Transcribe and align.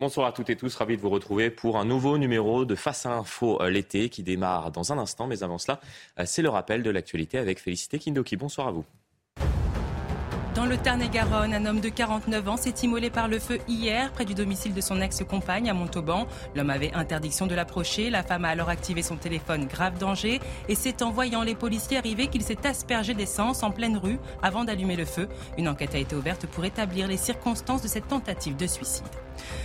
Bonsoir 0.00 0.28
à 0.28 0.32
toutes 0.32 0.48
et 0.48 0.54
tous, 0.54 0.76
ravi 0.76 0.96
de 0.96 1.02
vous 1.02 1.10
retrouver 1.10 1.50
pour 1.50 1.76
un 1.76 1.84
nouveau 1.84 2.18
numéro 2.18 2.64
de 2.64 2.76
Face 2.76 3.04
à 3.04 3.14
Info 3.14 3.60
euh, 3.60 3.68
l'été 3.68 4.08
qui 4.10 4.22
démarre 4.22 4.70
dans 4.70 4.92
un 4.92 4.98
instant. 4.98 5.26
Mais 5.26 5.42
avant 5.42 5.58
cela, 5.58 5.80
euh, 6.20 6.22
c'est 6.24 6.40
le 6.40 6.50
rappel 6.50 6.84
de 6.84 6.90
l'actualité 6.90 7.36
avec 7.36 7.58
Félicité 7.58 7.98
Kindoki. 7.98 8.36
Bonsoir 8.36 8.68
à 8.68 8.70
vous. 8.70 8.84
Dans 10.54 10.66
le 10.66 10.76
Tarn-et-Garonne, 10.76 11.52
un 11.52 11.66
homme 11.66 11.80
de 11.80 11.88
49 11.88 12.48
ans 12.48 12.56
s'est 12.56 12.74
immolé 12.84 13.10
par 13.10 13.26
le 13.26 13.40
feu 13.40 13.58
hier 13.66 14.12
près 14.12 14.24
du 14.24 14.34
domicile 14.34 14.72
de 14.72 14.80
son 14.80 15.00
ex-compagne 15.00 15.68
à 15.68 15.74
Montauban. 15.74 16.28
L'homme 16.54 16.70
avait 16.70 16.92
interdiction 16.94 17.48
de 17.48 17.56
l'approcher. 17.56 18.08
La 18.08 18.22
femme 18.22 18.44
a 18.44 18.50
alors 18.50 18.68
activé 18.68 19.02
son 19.02 19.16
téléphone 19.16 19.66
grave 19.66 19.98
danger 19.98 20.38
et 20.68 20.76
c'est 20.76 21.02
en 21.02 21.10
voyant 21.10 21.42
les 21.42 21.56
policiers 21.56 21.98
arriver 21.98 22.28
qu'il 22.28 22.42
s'est 22.42 22.64
aspergé 22.68 23.14
d'essence 23.14 23.64
en 23.64 23.72
pleine 23.72 23.96
rue 23.96 24.20
avant 24.42 24.62
d'allumer 24.62 24.94
le 24.94 25.06
feu. 25.06 25.28
Une 25.56 25.66
enquête 25.68 25.96
a 25.96 25.98
été 25.98 26.14
ouverte 26.14 26.46
pour 26.46 26.64
établir 26.64 27.08
les 27.08 27.16
circonstances 27.16 27.82
de 27.82 27.88
cette 27.88 28.06
tentative 28.06 28.54
de 28.54 28.68
suicide. 28.68 29.04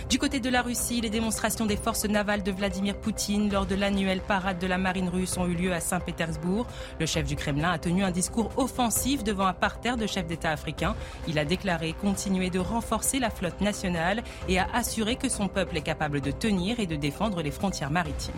Du 0.08 0.18
côté 0.18 0.40
de 0.40 0.48
la 0.48 0.62
Russie, 0.62 1.00
les 1.00 1.10
démonstrations 1.10 1.66
des 1.66 1.76
forces 1.76 2.04
navales 2.04 2.42
de 2.42 2.52
Vladimir 2.52 2.96
Poutine 2.96 3.50
lors 3.50 3.66
de 3.66 3.74
l'annuelle 3.74 4.20
parade 4.20 4.58
de 4.58 4.66
la 4.66 4.78
marine 4.78 5.08
russe 5.08 5.36
ont 5.36 5.46
eu 5.46 5.54
lieu 5.54 5.72
à 5.72 5.80
Saint-Pétersbourg. 5.80 6.66
Le 7.00 7.06
chef 7.06 7.26
du 7.26 7.36
Kremlin 7.36 7.70
a 7.70 7.78
tenu 7.78 8.04
un 8.04 8.10
discours 8.10 8.50
offensif 8.56 9.24
devant 9.24 9.46
un 9.46 9.52
parterre 9.52 9.96
de 9.96 10.06
chefs 10.06 10.26
d'État 10.26 10.50
africains. 10.50 10.94
Il 11.28 11.38
a 11.38 11.44
déclaré 11.44 11.94
continuer 12.00 12.50
de 12.50 12.58
renforcer 12.58 13.18
la 13.18 13.30
flotte 13.30 13.60
nationale 13.60 14.22
et 14.48 14.58
a 14.58 14.66
assuré 14.72 15.16
que 15.16 15.28
son 15.28 15.48
peuple 15.48 15.76
est 15.76 15.82
capable 15.82 16.20
de 16.20 16.30
tenir 16.30 16.80
et 16.80 16.86
de 16.86 16.96
défendre 16.96 17.42
les 17.42 17.50
frontières 17.50 17.90
maritimes. 17.90 18.34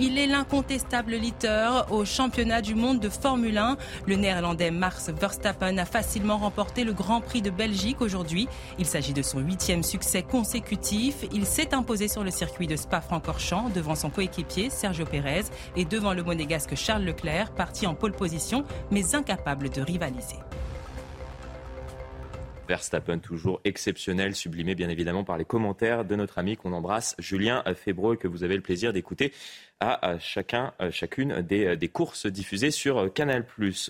Il 0.00 0.16
est 0.16 0.28
l'incontestable 0.28 1.16
leader 1.16 1.90
au 1.90 2.04
championnat 2.04 2.62
du 2.62 2.76
monde 2.76 3.00
de 3.00 3.08
Formule 3.08 3.58
1. 3.58 3.76
Le 4.06 4.14
néerlandais 4.14 4.70
Max 4.70 5.10
Verstappen 5.10 5.76
a 5.76 5.84
facilement 5.84 6.38
remporté 6.38 6.84
le 6.84 6.92
Grand 6.92 7.20
Prix 7.20 7.42
de 7.42 7.50
Belgique 7.50 8.00
aujourd'hui. 8.00 8.46
Il 8.78 8.86
s'agit 8.86 9.12
de 9.12 9.22
son 9.22 9.40
huitième 9.40 9.82
succès 9.82 10.22
consécutif. 10.22 11.24
Il 11.32 11.44
s'est 11.46 11.74
imposé 11.74 12.06
sur 12.06 12.22
le 12.22 12.30
circuit 12.30 12.68
de 12.68 12.76
Spa-Francorchamps 12.76 13.70
devant 13.74 13.96
son 13.96 14.10
coéquipier 14.10 14.70
Sergio 14.70 15.04
Pérez 15.04 15.46
et 15.74 15.84
devant 15.84 16.14
le 16.14 16.22
monégasque 16.22 16.76
Charles 16.76 17.02
Leclerc, 17.02 17.50
parti 17.50 17.88
en 17.88 17.94
pole 17.94 18.12
position 18.12 18.64
mais 18.92 19.16
incapable 19.16 19.68
de 19.68 19.80
rivaliser. 19.80 20.36
Verstappen 22.68 23.18
toujours 23.18 23.60
exceptionnel, 23.64 24.34
sublimé 24.34 24.74
bien 24.74 24.88
évidemment 24.88 25.24
par 25.24 25.38
les 25.38 25.44
commentaires 25.44 26.04
de 26.04 26.14
notre 26.14 26.38
ami 26.38 26.56
qu'on 26.56 26.72
embrasse, 26.72 27.16
Julien 27.18 27.62
Fébreux, 27.74 28.16
que 28.16 28.28
vous 28.28 28.44
avez 28.44 28.56
le 28.56 28.62
plaisir 28.62 28.92
d'écouter 28.92 29.32
à 29.80 30.18
chacun, 30.18 30.72
chacune 30.90 31.40
des, 31.40 31.76
des, 31.76 31.88
courses 31.88 32.26
diffusées 32.26 32.72
sur 32.72 33.12
Canal+. 33.12 33.44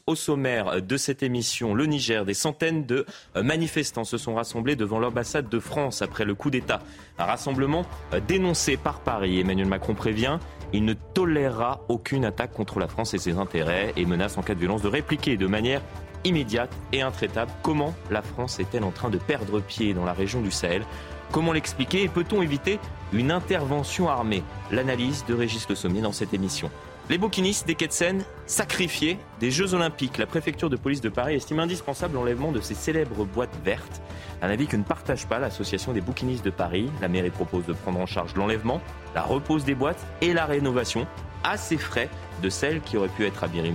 Au 0.07 0.15
sommaire 0.15 0.83
de 0.83 0.97
cette 0.99 1.23
émission, 1.23 1.75
le 1.75 1.87
Niger, 1.87 2.27
des 2.27 2.35
centaines 2.35 2.85
de 2.85 3.07
manifestants 3.35 4.05
se 4.05 4.19
sont 4.19 4.35
rassemblés 4.35 4.77
devant 4.77 4.99
l'ambassade 4.99 5.49
de 5.49 5.59
France 5.59 6.03
après 6.03 6.27
le 6.27 6.35
coup 6.35 6.51
d'État. 6.51 6.81
Un 7.19 7.25
rassemblement 7.25 7.87
dénoncé 8.27 8.77
par 8.77 9.01
Paris. 9.01 9.41
Emmanuel 9.41 9.67
Macron 9.67 9.95
prévient 9.95 10.39
il 10.73 10.85
ne 10.85 10.93
tolérera 10.93 11.81
aucune 11.89 12.25
attaque 12.25 12.53
contre 12.53 12.79
la 12.79 12.89
France 12.89 13.15
et 13.15 13.19
ses 13.19 13.39
intérêts 13.39 13.93
et 13.97 14.05
menace 14.05 14.37
en 14.39 14.43
cas 14.43 14.55
de 14.55 14.61
violence 14.61 14.83
de 14.83 14.89
répliquer 14.89 15.37
de 15.37 15.47
manière 15.47 15.83
immédiate 16.25 16.73
et 16.93 17.03
intraitable. 17.03 17.51
Comment 17.63 17.95
la 18.11 18.23
France 18.23 18.59
est-elle 18.59 18.85
en 18.85 18.91
train 18.91 19.11
de 19.11 19.19
perdre 19.19 19.61
pied 19.61 19.95
dans 19.95 20.05
la 20.05 20.13
région 20.13 20.41
du 20.41 20.51
Sahel? 20.51 20.85
Comment 21.33 21.53
l'expliquer? 21.53 22.03
Et 22.05 22.09
peut-on 22.09 22.43
éviter 22.43 22.81
une 23.13 23.31
intervention 23.31 24.09
armée? 24.09 24.43
L'analyse 24.71 25.25
de 25.27 25.35
Régis 25.35 25.69
Le 25.69 25.75
Sommier 25.75 26.01
dans 26.01 26.13
cette 26.13 26.35
émission. 26.35 26.71
Les 27.11 27.17
bouquinistes 27.17 27.67
des 27.67 27.75
quais 27.75 27.87
de 27.87 27.93
Seine 27.93 28.23
sacrifiés 28.45 29.19
des 29.41 29.51
Jeux 29.51 29.73
Olympiques. 29.73 30.19
La 30.19 30.27
préfecture 30.27 30.69
de 30.69 30.77
police 30.77 31.01
de 31.01 31.09
Paris 31.09 31.37
estime 31.37 31.59
indispensable 31.59 32.17
l'enlèvement 32.17 32.53
de 32.53 32.61
ces 32.61 32.75
célèbres 32.75 33.25
boîtes 33.25 33.57
vertes. 33.65 34.03
Un 34.43 34.51
avis 34.51 34.67
que 34.67 34.77
ne 34.77 34.83
partage 34.83 35.27
pas 35.27 35.39
l'association 35.39 35.95
des 35.95 36.03
bouquinistes 36.03 36.45
de 36.45 36.51
Paris. 36.51 36.91
La 37.01 37.09
mairie 37.09 37.31
propose 37.31 37.65
de 37.65 37.73
prendre 37.73 37.99
en 37.99 38.05
charge 38.05 38.35
l'enlèvement, 38.35 38.83
la 39.15 39.23
repose 39.23 39.65
des 39.65 39.75
boîtes 39.75 40.05
et 40.21 40.35
la 40.35 40.45
rénovation 40.45 41.07
à 41.45 41.57
ses 41.57 41.79
frais 41.79 42.11
de 42.43 42.51
celles 42.51 42.83
qui 42.83 42.99
auraient 42.99 43.09
pu 43.09 43.25
être 43.25 43.43
abîmées, 43.43 43.73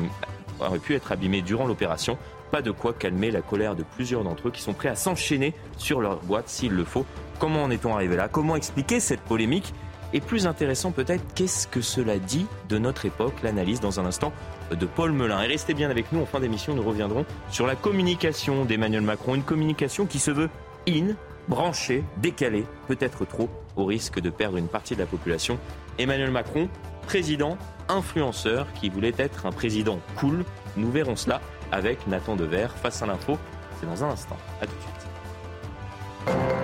auraient 0.59 0.77
pu 0.77 0.93
être 0.93 1.11
abîmées 1.11 1.41
durant 1.41 1.65
l'opération. 1.65 2.19
Pas 2.51 2.61
de 2.61 2.69
quoi 2.69 2.93
calmer 2.93 3.31
la 3.31 3.41
colère 3.41 3.75
de 3.75 3.81
plusieurs 3.81 4.23
d'entre 4.23 4.49
eux 4.49 4.51
qui 4.51 4.61
sont 4.61 4.73
prêts 4.73 4.89
à 4.89 4.95
s'enchaîner 4.95 5.55
sur 5.77 6.01
leur 6.01 6.17
boîte 6.17 6.49
s'il 6.49 6.73
le 6.73 6.85
faut. 6.85 7.03
Comment 7.39 7.63
en 7.63 7.71
est-on 7.71 7.95
arrivé 7.95 8.15
là? 8.15 8.27
Comment 8.27 8.55
expliquer 8.55 8.99
cette 8.99 9.21
polémique? 9.21 9.73
Et 10.13 10.21
plus 10.21 10.45
intéressant 10.45 10.91
peut-être, 10.91 11.23
qu'est-ce 11.33 11.67
que 11.67 11.81
cela 11.81 12.19
dit 12.19 12.45
de 12.69 12.77
notre 12.77 13.05
époque 13.05 13.33
L'analyse 13.41 13.79
dans 13.79 13.99
un 13.99 14.05
instant 14.05 14.31
de 14.71 14.85
Paul 14.85 15.11
Melun. 15.11 15.41
Et 15.41 15.47
restez 15.47 15.73
bien 15.73 15.89
avec 15.89 16.11
nous, 16.11 16.21
en 16.21 16.25
fin 16.25 16.39
d'émission, 16.39 16.75
nous 16.75 16.83
reviendrons 16.83 17.25
sur 17.49 17.65
la 17.65 17.75
communication 17.75 18.63
d'Emmanuel 18.65 19.01
Macron. 19.01 19.33
Une 19.33 19.43
communication 19.43 20.05
qui 20.05 20.19
se 20.19 20.29
veut 20.29 20.49
in, 20.87 21.15
branchée, 21.47 22.03
décalée, 22.17 22.65
peut-être 22.87 23.25
trop, 23.25 23.49
au 23.75 23.85
risque 23.85 24.19
de 24.19 24.29
perdre 24.29 24.57
une 24.57 24.67
partie 24.67 24.93
de 24.93 24.99
la 24.99 25.07
population. 25.07 25.57
Emmanuel 25.97 26.29
Macron, 26.29 26.69
président, 27.07 27.57
influenceur, 27.89 28.67
qui 28.73 28.89
voulait 28.89 29.15
être 29.17 29.47
un 29.47 29.51
président 29.51 29.99
cool. 30.17 30.45
Nous 30.77 30.91
verrons 30.91 31.15
cela 31.15 31.41
avec 31.71 32.05
Nathan 32.07 32.35
Dever 32.35 32.67
face 32.81 33.01
à 33.01 33.07
l'info. 33.07 33.37
C'est 33.79 33.87
dans 33.87 34.03
un 34.03 34.09
instant. 34.09 34.37
A 34.61 34.67
tout 34.67 34.75
de 34.75 34.81
suite. 34.81 36.62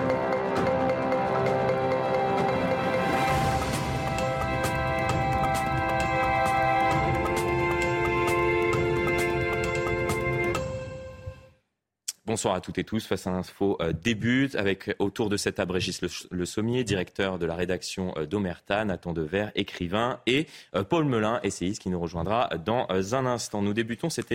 Bonsoir 12.30 12.54
à 12.54 12.60
toutes 12.60 12.78
et 12.78 12.84
tous. 12.84 13.04
Face 13.04 13.26
à 13.26 13.32
l'info 13.32 13.76
euh, 13.80 13.92
débute 13.92 14.54
avec 14.54 14.94
autour 15.00 15.30
de 15.30 15.36
cet 15.36 15.56
table 15.56 15.72
Régis 15.72 16.00
le, 16.30 16.44
Sommier, 16.44 16.84
directeur 16.84 17.40
de 17.40 17.44
la 17.44 17.56
rédaction 17.56 18.14
euh, 18.16 18.24
d'Omerta, 18.24 18.84
Nathan 18.84 19.12
Dever, 19.12 19.48
écrivain, 19.56 20.20
et 20.28 20.46
euh, 20.76 20.84
Paul 20.84 21.06
Melun, 21.06 21.40
essayiste, 21.42 21.82
qui 21.82 21.88
nous 21.90 21.98
rejoindra 21.98 22.48
dans 22.64 22.86
un 22.88 23.26
instant. 23.26 23.62
Nous 23.62 23.74
débutons 23.74 24.10
cette, 24.10 24.32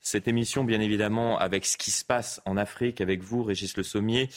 cette 0.00 0.26
émission, 0.26 0.64
bien 0.64 0.80
évidemment, 0.80 1.38
avec 1.38 1.66
ce 1.66 1.76
qui 1.76 1.92
se 1.92 2.04
passe 2.04 2.42
en 2.46 2.56
Afrique, 2.56 3.00
avec 3.00 3.22
vous, 3.22 3.44
Régis 3.44 3.76
Le 3.76 3.84
Sommier. 3.84 4.28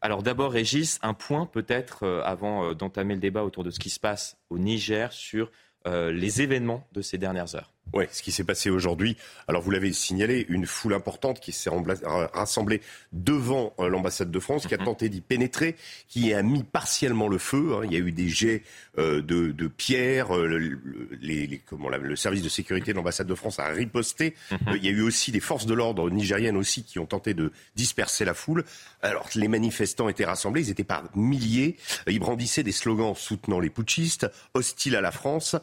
Alors 0.00 0.22
d'abord, 0.22 0.50
Régis, 0.50 0.98
un 1.02 1.12
point 1.12 1.44
peut-être 1.44 2.06
avant 2.24 2.72
d'entamer 2.72 3.12
le 3.12 3.20
débat 3.20 3.44
autour 3.44 3.64
de 3.64 3.70
ce 3.70 3.78
qui 3.78 3.90
se 3.90 4.00
passe 4.00 4.38
au 4.48 4.56
Niger 4.56 5.12
sur 5.12 5.50
les 5.84 6.40
événements 6.40 6.88
de 6.92 7.02
ces 7.02 7.18
dernières 7.18 7.54
heures. 7.54 7.75
Oui, 7.92 8.04
ce 8.10 8.22
qui 8.22 8.32
s'est 8.32 8.44
passé 8.44 8.68
aujourd'hui. 8.68 9.16
Alors 9.46 9.62
vous 9.62 9.70
l'avez 9.70 9.92
signalé, 9.92 10.44
une 10.48 10.66
foule 10.66 10.92
importante 10.92 11.40
qui 11.40 11.52
s'est 11.52 11.70
rassemblée 12.32 12.80
devant 13.12 13.74
euh, 13.78 13.88
l'ambassade 13.88 14.30
de 14.30 14.40
France, 14.40 14.66
qui 14.66 14.74
a 14.74 14.78
mhm. 14.78 14.84
tenté 14.84 15.08
d'y 15.08 15.20
pénétrer, 15.20 15.76
qui 16.08 16.34
a 16.34 16.42
mis 16.42 16.64
partiellement 16.64 17.28
le 17.28 17.38
feu. 17.38 17.74
Hein. 17.74 17.82
Il 17.84 17.92
y 17.92 17.96
a 17.96 18.00
eu 18.00 18.12
des 18.12 18.28
jets 18.28 18.62
euh, 18.98 19.22
de, 19.22 19.52
de 19.52 19.68
pierres. 19.68 20.36
Euh, 20.36 20.78
les, 21.20 21.62
comment, 21.64 21.88
le 21.88 22.16
service 22.16 22.42
de 22.42 22.48
sécurité 22.48 22.90
de 22.92 22.96
l'ambassade 22.96 23.28
de 23.28 23.34
France 23.34 23.60
a 23.60 23.68
riposté. 23.68 24.34
Mhm. 24.50 24.58
Il 24.76 24.84
y 24.84 24.88
a 24.88 24.92
eu 24.92 25.02
aussi 25.02 25.30
des 25.30 25.40
forces 25.40 25.66
de 25.66 25.74
l'ordre 25.74 26.10
nigériennes 26.10 26.56
aussi 26.56 26.82
qui 26.82 26.98
ont 26.98 27.06
tenté 27.06 27.34
de 27.34 27.52
disperser 27.76 28.24
la 28.24 28.34
foule. 28.34 28.64
Alors 29.00 29.28
les 29.36 29.48
manifestants 29.48 30.08
étaient 30.08 30.24
rassemblés, 30.24 30.62
ils 30.62 30.70
étaient 30.70 30.84
par 30.84 31.04
milliers. 31.16 31.76
Ils 32.08 32.18
brandissaient 32.18 32.64
des 32.64 32.72
slogans 32.72 33.14
soutenant 33.14 33.60
les 33.60 33.70
putschistes, 33.70 34.26
hostiles 34.54 34.96
à 34.96 35.00
la 35.00 35.12
France. 35.12 35.56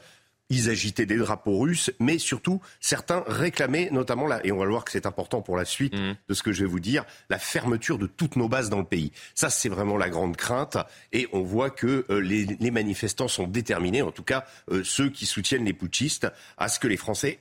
Ils 0.54 0.70
agitaient 0.70 1.08
des 1.08 1.18
drapeaux 1.18 1.58
russes, 1.58 1.90
mais 2.00 2.20
surtout, 2.20 2.62
certains 2.80 3.24
réclamaient 3.26 3.90
notamment, 3.92 4.30
et 4.44 4.52
on 4.52 4.60
va 4.60 4.68
voir 4.68 4.86
que 4.86 4.92
c'est 4.92 5.08
important 5.08 5.42
pour 5.42 5.58
la 5.58 5.66
suite 5.66 5.96
mmh. 5.96 6.14
de 6.30 6.34
ce 6.36 6.44
que 6.44 6.52
je 6.52 6.64
vais 6.64 6.70
vous 6.70 6.80
dire, 6.80 7.06
la 7.32 7.40
fermeture 7.40 7.98
de 7.98 8.06
toutes 8.06 8.36
nos 8.36 8.48
bases 8.48 8.70
dans 8.70 8.78
le 8.78 8.86
pays. 8.86 9.12
Ça, 9.34 9.50
c'est 9.50 9.68
vraiment 9.68 9.98
la 9.98 10.10
grande 10.10 10.38
crainte. 10.38 10.78
Et 11.12 11.28
on 11.34 11.42
voit 11.42 11.72
que 11.72 12.06
euh, 12.12 12.20
les, 12.20 12.70
manifestants 12.70 13.28
sont 13.28 13.48
déterminés, 13.48 14.04
en 14.04 14.12
tout 14.12 14.22
cas 14.22 14.46
euh, 14.72 14.84
ceux 14.84 15.10
qui 15.10 15.26
soutiennent 15.26 15.66
les 15.66 15.74
putschistes, 15.74 16.28
à 16.60 16.70
ce 16.70 16.80
que 16.80 16.88
les 16.88 16.98
Français 16.98 17.40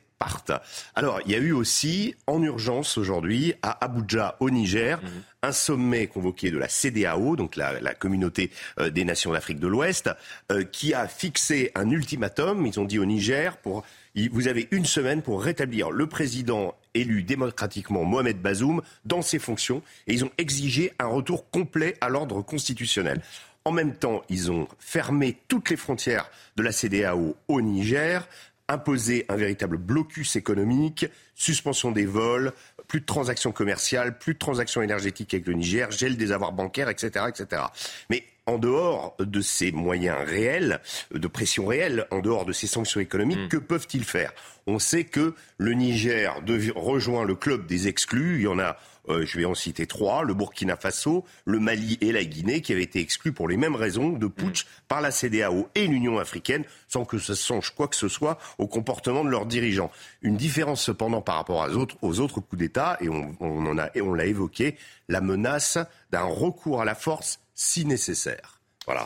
alors, 0.94 1.20
il 1.26 1.32
y 1.32 1.34
a 1.34 1.38
eu 1.38 1.52
aussi, 1.52 2.14
en 2.26 2.42
urgence 2.42 2.98
aujourd'hui, 2.98 3.54
à 3.62 3.84
Abuja, 3.84 4.36
au 4.40 4.50
Niger, 4.50 5.02
mhm. 5.02 5.08
un 5.42 5.52
sommet 5.52 6.06
convoqué 6.06 6.50
de 6.50 6.58
la 6.58 6.68
CDAO, 6.68 7.36
donc 7.36 7.56
la, 7.56 7.94
communauté 7.94 8.50
euh, 8.78 8.90
des 8.90 9.04
nations 9.04 9.32
d'Afrique 9.32 9.58
de 9.58 9.69
l'Ouest, 9.69 10.10
euh, 10.50 10.64
qui 10.64 10.94
a 10.94 11.08
fixé 11.08 11.72
un 11.74 11.90
ultimatum, 11.90 12.66
ils 12.66 12.78
ont 12.80 12.84
dit 12.84 12.98
au 12.98 13.04
Niger, 13.04 13.56
pour, 13.58 13.84
vous 14.30 14.48
avez 14.48 14.69
une 14.70 14.84
semaine 14.84 15.22
pour 15.22 15.42
rétablir 15.42 15.90
le 15.90 16.06
président 16.06 16.75
élu 16.94 17.22
démocratiquement 17.22 18.04
Mohamed 18.04 18.40
Bazoum 18.40 18.82
dans 19.04 19.22
ses 19.22 19.38
fonctions, 19.38 19.82
et 20.06 20.14
ils 20.14 20.25
ont 20.25 20.30
exigé 20.38 20.92
un 20.98 21.06
retour 21.06 21.50
complet 21.50 21.96
à 22.00 22.08
l'ordre 22.08 22.42
constitutionnel. 22.42 23.22
En 23.64 23.70
même 23.70 23.94
temps, 23.94 24.22
ils 24.28 24.50
ont 24.50 24.66
fermé 24.80 25.38
toutes 25.46 25.70
les 25.70 25.76
frontières 25.76 26.28
de 26.56 26.64
la 26.64 26.72
CDAO 26.72 27.36
au 27.46 27.60
Niger, 27.60 28.26
imposer 28.69 29.26
un 29.29 29.37
véritable 29.37 29.76
blocus 29.76 30.37
économique, 30.37 31.06
suspension 31.35 31.91
des 31.91 32.06
vols, 32.06 32.53
plus 32.88 33.00
de 33.00 33.06
transactions 33.06 33.53
commerciales, 33.53 34.19
plus 34.19 34.35
de 34.35 34.38
transactions 34.38 34.82
énergétiques 34.82 35.35
avec 35.35 35.47
le 35.47 35.55
Niger, 35.55 35.91
gel 35.91 36.17
des 36.17 36.32
avoirs 36.32 36.53
bancaires, 36.53 36.88
etc., 36.88 37.26
etc. 37.29 37.62
Mais 38.11 38.25
en 38.47 38.59
dehors 38.59 39.17
de 39.19 39.41
ces 39.41 39.73
moyens 39.73 40.19
réels, 40.26 40.81
de 41.12 41.29
pression 41.29 41.67
réelle, 41.67 42.06
en 42.11 42.20
dehors 42.20 42.44
de 42.44 42.53
ces 42.53 42.67
sanctions 42.67 43.00
économiques, 43.00 43.38
mm. 43.38 43.49
que 43.49 43.56
peuvent-ils 43.56 44.05
faire? 44.05 44.32
On 44.67 44.79
sait 44.79 45.05
que 45.05 45.35
le 45.59 45.73
Niger 45.75 46.35
rejoint 46.75 47.25
le 47.25 47.35
club 47.35 47.67
des 47.67 47.88
exclus. 47.88 48.37
Il 48.37 48.43
y 48.43 48.47
en 48.49 48.59
a 48.59 48.76
euh, 49.08 49.26
je 49.26 49.38
vais 49.38 49.44
en 49.44 49.54
citer 49.54 49.87
trois, 49.87 50.22
le 50.22 50.34
Burkina 50.34 50.76
Faso, 50.76 51.25
le 51.44 51.58
Mali 51.58 51.99
et 52.00 52.12
la 52.12 52.25
Guinée, 52.25 52.60
qui 52.60 52.72
avaient 52.72 52.82
été 52.82 53.00
exclus 53.00 53.32
pour 53.32 53.49
les 53.49 53.56
mêmes 53.56 53.75
raisons 53.75 54.10
de 54.10 54.26
putsch 54.26 54.66
par 54.88 55.00
la 55.00 55.10
CDAO 55.10 55.69
et 55.75 55.87
l'Union 55.87 56.19
africaine, 56.19 56.64
sans 56.88 57.04
que 57.04 57.19
ça 57.19 57.34
change 57.34 57.75
quoi 57.75 57.88
que 57.88 57.96
ce 57.96 58.08
soit 58.08 58.38
au 58.58 58.66
comportement 58.66 59.25
de 59.25 59.31
leurs 59.31 59.46
dirigeants. 59.46 59.90
Une 60.22 60.37
différence 60.37 60.82
cependant 60.82 61.20
par 61.20 61.37
rapport 61.37 61.66
aux 61.69 61.76
autres, 61.76 61.96
aux 62.02 62.20
autres 62.20 62.40
coups 62.40 62.60
d'État, 62.60 62.96
et 63.00 63.08
on, 63.08 63.37
en 63.40 63.78
a, 63.78 63.90
et 63.94 64.02
on 64.02 64.14
l'a 64.14 64.26
évoqué, 64.26 64.76
la 65.08 65.20
menace 65.20 65.78
d'un 66.10 66.22
recours 66.22 66.81
à 66.81 66.84
la 66.84 66.94
force 66.94 67.40
si 67.54 67.84
nécessaire. 67.84 68.60
Voilà. 68.87 69.04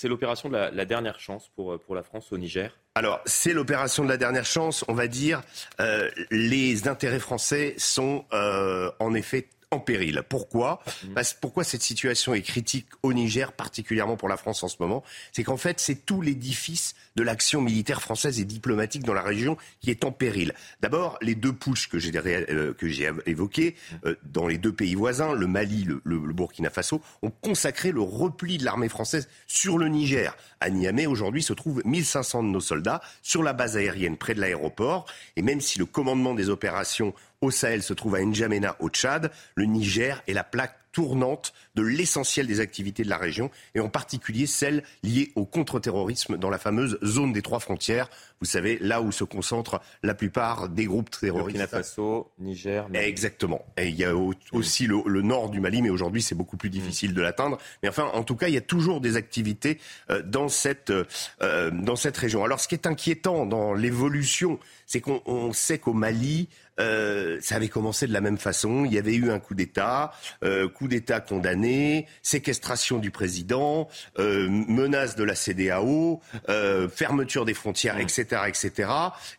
C'est 0.00 0.06
l'opération 0.06 0.48
de 0.48 0.56
la, 0.56 0.84
dernière 0.84 1.18
chance 1.18 1.50
pour, 1.56 1.76
pour 1.80 1.96
la 1.96 2.04
France 2.04 2.30
au 2.32 2.38
Niger 2.38 2.72
alors, 2.94 3.20
c'est 3.26 3.52
l'opération 3.52 4.02
de 4.02 4.08
la 4.08 4.16
dernière 4.16 4.44
chance, 4.44 4.84
on 4.88 4.92
va 4.92 5.06
dire. 5.06 5.42
Euh, 5.78 6.10
les 6.32 6.88
intérêts 6.88 7.20
français 7.20 7.76
sont 7.78 8.24
euh, 8.32 8.90
en 8.98 9.14
effet 9.14 9.48
en 9.70 9.80
péril. 9.80 10.22
Pourquoi? 10.28 10.80
Mmh. 11.04 11.20
Pourquoi 11.40 11.62
cette 11.64 11.82
situation 11.82 12.32
est 12.32 12.42
critique 12.42 12.86
au 13.02 13.12
Niger, 13.12 13.52
particulièrement 13.52 14.16
pour 14.16 14.28
la 14.28 14.36
France 14.38 14.62
en 14.62 14.68
ce 14.68 14.76
moment? 14.80 15.04
C'est 15.32 15.44
qu'en 15.44 15.58
fait, 15.58 15.78
c'est 15.78 16.06
tout 16.06 16.22
l'édifice 16.22 16.94
de 17.16 17.22
l'action 17.22 17.60
militaire 17.60 18.00
française 18.00 18.40
et 18.40 18.44
diplomatique 18.44 19.02
dans 19.02 19.12
la 19.12 19.22
région 19.22 19.58
qui 19.80 19.90
est 19.90 20.04
en 20.04 20.12
péril. 20.12 20.54
D'abord, 20.80 21.18
les 21.20 21.34
deux 21.34 21.52
putschs 21.52 21.88
que 21.88 21.98
j'ai 21.98 22.12
euh, 22.16 23.22
évoqués 23.26 23.74
euh, 24.06 24.14
dans 24.22 24.46
les 24.46 24.56
deux 24.56 24.72
pays 24.72 24.94
voisins, 24.94 25.34
le 25.34 25.46
Mali, 25.46 25.84
le, 25.84 26.00
le, 26.04 26.18
Burkina 26.32 26.70
Faso, 26.70 27.02
ont 27.22 27.30
consacré 27.30 27.92
le 27.92 28.00
repli 28.00 28.56
de 28.56 28.64
l'armée 28.64 28.88
française 28.88 29.28
sur 29.46 29.76
le 29.76 29.88
Niger. 29.88 30.34
À 30.60 30.70
Niamey, 30.70 31.06
aujourd'hui, 31.06 31.42
se 31.42 31.52
trouvent 31.52 31.82
1500 31.84 32.42
de 32.44 32.48
nos 32.48 32.60
soldats 32.60 33.02
sur 33.22 33.42
la 33.42 33.52
base 33.52 33.76
aérienne 33.76 34.16
près 34.16 34.34
de 34.34 34.40
l'aéroport. 34.40 35.04
Et 35.36 35.42
même 35.42 35.60
si 35.60 35.78
le 35.78 35.84
commandement 35.84 36.34
des 36.34 36.48
opérations 36.48 37.12
au 37.40 37.50
Sahel 37.50 37.82
se 37.82 37.92
trouve 37.92 38.16
à 38.16 38.20
N'Djamena 38.20 38.76
au 38.80 38.88
Tchad, 38.88 39.30
le 39.54 39.64
Niger 39.64 40.22
est 40.26 40.32
la 40.32 40.44
plaque 40.44 40.78
tournante 40.92 41.52
de 41.74 41.82
l'essentiel 41.82 42.46
des 42.46 42.60
activités 42.60 43.04
de 43.04 43.08
la 43.08 43.18
région, 43.18 43.50
et 43.74 43.80
en 43.80 43.88
particulier 43.88 44.46
celles 44.46 44.82
liées 45.04 45.30
au 45.36 45.44
contre-terrorisme 45.44 46.36
dans 46.36 46.50
la 46.50 46.58
fameuse 46.58 46.98
zone 47.04 47.32
des 47.32 47.42
trois 47.42 47.60
frontières. 47.60 48.10
Vous 48.40 48.46
savez, 48.46 48.78
là 48.80 49.00
où 49.00 49.12
se 49.12 49.22
concentrent 49.22 49.80
la 50.02 50.14
plupart 50.14 50.68
des 50.68 50.86
groupes 50.86 51.10
terroristes. 51.10 51.58
Burkina 51.58 51.66
Faso, 51.68 52.32
Niger. 52.38 52.88
Mali. 52.88 53.04
Exactement. 53.04 53.64
Et 53.76 53.88
il 53.88 53.94
y 53.94 54.04
a 54.04 54.12
aussi 54.52 54.86
le, 54.86 55.22
nord 55.22 55.50
du 55.50 55.60
Mali, 55.60 55.82
mais 55.82 55.90
aujourd'hui 55.90 56.22
c'est 56.22 56.34
beaucoup 56.34 56.56
plus 56.56 56.70
difficile 56.70 57.14
de 57.14 57.22
l'atteindre. 57.22 57.58
Mais 57.82 57.88
enfin, 57.88 58.10
en 58.14 58.24
tout 58.24 58.36
cas, 58.36 58.48
il 58.48 58.54
y 58.54 58.58
a 58.58 58.62
toujours 58.62 59.00
des 59.00 59.16
activités 59.16 59.78
euh, 60.10 60.22
dans 60.22 60.48
cette 60.48 60.90
euh, 60.90 61.70
dans 61.70 61.96
cette 61.96 62.16
région. 62.16 62.44
Alors, 62.44 62.60
ce 62.60 62.66
qui 62.66 62.74
est 62.74 62.86
inquiétant 62.86 63.46
dans 63.46 63.74
l'évolution, 63.74 64.58
c'est 64.86 65.00
qu'on 65.00 65.52
sait 65.52 65.78
qu'au 65.78 65.92
Mali, 65.92 66.48
euh, 66.78 67.38
ça 67.40 67.56
avait 67.56 67.68
commencé 67.68 68.06
de 68.06 68.12
la 68.12 68.20
même 68.20 68.38
façon. 68.38 68.84
Il 68.84 68.92
y 68.92 68.98
avait 68.98 69.14
eu 69.14 69.30
un 69.30 69.38
coup 69.38 69.54
d'État, 69.54 70.12
euh, 70.44 70.68
coup 70.68 70.88
d'État 70.88 71.20
condamné, 71.20 72.06
séquestration 72.22 72.98
du 72.98 73.10
président, 73.10 73.88
euh, 74.18 74.48
menace 74.48 75.16
de 75.16 75.24
la 75.24 75.34
CDAO, 75.34 76.20
euh, 76.48 76.88
fermeture 76.88 77.44
des 77.44 77.54
frontières, 77.54 77.98
etc., 77.98 78.42
etc. 78.46 78.90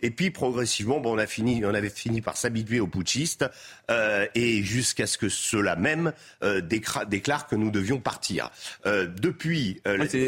Et 0.01 0.11
puis 0.11 0.31
progressivement, 0.31 0.99
bon, 0.99 1.15
on 1.15 1.17
a 1.17 1.27
fini, 1.27 1.63
on 1.65 1.73
avait 1.73 1.89
fini 1.89 2.21
par 2.21 2.37
s'habituer 2.37 2.79
aux 2.79 2.87
putschistes 2.87 3.45
euh, 3.89 4.25
et 4.35 4.63
jusqu'à 4.63 5.07
ce 5.07 5.17
que 5.17 5.29
ceux-là 5.29 5.75
même 5.75 6.13
déclarent 6.63 7.47
que 7.47 7.55
nous 7.55 7.71
devions 7.71 7.99
partir. 7.99 8.51
depuis, 8.85 9.81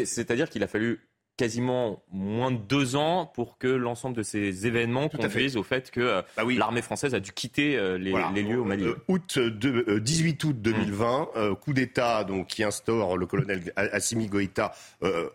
c'est-à-dire 0.04 0.48
qu'il 0.48 0.62
a 0.62 0.66
fallu 0.66 1.00
quasiment 1.36 2.02
moins 2.10 2.50
de 2.50 2.58
deux 2.58 2.94
ans 2.94 3.26
pour 3.26 3.56
que 3.56 3.66
l'ensemble 3.66 4.16
de 4.16 4.22
ces 4.22 4.66
événements 4.66 5.08
conduisent 5.08 5.56
au 5.56 5.62
fait 5.62 5.90
que 5.90 6.00
euh, 6.00 6.22
bah 6.36 6.42
l'armée 6.56 6.82
française 6.82 7.14
a 7.14 7.20
dû 7.20 7.32
quitter 7.32 7.76
euh, 7.76 7.96
les, 7.96 8.12
lieux 8.42 8.60
au 8.60 8.64
Mali. 8.64 8.84
Euh, 8.84 8.94
août 9.08 9.38
18 9.38 10.44
août 10.44 10.56
2020, 10.60 11.28
mmh. 11.34 11.54
coup 11.56 11.72
d'État 11.72 12.24
donc 12.24 12.48
qui 12.48 12.62
instaure 12.62 13.16
le 13.16 13.26
colonel 13.26 13.72
Assimi 13.76 14.26
Goïta 14.26 14.74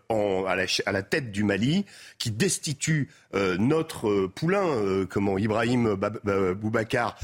en, 0.09 0.45
à, 0.45 0.55
la, 0.55 0.65
à, 0.85 0.91
la, 0.91 1.03
tête 1.03 1.31
du 1.31 1.44
Mali, 1.44 1.85
qui 2.19 2.31
destitue 2.31 3.09
notre 3.33 4.27
poulain, 4.27 5.05
comment 5.09 5.38
Ibrahim 5.38 5.95
Boubacar 6.55 7.17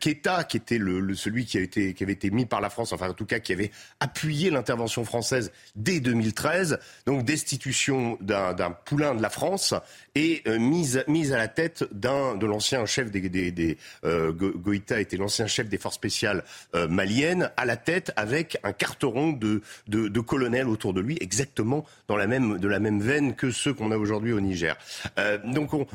Keita, 0.00 0.44
qui 0.44 0.56
était 0.56 0.78
le, 0.78 1.14
celui 1.14 1.44
qui, 1.44 1.58
a 1.58 1.60
été, 1.60 1.94
qui 1.94 2.04
avait 2.04 2.12
été 2.12 2.30
mis 2.30 2.46
par 2.46 2.60
la 2.60 2.70
France, 2.70 2.92
enfin 2.92 3.10
en 3.10 3.14
tout 3.14 3.26
cas 3.26 3.40
qui 3.40 3.52
avait 3.52 3.70
appuyé 3.98 4.50
l'intervention 4.50 5.04
française 5.04 5.52
dès 5.74 6.00
2013. 6.00 6.78
Donc 7.06 7.24
destitution 7.24 8.18
d'un 8.20 8.70
poulain 8.84 9.14
de 9.14 9.22
la 9.22 9.30
France 9.30 9.74
et 10.14 10.42
euh, 10.46 10.58
mise, 10.58 11.04
mise 11.08 11.32
à 11.32 11.36
la 11.38 11.48
tête 11.48 11.84
d'un 11.92 12.34
de 12.34 12.46
l'ancien 12.46 12.84
chef 12.86 13.10
des, 13.10 13.28
des, 13.28 13.50
des 13.50 13.78
euh, 14.04 14.32
Goïta 14.32 15.00
était 15.00 15.16
l'ancien 15.16 15.46
chef 15.46 15.68
des 15.68 15.78
forces 15.78 15.94
spéciales 15.94 16.44
euh, 16.74 16.88
maliennes 16.88 17.50
à 17.56 17.64
la 17.64 17.76
tête 17.76 18.12
avec 18.16 18.58
un 18.64 18.72
carteron 18.72 19.32
de, 19.32 19.62
de, 19.88 20.08
de 20.08 20.20
colonels 20.20 20.68
autour 20.68 20.92
de 20.92 21.00
lui 21.00 21.16
exactement 21.20 21.84
dans 22.08 22.16
la 22.16 22.26
même 22.26 22.58
de 22.58 22.68
la 22.68 22.80
même 22.80 23.00
veine 23.00 23.34
que 23.34 23.50
ceux 23.50 23.72
qu'on 23.72 23.90
a 23.92 23.96
aujourd'hui 23.96 24.32
au 24.32 24.40
Niger. 24.40 24.76
Euh, 25.18 25.38
donc 25.44 25.72
on, 25.74 25.86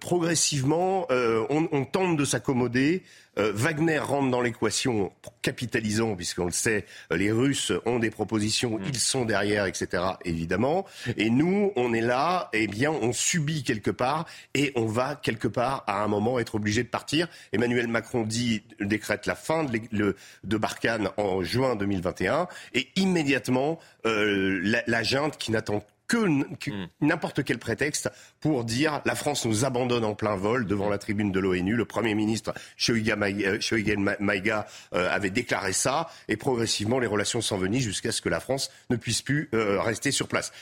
progressivement 0.00 1.06
on, 1.10 1.68
on, 1.70 1.84
tente 1.84 2.16
de 2.16 2.24
s'accommoder. 2.24 3.02
Wagner 3.36 3.98
rentre 3.98 4.30
dans 4.30 4.40
l'équation 4.40 5.12
capitalisant, 5.42 6.14
puisqu'on 6.16 6.46
le 6.46 6.52
sait, 6.52 6.86
les 7.10 7.32
Russes 7.32 7.72
ont 7.84 7.98
des 7.98 8.10
propositions, 8.10 8.78
ils 8.86 8.98
sont 8.98 9.24
derrière, 9.24 9.66
etc. 9.66 10.02
Évidemment. 10.24 10.86
Et 11.16 11.30
nous, 11.30 11.72
on 11.76 11.92
est 11.92 12.00
là, 12.00 12.48
eh 12.52 12.66
bien, 12.66 12.90
on 12.90 13.12
subit 13.12 13.62
quelque 13.62 13.90
part 13.90 14.26
et 14.54 14.72
on 14.76 14.86
va 14.86 15.16
quelque 15.16 15.48
part 15.48 15.84
à 15.86 16.02
un 16.02 16.08
moment 16.08 16.38
être 16.38 16.54
obligé 16.54 16.82
de 16.82 16.88
partir. 16.88 17.28
Emmanuel 17.52 17.88
Macron 17.88 18.22
dit, 18.22 18.62
décrète 18.80 19.26
la 19.26 19.34
fin 19.34 19.64
de, 19.64 20.16
de 20.44 20.56
Barkhane 20.56 21.10
en 21.16 21.42
juin 21.42 21.76
2021 21.76 22.48
et 22.74 22.88
immédiatement 22.96 23.78
euh, 24.06 24.60
la, 24.62 24.82
la 24.86 25.02
junte 25.02 25.38
qui 25.38 25.50
n'attend 25.50 25.84
que, 26.14 26.70
hmm. 26.70 26.88
n'importe 27.00 27.44
quel 27.44 27.58
prétexte 27.58 28.10
pour 28.40 28.64
dire 28.64 29.00
la 29.04 29.14
France 29.14 29.44
nous 29.44 29.64
abandonne 29.64 30.04
en 30.04 30.14
plein 30.14 30.36
vol 30.36 30.66
devant 30.66 30.88
la 30.88 30.98
tribune 30.98 31.32
de 31.32 31.40
l'ONU. 31.40 31.74
Le 31.74 31.84
Premier 31.84 32.14
ministre 32.14 32.54
Shoiga 32.76 33.16
Maïga 33.16 34.66
euh, 34.92 34.98
euh, 34.98 35.10
avait 35.10 35.30
déclaré 35.30 35.72
ça 35.72 36.08
et 36.28 36.36
progressivement 36.36 36.98
les 36.98 37.06
relations 37.06 37.40
s'enveniment 37.40 37.82
jusqu'à 37.82 38.12
ce 38.12 38.20
que 38.20 38.28
la 38.28 38.40
France 38.40 38.70
ne 38.90 38.96
puisse 38.96 39.22
plus 39.22 39.48
euh, 39.54 39.80
rester 39.80 40.10
sur 40.10 40.28
place. 40.28 40.52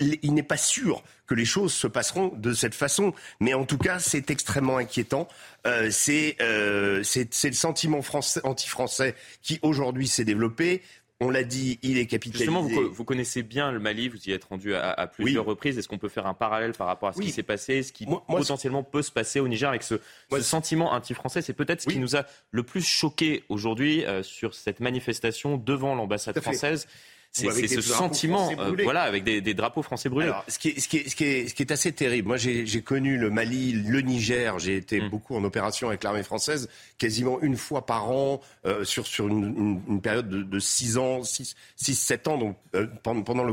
il 0.00 0.34
n'est 0.34 0.42
pas 0.42 0.56
sûr 0.56 1.02
que 1.26 1.34
les 1.34 1.44
choses 1.44 1.72
se 1.72 1.86
passeront 1.86 2.32
de 2.36 2.52
cette 2.52 2.74
façon, 2.74 3.14
mais 3.38 3.54
en 3.54 3.64
tout 3.64 3.78
cas 3.78 3.98
c'est 3.98 4.30
extrêmement 4.30 4.78
inquiétant. 4.78 5.28
c'est 5.90 6.36
le 6.40 7.02
sentiment 7.52 8.00
anti-français 8.42 9.14
qui 9.42 9.58
aujourd'hui 9.62 10.08
s'est 10.08 10.24
développé. 10.24 10.82
On 11.22 11.28
l'a 11.28 11.44
dit, 11.44 11.78
il 11.82 11.98
est 11.98 12.06
capitalisé. 12.06 12.46
Justement, 12.46 12.62
vous, 12.62 13.04
connaissez 13.04 13.42
bien 13.42 13.72
le 13.72 13.78
Mali, 13.78 14.08
vous 14.08 14.16
y 14.26 14.32
êtes 14.32 14.44
rendu 14.44 14.74
à, 14.74 15.06
plusieurs 15.06 15.44
reprises. 15.44 15.76
Est-ce 15.76 15.86
qu'on 15.86 15.98
peut 15.98 16.08
faire 16.08 16.26
un 16.26 16.32
parallèle 16.32 16.72
par 16.72 16.86
rapport 16.86 17.10
à 17.10 17.12
ce 17.12 17.20
qui 17.20 17.30
s'est 17.30 17.42
passé, 17.42 17.82
ce 17.82 17.92
qui 17.92 18.06
potentiellement 18.06 18.82
peut 18.82 19.02
se 19.02 19.12
passer 19.12 19.38
au 19.38 19.46
Niger 19.46 19.68
avec 19.68 19.82
ce, 19.82 19.96
sentiment 20.40 20.92
anti-français? 20.92 21.42
C'est 21.42 21.52
peut-être 21.52 21.82
ce 21.82 21.88
qui 21.88 21.98
nous 21.98 22.16
a 22.16 22.24
le 22.50 22.62
plus 22.62 22.82
choqué 22.82 23.44
aujourd'hui 23.50 24.04
euh, 24.06 24.22
sur 24.22 24.54
cette 24.54 24.80
manifestation 24.80 25.58
devant 25.58 25.94
l'ambassade 25.94 26.40
française 26.40 26.86
c'est 27.32 27.68
ce 27.68 27.80
sentiment, 27.80 28.50
euh, 28.58 28.74
voilà, 28.82 29.02
avec 29.02 29.22
des, 29.22 29.40
des, 29.40 29.54
drapeaux 29.54 29.82
français 29.82 30.08
brûlés. 30.08 30.26
Alors, 30.26 30.44
ce 30.48 30.58
qui 30.58 30.70
est, 30.70 30.80
ce 30.80 30.88
qui 30.88 30.96
est, 30.98 31.08
ce 31.08 31.14
qui 31.14 31.24
est, 31.24 31.48
ce 31.48 31.54
qui 31.54 31.62
est 31.62 31.70
assez 31.70 31.92
terrible. 31.92 32.26
Moi, 32.26 32.36
j'ai 32.36 32.82
connu 32.82 33.18
le 33.18 33.30
Mali, 33.30 33.72
le 33.72 34.00
Niger. 34.00 34.58
J'ai 34.58 34.76
été 34.76 35.00
mm. 35.00 35.08
beaucoup 35.08 35.36
en 35.36 35.44
opération 35.44 35.88
avec 35.88 36.02
l'armée 36.02 36.24
française, 36.24 36.68
quasiment 36.98 37.40
une 37.40 37.56
fois 37.56 37.86
par 37.86 38.10
an 38.10 38.40
euh, 38.66 38.84
sur 38.84 39.06
sur 39.06 39.28
une, 39.28 39.44
une, 39.44 39.80
une, 39.88 40.00
période 40.00 40.28
de, 40.28 40.42
de 40.42 40.58
6 40.58 40.98
ans, 40.98 41.22
6, 41.22 41.54
6 41.76 41.94
7 41.94 42.28
ans, 42.28 42.38
donc 42.38 42.56
euh, 42.74 42.86
pendant, 43.02 43.22
pendant 43.22 43.44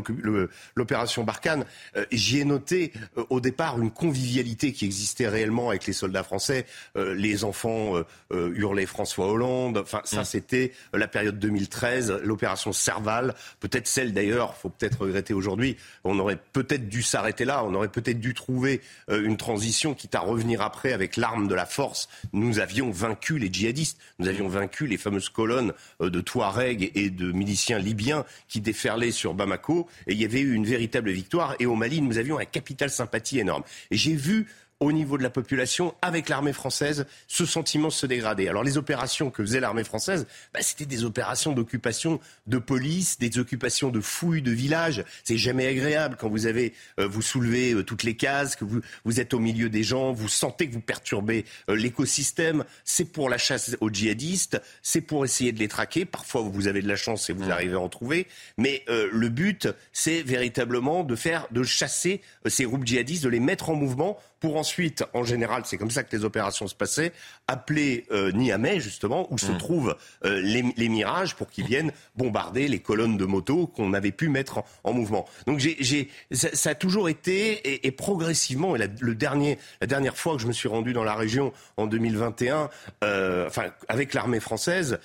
l'opération 0.75 1.23
Barkhane. 1.23 1.65
J'y 2.11 2.39
ai 2.39 2.45
noté 2.45 2.93
au 3.29 3.39
départ 3.39 3.79
une 3.79 3.91
convivialité 3.91 4.71
qui 4.71 4.85
existait 4.85 5.27
réellement 5.27 5.69
avec 5.69 5.85
les 5.85 5.93
soldats 5.93 6.23
français. 6.23 6.65
les 6.95 7.43
enfants 7.43 7.93
hurlaient 8.31 8.85
François 8.85 9.27
Hollande. 9.27 9.77
Enfin, 9.77 10.01
ça, 10.03 10.21
mm. 10.21 10.25
c'était 10.25 10.71
la 10.93 11.07
période 11.07 11.37
2013, 11.37 12.21
l'opération 12.23 12.71
Serval 12.73 13.35
peut-être 13.67 13.87
celle 13.87 14.13
d'ailleurs, 14.13 14.55
faut 14.55 14.69
peut-être 14.69 15.01
regretter 15.01 15.33
aujourd'hui, 15.33 15.77
on 16.03 16.19
aurait 16.19 16.39
peut-être 16.53 16.89
dû 16.89 17.01
s'arrêter 17.01 17.45
là, 17.45 17.63
on 17.63 17.73
aurait 17.73 17.89
peut-être 17.89 18.19
dû 18.19 18.33
trouver 18.33 18.81
euh, 19.09 19.23
une 19.25 19.37
transition, 19.37 19.93
quitte 19.93 20.15
à 20.15 20.19
revenir 20.19 20.61
après 20.61 20.93
avec 20.93 21.17
l'arme 21.17 21.47
de 21.47 21.55
la 21.55 21.65
force. 21.65 22.09
Nous 22.33 22.59
avions 22.59 22.91
vaincu 22.91 23.37
les 23.37 23.51
djihadistes, 23.51 23.99
nous 24.19 24.27
avions 24.27 24.47
vaincu 24.47 24.87
les 24.87 24.97
fameuses 24.97 25.29
colonnes 25.29 25.73
euh, 26.01 26.09
de 26.09 26.21
Touaregs 26.21 26.91
et 26.95 27.09
de 27.09 27.31
miliciens 27.31 27.79
libyens 27.79 28.25
qui 28.47 28.61
déferlaient 28.61 29.11
sur 29.11 29.33
Bamako, 29.33 29.87
et 30.07 30.13
il 30.13 30.21
y 30.21 30.25
avait 30.25 30.41
eu 30.41 30.53
une 30.53 30.65
véritable 30.65 31.11
victoire. 31.11 31.55
Et 31.59 31.65
au 31.65 31.75
Mali, 31.75 32.01
nous 32.01 32.17
avions 32.17 32.39
un 32.39 32.45
capital 32.45 32.89
sympathie 32.89 33.39
énorme. 33.39 33.63
Et 33.91 33.97
j'ai 33.97 34.15
vu 34.15 34.47
au 34.79 34.91
niveau 34.91 35.17
de 35.17 35.23
la 35.23 35.29
population, 35.29 35.95
avec 36.01 36.29
l'armée 36.29 36.53
française, 36.53 37.07
ce 37.27 37.45
sentiment 37.45 37.89
se 37.89 38.05
dégradait. 38.05 38.47
Alors 38.47 38.63
les 38.63 38.77
opérations 38.77 39.31
que 39.31 39.43
faisait 39.43 39.59
l'armée 39.59 39.83
française, 39.83 40.27
bah, 40.53 40.59
c'était 40.61 40.85
des 40.85 41.03
opérations 41.03 41.51
d'occupation 41.51 42.19
de 42.45 42.59
police, 42.59 43.17
des 43.17 43.39
occupations 43.39 43.89
de 43.89 43.99
fouilles 43.99 44.43
de 44.43 44.51
villages. 44.51 45.03
C'est 45.23 45.37
jamais 45.37 45.65
agréable 45.65 46.15
quand 46.19 46.29
vous 46.29 46.45
avez, 46.45 46.73
euh, 46.99 47.07
vous 47.07 47.23
soulevez 47.23 47.73
euh, 47.73 47.83
toutes 47.83 48.03
les 48.03 48.15
cases, 48.15 48.55
que 48.55 48.65
vous, 48.65 48.81
vous 49.03 49.19
êtes 49.19 49.33
au 49.33 49.39
milieu 49.39 49.69
des 49.69 49.83
gens, 49.83 50.13
vous 50.13 50.29
sentez 50.29 50.67
que 50.67 50.73
vous 50.73 50.81
perturbez 50.81 51.45
euh, 51.69 51.75
l'écosystème. 51.75 52.63
C'est 52.83 53.05
pour 53.05 53.29
la 53.29 53.39
chasse 53.39 53.75
aux 53.81 53.89
djihadistes, 53.89 54.61
c'est 54.83 55.01
pour 55.01 55.25
essayer 55.25 55.51
de 55.51 55.59
les 55.59 55.67
traquer. 55.67 56.05
Parfois 56.05 56.41
vous 56.41 56.67
avez 56.67 56.83
de 56.83 56.87
la 56.87 56.95
chance 56.95 57.29
et 57.31 57.33
vous 57.33 57.49
arrivez 57.49 57.75
à 57.75 57.79
en 57.79 57.89
trouver, 57.89 58.27
mais 58.57 58.83
le 58.87 59.29
but, 59.29 59.67
c'est 59.91 60.21
véritablement 60.21 61.03
de 61.03 61.15
faire, 61.15 61.47
de 61.51 61.63
chasser 61.63 62.21
ces 62.45 62.65
groupes 62.65 62.85
djihadistes, 62.85 63.23
de 63.23 63.29
les 63.29 63.39
mettre 63.39 63.69
en 63.69 63.75
mouvement 63.75 64.17
pour 64.39 64.57
ensuite, 64.57 65.03
en 65.13 65.23
général, 65.23 65.63
c'est 65.65 65.77
comme 65.77 65.91
ça 65.91 66.03
que 66.03 66.15
les 66.15 66.23
opérations 66.23 66.67
se 66.67 66.75
passaient, 66.75 67.11
appeler 67.47 68.05
euh, 68.11 68.31
Niamey, 68.31 68.79
justement, 68.79 69.27
où 69.31 69.37
se 69.37 69.51
mm. 69.51 69.57
trouvent 69.57 69.95
euh, 70.25 70.41
les, 70.41 70.89
mirages 70.89 71.35
pour 71.35 71.49
qu'ils 71.49 71.65
viennent 71.65 71.91
bombarder 72.15 72.67
les 72.67 72.79
colonnes 72.79 73.17
de 73.17 73.25
motos 73.25 73.67
qu'on 73.67 73.93
avait 73.93 74.11
pu 74.11 74.29
mettre 74.29 74.63
en, 74.83 74.93
mouvement. 74.93 75.27
Donc 75.45 75.59
j'ai, 75.59 76.09
ça, 76.31 76.69
a 76.71 76.75
toujours 76.75 77.09
été, 77.09 77.85
et, 77.85 77.91
progressivement, 77.91 78.75
et 78.75 78.79
la, 78.79 78.87
le 78.99 79.15
dernier, 79.15 79.57
la 79.81 79.87
dernière 79.87 80.17
fois 80.17 80.35
que 80.35 80.41
je 80.41 80.47
me 80.47 80.53
suis 80.53 80.67
rendu 80.67 80.93
dans 80.93 81.03
la 81.03 81.15
région 81.15 81.53
en 81.77 81.87
2021, 81.87 82.69
euh, 83.03 83.47
enfin, 83.47 83.65
avec 83.87 84.13
l'armée 84.13 84.39
française, 84.39 84.99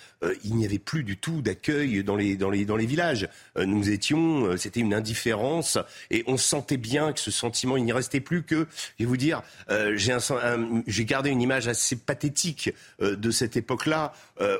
il 0.44 0.54
n'y 0.54 0.64
avait 0.64 0.78
plus 0.78 1.04
du 1.04 1.16
tout 1.16 1.42
d'accueil 1.42 2.04
dans 2.04 2.16
les, 2.16 2.36
dans, 2.36 2.50
les, 2.50 2.64
dans 2.64 2.76
les 2.76 2.86
villages. 2.86 3.28
Nous 3.56 3.90
étions, 3.90 4.56
c'était 4.56 4.80
une 4.80 4.94
indifférence, 4.94 5.78
et 6.10 6.24
on 6.26 6.36
sentait 6.36 6.76
bien 6.76 7.12
que 7.12 7.20
ce 7.20 7.30
sentiment, 7.30 7.76
il 7.76 7.84
n'y 7.84 7.92
restait 7.92 8.20
plus 8.20 8.42
que, 8.42 8.66
je 8.98 9.04
vais 9.04 9.08
vous 9.08 9.16
dire, 9.22 9.42
j'ai 10.86 11.04
gardé 11.04 11.30
une 11.30 11.40
image 11.40 11.68
assez 11.68 11.96
pathétique 11.96 12.72
de 13.00 13.30
cette 13.30 13.56
époque-là 13.56 14.12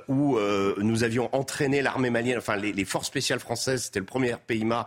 où 0.09 0.39
nous 0.79 1.05
avions 1.05 1.29
entraîné 1.35 1.83
l'armée 1.83 2.11
malienne, 2.11 2.39
enfin 2.39 2.57
les, 2.57 2.85
forces 2.85 3.07
spéciales 3.07 3.41
françaises, 3.41 3.85
c'était 3.85 4.01
le 4.01 4.07
premier 4.07 4.35
PIMA, 4.47 4.87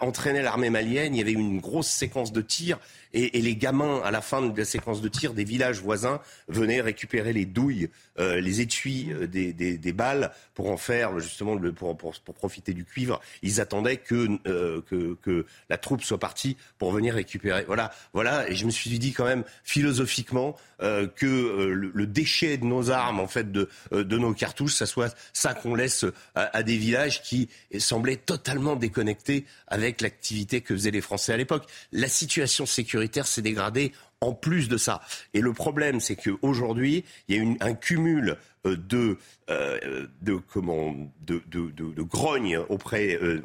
entraînait 0.00 0.42
l'armée 0.42 0.70
malienne. 0.70 1.14
Il 1.14 1.18
y 1.18 1.22
avait 1.22 1.32
une 1.32 1.60
grosse 1.60 1.88
séquence 1.88 2.32
de 2.32 2.40
tirs 2.40 2.78
et, 3.14 3.40
les 3.40 3.56
gamins, 3.56 4.00
à 4.04 4.10
la 4.10 4.20
fin 4.20 4.42
de 4.42 4.56
la 4.56 4.64
séquence 4.64 5.00
de 5.00 5.08
tir, 5.08 5.32
des 5.32 5.44
villages 5.44 5.80
voisins 5.80 6.20
venaient 6.48 6.80
récupérer 6.80 7.32
les 7.32 7.46
douilles, 7.46 7.88
euh, 8.18 8.40
les 8.40 8.60
étuis 8.60 9.12
euh, 9.12 9.26
des, 9.26 9.92
balles 9.92 10.32
pour 10.54 10.70
en 10.70 10.76
faire 10.76 11.18
justement 11.18 11.58
pour, 11.72 11.96
pour, 11.96 12.34
profiter 12.34 12.74
du 12.74 12.84
cuivre. 12.84 13.20
Ils 13.42 13.60
attendaient 13.60 13.96
que, 13.96 14.28
euh, 14.46 14.82
que, 14.82 15.16
que, 15.22 15.46
la 15.70 15.78
troupe 15.78 16.02
soit 16.02 16.18
partie 16.18 16.56
pour 16.78 16.92
venir 16.92 17.14
récupérer. 17.14 17.64
Voilà, 17.66 17.92
voilà. 18.12 18.48
Et 18.50 18.54
je 18.54 18.66
me 18.66 18.70
suis 18.70 18.98
dit 18.98 19.12
quand 19.12 19.24
même 19.24 19.44
philosophiquement 19.64 20.56
que 20.80 21.72
le, 21.72 22.06
déchet 22.06 22.56
de 22.56 22.64
nos 22.64 22.90
armes, 22.90 23.18
en 23.18 23.26
fait, 23.26 23.50
de, 23.50 23.68
de 23.90 24.18
nos 24.18 24.32
cartouches, 24.32 24.74
ça 24.74 24.86
soit 24.86 25.16
ça 25.32 25.52
qu'on 25.52 25.74
laisse 25.74 26.04
à, 26.36 26.56
à, 26.56 26.62
des 26.62 26.76
villages 26.76 27.20
qui 27.22 27.48
semblaient 27.78 28.16
totalement 28.16 28.76
déconnectés 28.76 29.44
avec 29.66 30.00
l'activité 30.00 30.60
que 30.60 30.76
faisaient 30.76 30.92
les 30.92 31.00
Français 31.00 31.32
à 31.32 31.36
l'époque. 31.36 31.64
La 31.90 32.06
situation 32.06 32.64
sécuritaire 32.64 32.97
sécuritaire 32.98 33.26
s'est 33.26 33.42
dégradé 33.42 33.92
en 34.20 34.32
plus 34.32 34.68
de 34.68 34.76
ça. 34.76 35.00
Et 35.34 35.40
le 35.40 35.52
problème, 35.52 36.00
c'est 36.00 36.16
qu'aujourd'hui, 36.16 37.04
il 37.28 37.36
y 37.36 37.38
a 37.38 37.42
une, 37.42 37.56
un 37.60 37.74
cumul 37.74 38.36
euh, 38.66 38.76
de, 38.76 39.18
euh, 39.50 40.06
de, 40.22 40.34
comment, 40.34 40.94
de, 41.20 41.40
de, 41.46 41.70
de, 41.70 42.02
grogne 42.02 42.58
auprès. 42.68 43.16
Euh, 43.22 43.40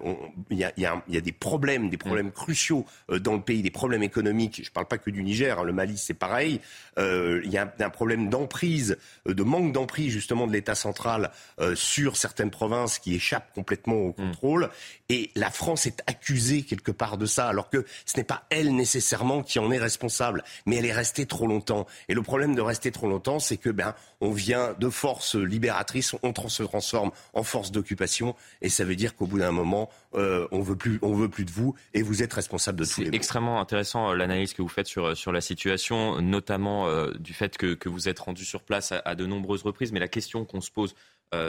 il 0.49 0.57
y, 0.57 0.63
a, 0.63 0.71
y, 0.77 0.85
a, 0.85 1.03
y, 1.07 1.17
a, 1.17 1.21
des 1.21 1.31
problèmes, 1.31 1.89
des 1.89 1.97
problèmes 1.97 2.27
mm. 2.27 2.31
cruciaux 2.31 2.85
dans 3.21 3.33
le 3.33 3.41
pays, 3.41 3.61
des 3.61 3.69
problèmes 3.71 4.03
économiques. 4.03 4.61
Je 4.63 4.69
ne 4.69 4.73
parle 4.73 4.87
pas 4.87 4.97
que 4.97 5.11
du 5.11 5.23
Niger, 5.23 5.59
hein, 5.59 5.63
le 5.63 5.73
Mali, 5.73 5.97
c'est 5.97 6.13
pareil. 6.13 6.61
il 6.97 7.49
y 7.49 7.57
a 7.57 7.73
un, 7.79 7.89
problème 7.89 8.29
d'emprise, 8.29 8.97
de 9.25 9.43
manque 9.43 9.71
d'emprise 9.71 10.11
justement 10.11 10.47
de 10.47 10.53
l'État 10.53 10.75
central 10.75 11.31
sur 11.75 12.17
certaines 12.17 12.51
provinces 12.51 12.97
qui 12.99 13.15
échappent 13.15 13.53
complètement 13.53 13.95
au 13.97 14.09
mm. 14.09 14.13
contrôle. 14.13 14.69
Et 15.09 15.29
la 15.35 15.51
France 15.51 15.85
est 15.85 16.01
accusée 16.07 16.63
quelque 16.63 16.91
part 16.91 17.17
de 17.17 17.25
ça, 17.25 17.47
alors 17.47 17.69
que 17.69 17.85
ce 18.05 18.17
n'est 18.17 18.23
pas 18.23 18.43
elle 18.49 18.75
nécessairement 18.75 19.43
qui 19.43 19.59
en 19.59 19.71
est 19.71 19.77
responsable, 19.79 20.43
mais 20.65 20.77
elle 20.77 20.85
est 20.85 20.93
restée 20.93 21.25
trop 21.25 21.47
longtemps. 21.47 21.85
Et 22.09 22.13
le 22.13 22.21
problème 22.21 22.55
de 22.55 22.61
rester 22.61 22.91
trop 22.91 23.07
longtemps, 23.07 23.39
c'est 23.39 23.57
que 23.57 23.69
ben 23.69 23.95
on 24.21 24.31
vient 24.31 24.75
de 24.79 24.89
force 24.89 25.35
libératrice, 25.35 26.15
on 26.23 26.33
se 26.49 26.63
transforme 26.63 27.11
en 27.33 27.43
force 27.43 27.71
d'occupation, 27.71 28.35
et 28.61 28.69
ça 28.69 28.83
veut 28.83 28.95
dire 28.95 29.15
qu'au 29.15 29.27
bout 29.27 29.39
d'un 29.39 29.51
moment, 29.51 29.89
euh, 30.15 30.47
on 30.51 30.61
veut 30.61 30.75
plus, 30.75 30.99
on 31.01 31.13
veut 31.13 31.29
plus 31.29 31.45
de 31.45 31.51
vous, 31.51 31.75
et 31.93 32.01
vous 32.01 32.23
êtes 32.23 32.33
responsable 32.33 32.79
de 32.79 32.85
tout. 32.85 33.03
C'est 33.03 33.13
extrêmement 33.13 33.59
intéressant 33.59 34.11
euh, 34.11 34.15
l'analyse 34.15 34.53
que 34.53 34.61
vous 34.61 34.67
faites 34.67 34.87
sur 34.87 35.15
sur 35.15 35.31
la 35.31 35.41
situation, 35.41 36.21
notamment 36.21 36.87
euh, 36.87 37.11
du 37.19 37.33
fait 37.33 37.57
que, 37.57 37.73
que, 37.73 37.89
vous 37.89 38.09
êtes 38.09 38.19
rendu 38.19 38.45
sur 38.45 38.61
place 38.61 38.91
à, 38.91 39.15
de 39.15 39.25
nombreuses 39.25 39.63
reprises. 39.63 39.91
Mais 39.91 39.99
la 39.99 40.07
question 40.07 40.45
qu'on 40.45 40.61
se 40.61 40.71
pose 40.71 40.95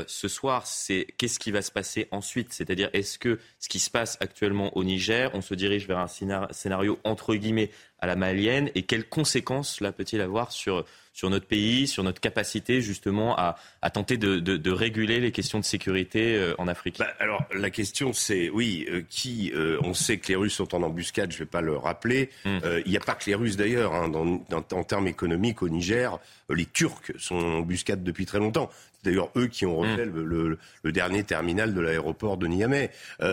ce 0.07 0.29
soir, 0.29 0.67
c'est 0.67 1.07
qu'est-ce 1.19 1.39
qui 1.39 1.51
va 1.51 1.63
se 1.63 1.71
passer 1.71 2.09
ensuite? 2.11 2.53
C'est-à-dire, 2.53 2.91
est-ce 2.93 3.19
que 3.19 3.39
ce 3.59 3.69
qui 3.69 3.79
se 3.79 3.91
passe 3.91 4.17
actuellement 4.21 4.77
au 4.77 4.85
Niger, 4.85 5.31
on 5.35 5.41
se 5.41 5.55
dirige 5.55 5.87
vers 5.87 5.99
un 5.99 6.09
scénario 6.51 6.99
entre 7.05 7.35
guillemets 7.35 7.71
à 8.01 8.07
la 8.07 8.17
malienne, 8.17 8.71
et 8.75 8.83
quelles 8.83 9.09
conséquences 9.09 9.77
cela 9.77 9.93
peut-il 9.93 10.21
avoir 10.21 10.53
sur 10.53 10.85
sur 11.15 11.31
notre 11.31 11.47
pays, 11.47 11.87
sur 11.87 12.03
notre 12.03 12.21
capacité 12.21 12.81
justement 12.81 13.37
à, 13.39 13.57
tenter 13.91 14.19
de, 14.19 14.71
réguler 14.71 15.21
les 15.21 15.31
questions 15.31 15.61
de 15.61 15.65
sécurité 15.65 16.35
euh, 16.35 16.55
en 16.59 16.67
Afrique? 16.67 16.99
Bah, 16.99 17.15
Alors 17.21 17.45
la 17.55 17.71
question 17.71 18.13
c'est, 18.13 18.51
oui, 18.51 18.85
euh, 18.91 19.03
qui 19.09 19.53
euh, 19.55 19.79
On 19.85 19.95
sait 19.95 20.19
que 20.19 20.29
les 20.29 20.37
Russes 20.37 20.55
sont 20.55 20.75
en 20.75 20.83
embuscade, 20.83 21.31
je 21.31 21.37
ne 21.37 21.39
vais 21.41 21.51
pas 21.51 21.61
le 21.61 21.77
rappeler. 21.77 22.31
Hmm. 22.45 22.59
Il 22.85 22.91
n'y 22.91 22.97
a 22.97 23.01
pas 23.01 23.15
que 23.15 23.27
les 23.27 23.37
Russes 23.37 23.57
d'ailleurs, 23.57 23.95
hein, 23.95 24.11
en 24.53 24.85
termes 24.85 25.07
économiques 25.07 25.63
au 25.63 25.69
Niger, 25.69 26.19
les 26.51 26.67
Turcs 26.67 27.13
sont 27.17 27.37
en 27.37 27.59
embuscade 27.59 28.03
depuis 28.03 28.27
très 28.27 28.39
longtemps 28.41 28.69
d'ailleurs 29.05 29.31
eux 29.37 29.47
qui 29.47 29.67
ont 29.67 29.77
refait 29.77 30.07
hmm. 30.07 30.59
le, 30.83 30.93
dernier 30.93 31.25
terminal 31.25 31.75
de 31.75 31.81
l'aéroport 31.81 32.37
de 32.37 32.47
Niamey. 32.47 32.91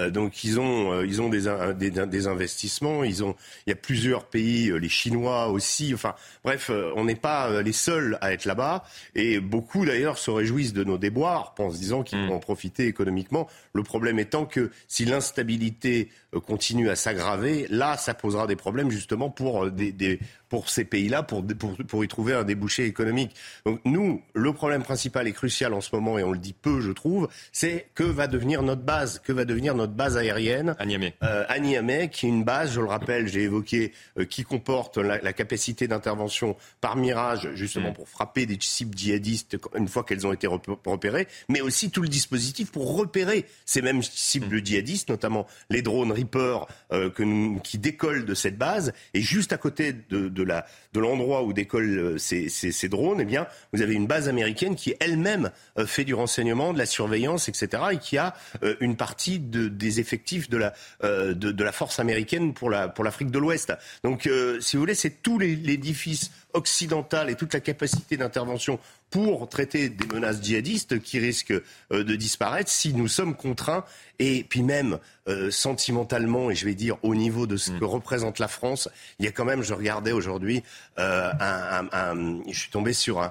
donc 0.10 0.44
ils 0.44 0.60
ont, 0.60 1.02
ils 1.04 1.22
ont 1.22 1.30
des, 1.30 1.44
des, 1.78 1.92
des, 1.92 2.28
investissements, 2.28 3.04
ils 3.04 3.24
ont, 3.24 3.36
il 3.66 3.70
y 3.70 3.74
a 3.74 3.76
plusieurs 3.76 4.26
pays, 4.26 4.72
les 4.80 4.90
Chinois 4.90 5.48
aussi. 5.50 5.94
Enfin, 5.94 6.16
bref, 6.44 6.72
on 6.96 7.06
n'est 7.06 7.16
pas 7.16 7.62
les 7.62 7.72
seuls 7.72 8.18
à 8.22 8.34
être 8.34 8.46
là-bas. 8.46 8.84
Et 9.16 9.40
beaucoup 9.40 9.86
d'ailleurs 9.86 10.18
se 10.18 10.32
réjouissent 10.32 10.74
de 10.74 10.84
nos 10.84 10.98
déboires 10.98 11.54
en 11.60 11.72
se 11.72 11.78
disant 11.78 12.04
qu'ils 12.04 12.20
mm. 12.20 12.28
vont 12.28 12.36
en 12.36 12.40
profiter 12.40 12.88
économiquement. 12.88 13.48
Le 13.74 13.84
problème 13.84 14.20
étant 14.20 14.46
que 14.46 14.72
si 14.88 15.06
l'instabilité 15.06 16.10
euh, 16.34 16.40
continue 16.40 16.90
à 16.90 16.96
s'aggraver, 16.96 17.68
là, 17.70 17.98
ça 17.98 18.14
posera 18.14 18.48
des 18.48 18.56
problèmes 18.56 18.92
justement 18.92 19.30
pour, 19.30 19.66
euh, 19.66 19.72
des, 19.72 20.20
pour 20.52 20.68
ces 20.68 20.84
pays-là, 20.84 21.24
pour, 21.24 21.48
pour, 21.48 21.78
pour, 21.88 22.04
y 22.04 22.10
trouver 22.10 22.34
un 22.34 22.44
débouché 22.44 22.86
économique. 22.86 23.34
Donc 23.66 23.80
nous, 23.86 24.22
le 24.34 24.52
problème 24.52 24.84
principal 24.84 25.26
et 25.26 25.32
crucial 25.32 25.74
en 25.74 25.80
ce 25.80 25.96
moment, 25.96 26.20
et 26.20 26.24
on 26.24 26.34
le 26.34 26.38
dit 26.38 26.52
peu, 26.52 26.82
je 26.82 26.92
trouve, 26.92 27.30
c'est 27.54 27.88
que 27.96 28.04
va 28.04 28.28
devenir 28.28 28.62
notre 28.62 28.82
base, 28.82 29.20
que 29.20 29.32
va 29.32 29.46
devenir 29.46 29.76
notre 29.76 29.94
base 29.94 30.18
aérienne 30.18 30.76
à 30.78 30.86
Niamey, 30.86 31.14
euh, 31.24 31.46
à 31.48 31.58
Niamey 31.58 32.10
qui 32.10 32.26
est 32.26 32.30
une 32.30 32.44
base, 32.44 32.74
je 32.74 32.82
le 32.82 32.88
rappelle, 32.88 33.30
j'ai 33.30 33.44
évoqué, 33.44 33.94
qui 34.30 34.44
comporte 34.44 34.98
la, 34.98 35.22
la 35.22 35.32
capacité 35.32 35.88
d'intervention 35.88 36.58
par 36.82 36.98
mirage, 36.98 37.48
justement 37.54 37.92
mm. 37.92 37.94
pour 37.94 38.10
frapper 38.10 38.46
des 38.46 38.58
cibles 38.60 38.98
djihadistes 38.98 39.58
une 39.78 39.88
fois 39.88 40.04
qu'elles 40.04 40.28
ont 40.28 40.34
été 40.34 40.48
repérées, 40.48 41.30
mais 41.48 41.62
aussi 41.62 41.92
tout 41.92 42.02
le 42.02 42.10
dispositif 42.10 42.74
pour 42.74 42.98
repérer 42.98 43.46
ces 43.66 43.82
mêmes 43.82 44.04
cibles 44.04 44.58
mm. 44.58 44.66
djihadistes, 44.66 45.10
notamment 45.10 45.48
les 45.70 45.82
drones 45.82 46.12
Reaper 46.12 46.68
euh, 46.92 47.10
que 47.10 47.24
qui 47.60 47.78
décollent 47.78 48.26
de 48.26 48.34
cette 48.34 48.58
base. 48.58 48.92
Et 49.14 49.22
juste 49.22 49.54
à 49.54 49.58
côté 49.58 49.94
de, 50.10 50.28
de 50.28 50.41
la 50.42 50.66
de 50.94 51.00
l'endroit 51.00 51.44
où 51.44 51.54
décollent 51.54 52.00
euh, 52.00 52.18
ces, 52.18 52.50
ces, 52.50 52.90
drones, 52.90 53.22
eh 53.22 53.26
bien, 53.26 53.48
vous 53.74 53.82
avez 53.82 53.94
une 53.94 54.08
base 54.08 54.28
américaine 54.28 54.76
qui 54.76 54.94
elle-même 55.00 55.52
euh, 55.78 55.86
fait 55.86 56.04
du 56.04 56.14
renseignement, 56.14 56.74
de 56.74 56.78
la 56.78 56.86
surveillance, 56.86 57.48
etc., 57.50 57.84
et 57.94 57.98
qui 57.98 58.18
a 58.18 58.34
une 58.80 58.96
partie 58.96 59.40
de, 59.40 59.68
des 59.68 60.00
effectifs 60.00 60.50
de 60.50 60.58
la 60.58 60.74
de, 61.02 61.34
de, 61.34 61.64
la 61.64 61.72
force 61.72 62.00
américaine 62.00 62.54
pour 62.54 62.70
la 62.70 62.88
pour 62.88 63.04
l'Afrique 63.04 63.32
de 63.32 63.40
l'Ouest. 63.40 63.74
Donc, 64.04 64.30
si 64.60 64.76
vous 64.76 64.82
voulez, 64.82 64.96
c'est 64.96 65.22
tout 65.22 65.40
l'édifice 65.40 66.32
occidentale 66.54 67.30
et 67.30 67.36
toute 67.36 67.54
la 67.54 67.60
capacité 67.60 68.18
d'intervention 68.18 68.80
pour 69.12 69.50
traiter 69.50 69.90
des 69.90 70.08
menaces 70.08 70.42
djihadistes 70.42 71.00
qui 71.02 71.20
risquent 71.20 71.62
euh, 71.92 72.04
de 72.04 72.16
disparaître 72.16 72.72
si 72.72 72.94
nous 72.94 73.10
sommes 73.10 73.36
contraints 73.36 73.84
et 74.20 74.46
puis 74.48 74.64
même 74.64 75.00
euh, 75.28 75.52
sentimentalement 75.52 76.50
et 76.50 76.56
je 76.56 76.66
vais 76.66 76.76
dire 76.76 76.98
au 77.04 77.14
niveau 77.14 77.46
de 77.46 77.58
ce 77.58 77.72
mm. 77.72 77.80
que 77.80 77.86
représente 77.86 78.40
la 78.40 78.48
France, 78.48 78.90
il 79.20 79.26
y 79.26 79.28
a 79.28 79.32
quand 79.32 79.44
même, 79.44 79.64
je 79.64 79.74
regardais 79.74 80.14
aujourd'hui, 80.14 80.64
euh, 80.98 81.30
je 82.48 82.58
suis 82.58 82.72
tombé 82.72 82.94
sur 82.94 83.30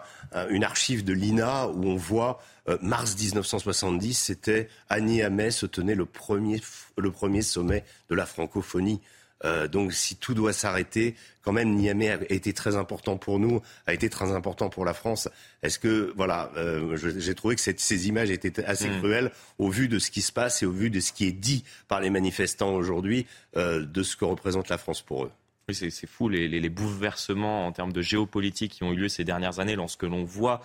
une 0.51 0.65
archive 0.65 1.03
de 1.03 1.15
l'INA 1.15 1.69
où 1.69 1.87
on 1.87 1.97
voit 1.97 2.43
mars 2.83 3.17
1970, 3.19 4.15
c'était 4.15 4.69
Annie 4.89 5.15
Niamey 5.15 5.51
se 5.51 5.67
tenait 5.67 5.95
le 5.95 6.05
premier, 6.05 6.61
le 6.99 7.11
premier 7.11 7.43
sommet 7.43 7.85
de 8.11 8.15
la 8.15 8.27
francophonie. 8.27 9.01
Euh, 9.45 9.69
donc 9.69 9.93
si 9.93 10.17
tout 10.17 10.35
doit 10.35 10.53
s'arrêter, 10.53 11.15
quand 11.43 11.53
même 11.53 11.75
Niamey 11.75 12.09
a 12.11 12.19
été 12.29 12.53
très 12.53 12.77
important 12.77 13.17
pour 13.17 13.39
nous, 13.39 13.63
a 13.87 13.95
été 13.95 14.11
très 14.11 14.33
important 14.33 14.69
pour 14.69 14.85
la 14.85 14.95
France. 14.95 15.29
Est-ce 15.63 15.79
que 15.79 16.13
voilà, 16.17 16.51
euh, 16.57 16.97
j'ai 16.97 17.35
trouvé 17.35 17.57
que 17.57 17.61
ces 17.61 18.09
images 18.09 18.31
étaient 18.31 18.65
assez 18.65 18.89
mm. 18.89 18.99
cruelles 18.99 19.31
au 19.59 19.71
vu 19.71 19.89
de 19.89 19.99
ce 19.99 20.11
qui 20.11 20.23
se 20.23 20.33
passe 20.33 20.63
et 20.63 20.67
au 20.67 20.73
vu 20.73 20.91
de 20.91 21.01
ce 21.01 21.13
qui 21.13 21.27
est 21.27 21.33
dit 21.33 21.65
par 21.89 22.01
les 22.01 22.11
manifestants 22.11 22.75
aujourd'hui, 22.75 23.27
euh, 23.57 23.85
de 23.85 24.03
ce 24.03 24.17
que 24.17 24.25
représente 24.25 24.69
la 24.69 24.79
France 24.79 25.03
pour 25.03 25.25
eux. 25.25 25.31
Oui, 25.69 25.75
c'est 25.75 26.07
fou 26.09 26.29
les, 26.29 26.49
les, 26.49 26.69
bouleversements 26.69 27.65
en 27.67 27.71
termes 27.71 27.93
de 27.93 28.03
géopolitique 28.03 28.73
qui 28.73 28.83
ont 28.83 28.93
eu 28.93 28.97
lieu 28.97 29.09
ces 29.09 29.23
dernières 29.23 29.61
années 29.61 29.77
lorsque 29.77 30.03
l'on 30.03 30.25
voit 30.25 30.63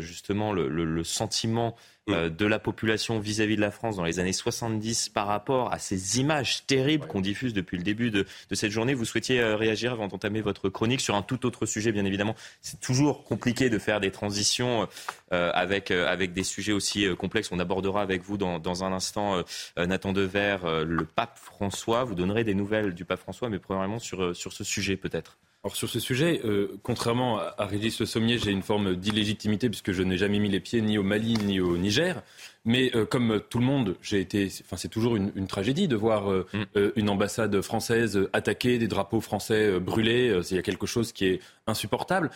justement 0.00 0.52
le, 0.52 0.68
le, 0.68 0.84
le 0.84 1.04
sentiment 1.04 1.76
euh, 2.10 2.28
de 2.28 2.46
la 2.46 2.58
population 2.58 3.20
vis-à-vis 3.20 3.54
de 3.54 3.60
la 3.60 3.70
France 3.70 3.94
dans 3.94 4.02
les 4.02 4.18
années 4.18 4.32
70 4.32 5.08
par 5.10 5.28
rapport 5.28 5.72
à 5.72 5.78
ces 5.78 6.18
images 6.18 6.66
terribles 6.66 7.06
qu'on 7.06 7.20
diffuse 7.20 7.52
depuis 7.52 7.76
le 7.76 7.84
début 7.84 8.10
de, 8.10 8.26
cette 8.50 8.72
journée. 8.72 8.92
Vous 8.92 9.04
souhaitiez 9.04 9.38
euh, 9.40 9.54
réagir 9.54 9.92
avant 9.92 10.08
d'entamer 10.08 10.40
votre 10.40 10.68
chronique 10.68 11.00
sur 11.00 11.14
un 11.14 11.22
tout 11.22 11.46
autre 11.46 11.64
sujet, 11.64 11.92
bien 11.92 12.04
évidemment. 12.04 12.34
C'est 12.60 12.80
toujours 12.80 13.22
compliqué 13.22 13.70
de 13.70 13.78
faire 13.78 14.00
des 14.00 14.10
transitions 14.10 14.88
euh, 15.32 15.52
avec, 15.54 15.92
avec 15.92 16.32
des 16.32 16.42
sujets 16.42 16.72
aussi 16.72 17.06
complexes. 17.14 17.52
On 17.52 17.60
abordera 17.60 18.02
avec 18.02 18.22
vous 18.22 18.36
dans, 18.36 18.58
dans 18.58 18.82
un 18.82 18.92
instant 18.92 19.40
Nathan 19.76 20.12
Dever, 20.12 20.56
le 20.84 21.04
pape 21.04 21.38
François. 21.38 22.02
Vous 22.02 22.16
donnerez 22.16 22.42
des 22.42 22.54
nouvelles 22.54 22.94
du 22.94 23.04
pape 23.04 23.20
François, 23.20 23.48
mais 23.48 23.60
premièrement 23.60 24.00
sur, 24.00 24.34
sur 24.34 24.52
ce 24.52 24.64
sujet 24.64 24.96
peut-être. 24.96 25.38
Alors 25.64 25.76
sur 25.76 25.88
ce 25.88 26.00
sujet, 26.00 26.40
euh, 26.44 26.76
contrairement 26.82 27.38
à 27.38 27.66
Régis 27.66 28.00
Le 28.00 28.06
Sommier, 28.06 28.36
j'ai 28.36 28.50
une 28.50 28.64
forme 28.64 28.96
d'illégitimité 28.96 29.68
puisque 29.68 29.92
je 29.92 30.02
n'ai 30.02 30.18
jamais 30.18 30.40
mis 30.40 30.48
les 30.48 30.58
pieds 30.58 30.82
ni 30.82 30.98
au 30.98 31.04
Mali 31.04 31.34
ni 31.34 31.60
au 31.60 31.76
Niger. 31.76 32.20
Mais 32.64 32.90
euh, 32.96 33.06
comme 33.06 33.40
tout 33.48 33.60
le 33.60 33.64
monde, 33.64 33.94
j'ai 34.02 34.20
été. 34.20 34.48
Enfin, 34.64 34.76
c'est 34.76 34.88
toujours 34.88 35.14
une, 35.14 35.46
tragédie 35.46 35.86
de 35.86 35.94
voir 35.94 36.32
euh, 36.32 36.48
mm. 36.52 36.90
une 36.96 37.08
ambassade 37.08 37.60
française 37.60 38.28
attaquée, 38.32 38.78
des 38.78 38.88
drapeaux 38.88 39.20
français 39.20 39.78
brûlés. 39.78 40.36
Il 40.50 40.56
y 40.56 40.58
a 40.58 40.62
quelque 40.62 40.86
chose 40.86 41.12
qui 41.12 41.26
est 41.26 41.40
insupportable. 41.68 42.30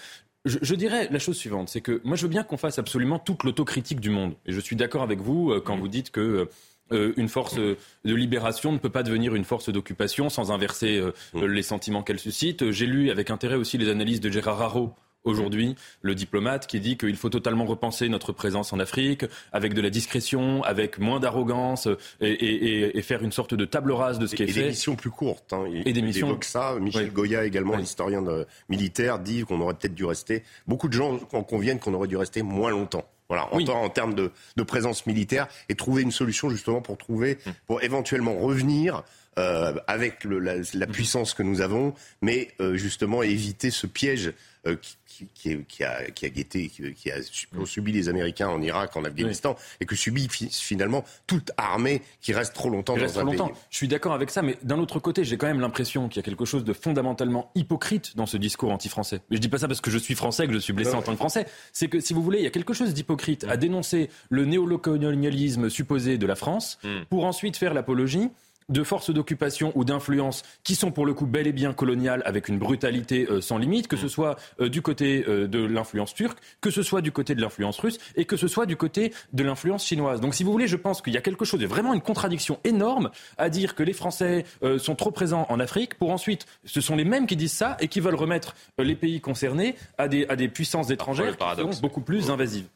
Je, 0.45 0.59
je 0.62 0.75
dirais 0.76 1.09
la 1.11 1.18
chose 1.18 1.37
suivante, 1.37 1.68
c'est 1.68 1.80
que 1.80 2.00
moi 2.04 2.14
je 2.14 2.23
veux 2.23 2.28
bien 2.28 2.45
qu'on 2.45 2.56
fasse 2.56 2.78
absolument 2.78 3.18
toute 3.18 3.42
l'autocritique 3.42 3.99
du 3.99 4.11
monde. 4.11 4.35
Et 4.47 4.52
je 4.52 4.61
suis 4.61 4.76
d'accord 4.76 5.02
avec 5.02 5.18
vous 5.18 5.52
quand 5.64 5.76
mm. 5.76 5.80
vous 5.80 5.88
dites 5.88 6.12
que 6.12 6.49
euh, 6.93 7.12
une 7.16 7.28
force 7.28 7.57
de 7.57 7.76
libération 8.05 8.73
ne 8.73 8.78
peut 8.78 8.90
pas 8.90 9.02
devenir 9.02 9.35
une 9.35 9.45
force 9.45 9.71
d'occupation 9.71 10.28
sans 10.28 10.52
inverser 10.52 10.99
euh, 10.99 11.12
mm. 11.35 11.45
les 11.47 11.62
sentiments 11.62 12.02
qu'elle 12.02 12.19
suscite. 12.19 12.71
J'ai 12.71 12.87
lu 12.87 13.11
avec 13.11 13.31
intérêt 13.31 13.57
aussi 13.57 13.78
les 13.78 13.88
analyses 13.88 14.21
de 14.21 14.31
Gérard 14.31 14.62
Haro 14.62 14.95
aujourd'hui, 15.25 15.75
le 16.02 16.14
diplomate, 16.14 16.69
qui 16.69 16.78
dit 16.78 16.97
qu'il 16.97 17.16
faut 17.16 17.31
totalement 17.31 17.64
repenser 17.64 18.09
notre 18.09 18.31
présence 18.31 18.73
en 18.73 18.78
Afrique, 18.78 19.25
avec 19.52 19.75
de 19.75 19.81
la 19.81 19.90
discrétion, 19.90 20.62
avec 20.62 21.00
moins 21.00 21.19
d'arrogance, 21.19 21.88
et, 22.21 23.02
faire 23.02 23.25
une 23.25 23.33
sorte 23.33 23.52
de 23.52 23.64
table 23.64 23.90
rase 23.90 24.21
de 24.21 24.28
ce 24.28 24.37
qui 24.37 24.45
est 24.45 24.47
fait. 24.47 24.61
Et 24.61 24.62
des 24.62 24.69
missions 24.69 24.95
plus 24.95 25.11
courtes. 25.11 25.52
Hein. 25.52 25.64
et 25.85 25.93
des 25.93 26.02
missions. 26.02 26.38
ça. 26.43 26.76
Michel 26.81 27.12
Goya, 27.12 27.45
également, 27.45 27.76
historien 27.76 28.23
militaire, 28.69 29.19
dit 29.19 29.43
qu'on 29.43 29.61
aurait 29.61 29.75
peut-être 29.75 29.95
dû 29.95 30.05
rester. 30.05 30.45
Beaucoup 30.69 30.87
de 30.87 30.93
gens 30.93 31.19
en 31.33 31.43
conviennent 31.43 31.81
qu'on 31.81 31.95
aurait 31.95 32.07
dû 32.07 32.16
rester 32.16 32.43
moins 32.43 32.71
longtemps. 32.71 33.05
Voilà, 33.28 33.52
en, 33.52 33.61
en 33.61 33.88
termes 33.88 34.14
de, 34.14 34.30
de, 34.56 34.62
présence 34.62 35.06
militaire 35.06 35.49
et 35.68 35.75
trouver 35.75 36.02
une 36.02 36.12
solution 36.12 36.49
justement 36.49 36.80
pour 36.80 36.97
trouver, 36.97 37.38
hum. 37.47 37.52
pour 37.66 37.83
éventuellement 37.83 38.37
revenir 38.37 39.02
euh, 39.38 39.75
avec 39.87 40.25
le, 40.25 40.38
la, 40.38 40.54
la, 40.73 40.87
puissance 40.87 41.35
que 41.35 41.42
nous 41.42 41.61
avons, 41.61 41.92
mais 42.23 42.49
euh, 42.61 42.76
justement 42.76 43.23
éviter 43.23 43.71
ce 43.71 43.87
piège 43.87 44.33
euh, 44.67 44.77
qui, 45.07 45.29
qui, 45.35 45.65
qui, 45.65 45.85
a, 45.85 46.11
qui 46.11 46.27
a 46.27 46.29
guetté, 46.29 46.69
qui, 46.69 47.11
a 47.11 47.17
subi 47.65 47.93
les 47.93 48.09
Américains 48.09 48.49
en 48.49 48.61
Irak, 48.61 48.97
en 48.97 49.05
Afghanistan, 49.05 49.57
et 49.81 49.87
que 49.87 49.97
subit 49.97 50.29
finalement 50.29 51.05
toute 51.27 51.53
armée 51.57 52.03
qui 52.21 52.35
reste 52.35 52.55
trop 52.55 52.69
longtemps 52.69 52.97
dans 52.97 53.19
un 53.19 53.25
longtemps. 53.25 53.49
pays. 53.49 53.57
Je 53.71 53.77
suis 53.77 53.89
d'accord 53.89 54.13
avec 54.13 54.31
ça, 54.31 54.43
mais 54.43 54.59
d'un 54.63 54.79
autre 54.79 54.99
côté, 54.99 55.25
j'ai 55.25 55.37
quand 55.39 55.47
même 55.47 55.61
l'impression 55.61 56.09
qu'il 56.09 56.17
y 56.17 56.21
a 56.21 56.23
quelque 56.23 56.45
chose 56.45 56.65
de 56.65 56.73
fondamentalement 56.73 57.51
hypocrite 57.55 58.17
dans 58.17 58.27
ce 58.27 58.37
discours 58.37 58.71
anti-français. 58.73 59.21
Mais 59.31 59.37
je 59.37 59.41
dis 59.41 59.49
pas 59.49 59.59
ça 59.59 59.69
parce 59.69 59.81
que 59.81 59.91
je 59.91 59.99
suis 59.99 60.15
français, 60.15 60.47
que 60.47 60.53
je 60.53 60.59
suis 60.59 60.73
blessé 60.73 60.95
en 60.95 61.03
tant 61.03 61.13
que 61.13 61.19
français. 61.19 61.47
C'est 61.73 61.89
que, 61.89 62.01
si 62.01 62.13
vous 62.13 62.23
voulez, 62.23 62.39
il 62.39 62.45
y 62.45 62.49
a 62.49 62.51
quelque 62.51 62.75
chose 62.75 62.93
d'hypocrite 62.93 63.45
à 63.45 63.57
dénoncer 63.57 64.11
le 64.29 64.45
néocolonialisme 64.45 65.71
supposé 65.71 66.19
de 66.19 66.27
la 66.27 66.35
France 66.35 66.79
hmm. 66.83 67.05
pour 67.09 67.25
ensuite 67.25 67.57
faire 67.57 67.73
l'apologie 67.73 68.31
de 68.69 68.83
forces 68.83 69.11
d'occupation 69.11 69.73
ou 69.75 69.85
d'influence 69.85 70.43
qui 70.65 70.75
sont 70.75 70.91
pour 70.91 71.07
le 71.07 71.15
coup 71.15 71.27
bel 71.27 71.47
et 71.47 71.53
bien 71.53 71.73
coloniales 71.73 72.23
avec 72.25 72.49
une 72.49 72.59
brutalité 72.59 73.27
euh, 73.31 73.41
sans 73.41 73.59
limite, 73.59 73.89
que 73.89 73.97
ce 73.97 74.09
soit 74.09 74.37
euh, 74.61 74.69
du 74.69 74.83
côté 74.83 75.25
euh, 75.29 75.47
de 75.47 75.65
l'influence 75.65 76.15
turque, 76.15 76.39
que 76.61 76.71
ce 76.71 76.83
soit 76.83 77.01
du 77.01 77.13
côté 77.13 77.35
de 77.35 77.41
l'influence 77.41 77.79
russe 77.79 77.99
et 78.17 78.25
que 78.25 78.37
ce 78.37 78.49
soit 78.49 78.67
du 78.67 78.77
côté 78.77 79.13
de 79.33 79.45
l'influence 79.45 79.87
chinoise. 79.87 80.21
Donc 80.21 80.35
si 80.35 80.43
vous 80.43 80.53
voulez, 80.53 80.67
je 80.67 80.77
pense 80.77 81.01
qu'il 81.01 81.15
y 81.15 81.17
a 81.17 81.21
quelque 81.21 81.45
chose 81.45 81.61
de 81.61 81.67
vraiment 81.67 81.95
une 81.95 82.01
contradiction 82.01 82.59
énorme 82.65 83.11
à 83.39 83.49
dire 83.49 83.75
que 83.75 83.83
les 83.83 83.93
Français 83.93 84.45
sont 84.79 84.95
trop 84.95 85.11
présents 85.11 85.47
en 85.49 85.61
Afrique 85.61 85.95
pour 85.95 86.11
ensuite, 86.11 86.47
ce 86.65 86.81
sont 86.81 86.97
les 86.97 87.05
mêmes 87.05 87.27
qui 87.27 87.37
disent 87.37 87.53
ça 87.53 87.77
et 87.81 87.89
qui 87.89 88.01
veulent 88.01 88.15
remettre 88.15 88.55
les 88.79 88.95
pays 88.95 89.21
concernés 89.21 89.77
à 89.99 90.09
des, 90.09 90.27
à 90.29 90.37
des 90.37 90.49
puissances 90.49 90.91
étrangères 90.91 91.37
qui 91.37 91.63
sont 91.63 91.81
beaucoup 91.81 92.01
plus 92.01 92.31
invasives. 92.31 92.67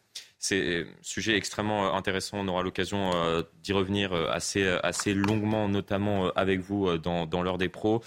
C'est 0.43 0.81
un 0.81 1.03
sujet 1.03 1.37
extrêmement 1.37 1.85
euh, 1.85 1.99
intéressant. 1.99 2.39
On 2.39 2.49
aura 2.49 2.63
l'occasion 2.63 3.11
euh, 3.15 3.43
d'y 3.63 3.75
revenir 3.75 4.15
euh, 4.15 4.27
assez, 4.31 4.67
assez 4.83 5.13
longuement, 5.13 5.69
notamment 5.69 6.31
avec 6.31 6.61
vous 6.61 6.97
dans, 6.97 7.27
dans 7.27 7.43
l'heure 7.43 7.59
des 7.59 7.69
pros. 7.69 8.03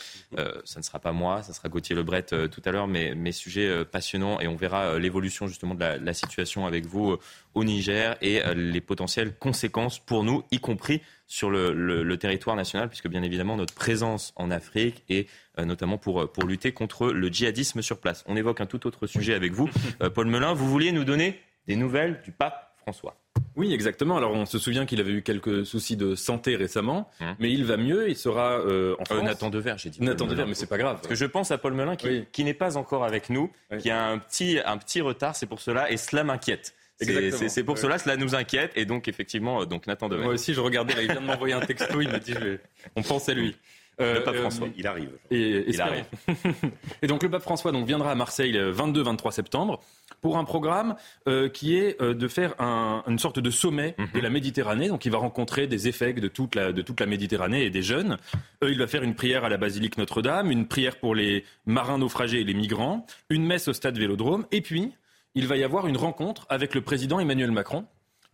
ça 0.65 0.79
ne 0.79 0.83
sera 0.83 0.97
pas 0.97 1.11
moi, 1.11 1.43
ça 1.43 1.53
sera 1.53 1.69
Gauthier 1.69 1.95
Lebret 1.95 2.23
tout 2.23 2.61
à 2.65 2.71
l'heure, 2.71 2.87
mais, 2.87 3.13
mes 3.13 3.31
sujets 3.31 3.85
passionnants 3.85 4.39
et 4.39 4.47
on 4.47 4.55
verra 4.55 4.97
l'évolution 4.97 5.47
justement 5.47 5.75
de 5.75 5.83
la, 5.83 6.13
situation 6.13 6.65
avec 6.65 6.85
vous 6.85 7.17
au 7.53 7.63
Niger 7.63 8.15
et 8.21 8.41
les 8.55 8.81
potentielles 8.81 9.35
conséquences 9.35 9.99
pour 9.99 10.23
nous, 10.23 10.43
y 10.51 10.59
compris 10.59 11.01
sur 11.27 11.49
le, 11.51 11.73
le, 11.73 12.17
territoire 12.17 12.55
national, 12.55 12.89
puisque 12.89 13.07
bien 13.07 13.21
évidemment 13.21 13.55
notre 13.55 13.75
présence 13.75 14.33
en 14.35 14.49
Afrique 14.49 15.03
et 15.09 15.27
notamment 15.57 15.97
pour, 15.97 16.31
pour 16.31 16.45
lutter 16.45 16.71
contre 16.71 17.07
le 17.11 17.27
djihadisme 17.27 17.81
sur 17.81 17.99
place. 17.99 18.23
On 18.27 18.35
évoque 18.35 18.61
un 18.61 18.65
tout 18.65 18.87
autre 18.87 19.05
sujet 19.05 19.35
avec 19.35 19.51
vous. 19.53 19.69
Paul 20.15 20.27
Melun, 20.27 20.53
vous 20.53 20.67
vouliez 20.67 20.91
nous 20.91 21.03
donner 21.03 21.39
des 21.67 21.75
nouvelles 21.75 22.21
du 22.23 22.31
pape 22.31 22.73
François. 22.77 23.15
Oui, 23.55 23.73
exactement. 23.73 24.17
Alors, 24.17 24.33
on 24.33 24.45
se 24.45 24.57
souvient 24.59 24.85
qu'il 24.85 24.99
avait 24.99 25.11
eu 25.11 25.21
quelques 25.21 25.65
soucis 25.65 25.95
de 25.95 26.15
santé 26.15 26.55
récemment, 26.55 27.09
hum. 27.21 27.35
mais 27.39 27.51
il 27.51 27.65
va 27.65 27.77
mieux. 27.77 28.09
Il 28.09 28.15
sera 28.15 28.59
euh, 28.59 28.95
en 28.99 29.01
euh, 29.01 29.05
France. 29.05 29.23
Nathan 29.23 29.49
Dever, 29.49 29.75
j'ai 29.77 29.89
dit. 29.89 30.01
Nathan 30.01 30.25
Dever, 30.25 30.45
mais 30.47 30.53
c'est 30.53 30.67
pas 30.67 30.77
grave. 30.77 30.95
Parce 30.97 31.07
que 31.07 31.15
je 31.15 31.25
pense 31.25 31.51
à 31.51 31.57
Paul 31.57 31.73
Melun 31.73 31.95
qui, 31.95 32.43
n'est 32.43 32.53
pas 32.53 32.77
encore 32.77 33.03
avec 33.03 33.29
nous, 33.29 33.51
qui 33.79 33.89
a 33.89 34.07
un 34.07 34.17
petit, 34.17 34.59
un 34.65 34.77
petit 34.77 35.01
retard. 35.01 35.35
C'est 35.35 35.45
pour 35.45 35.61
cela, 35.61 35.91
et 35.91 35.97
cela 35.97 36.23
m'inquiète. 36.23 36.73
C'est 36.99 37.63
pour 37.63 37.77
cela, 37.77 37.97
cela 37.97 38.17
nous 38.17 38.35
inquiète. 38.35 38.71
Et 38.75 38.85
donc, 38.85 39.07
effectivement, 39.07 39.61
euh, 39.61 39.65
donc 39.65 39.87
Nathan 39.87 40.09
Dever. 40.09 40.23
Moi 40.23 40.33
aussi, 40.33 40.53
je 40.53 40.61
regardais, 40.61 40.95
là, 40.95 41.01
il 41.01 41.11
vient 41.11 41.21
de 41.21 41.25
m'envoyer 41.25 41.53
un 41.53 41.61
texto, 41.61 42.01
il 42.01 42.09
me 42.09 42.19
dit, 42.19 42.33
on 42.95 43.01
pense 43.01 43.29
à 43.29 43.33
lui. 43.33 43.55
Le 43.99 44.23
pape 44.23 44.35
François, 44.35 44.67
il 44.75 44.87
arrive. 44.87 45.11
Et, 45.31 45.65
il 45.67 45.81
arrive. 45.81 46.05
et 47.01 47.07
donc 47.07 47.23
le 47.23 47.29
pape 47.29 47.43
François 47.43 47.71
donc, 47.71 47.85
viendra 47.85 48.11
à 48.11 48.15
Marseille 48.15 48.51
le 48.51 48.73
22-23 48.73 49.31
septembre 49.31 49.79
pour 50.21 50.37
un 50.37 50.45
programme 50.45 50.95
euh, 51.27 51.49
qui 51.49 51.75
est 51.75 52.01
euh, 52.01 52.13
de 52.13 52.27
faire 52.27 52.55
un, 52.59 53.03
une 53.07 53.19
sorte 53.19 53.39
de 53.39 53.49
sommet 53.51 53.95
de 54.13 54.19
la 54.19 54.29
Méditerranée. 54.29 54.87
Donc 54.87 55.05
il 55.05 55.11
va 55.11 55.17
rencontrer 55.17 55.67
des 55.67 55.87
évêques 55.87 56.19
de 56.19 56.27
toute 56.27 56.55
la, 56.55 56.71
de 56.71 56.81
toute 56.81 56.99
la 56.99 57.05
Méditerranée 57.05 57.65
et 57.65 57.69
des 57.69 57.83
jeunes. 57.83 58.17
Euh, 58.63 58.71
il 58.71 58.79
va 58.79 58.87
faire 58.87 59.03
une 59.03 59.15
prière 59.15 59.43
à 59.43 59.49
la 59.49 59.57
basilique 59.57 59.97
Notre-Dame, 59.97 60.49
une 60.49 60.67
prière 60.67 60.97
pour 60.97 61.13
les 61.13 61.43
marins 61.65 61.97
naufragés 61.97 62.41
et 62.41 62.43
les 62.43 62.53
migrants, 62.53 63.05
une 63.29 63.45
messe 63.45 63.67
au 63.67 63.73
stade 63.73 63.97
Vélodrome, 63.97 64.45
et 64.51 64.61
puis 64.61 64.93
il 65.35 65.47
va 65.47 65.57
y 65.57 65.63
avoir 65.63 65.87
une 65.87 65.97
rencontre 65.97 66.45
avec 66.49 66.73
le 66.73 66.81
président 66.81 67.19
Emmanuel 67.19 67.51
Macron 67.51 67.85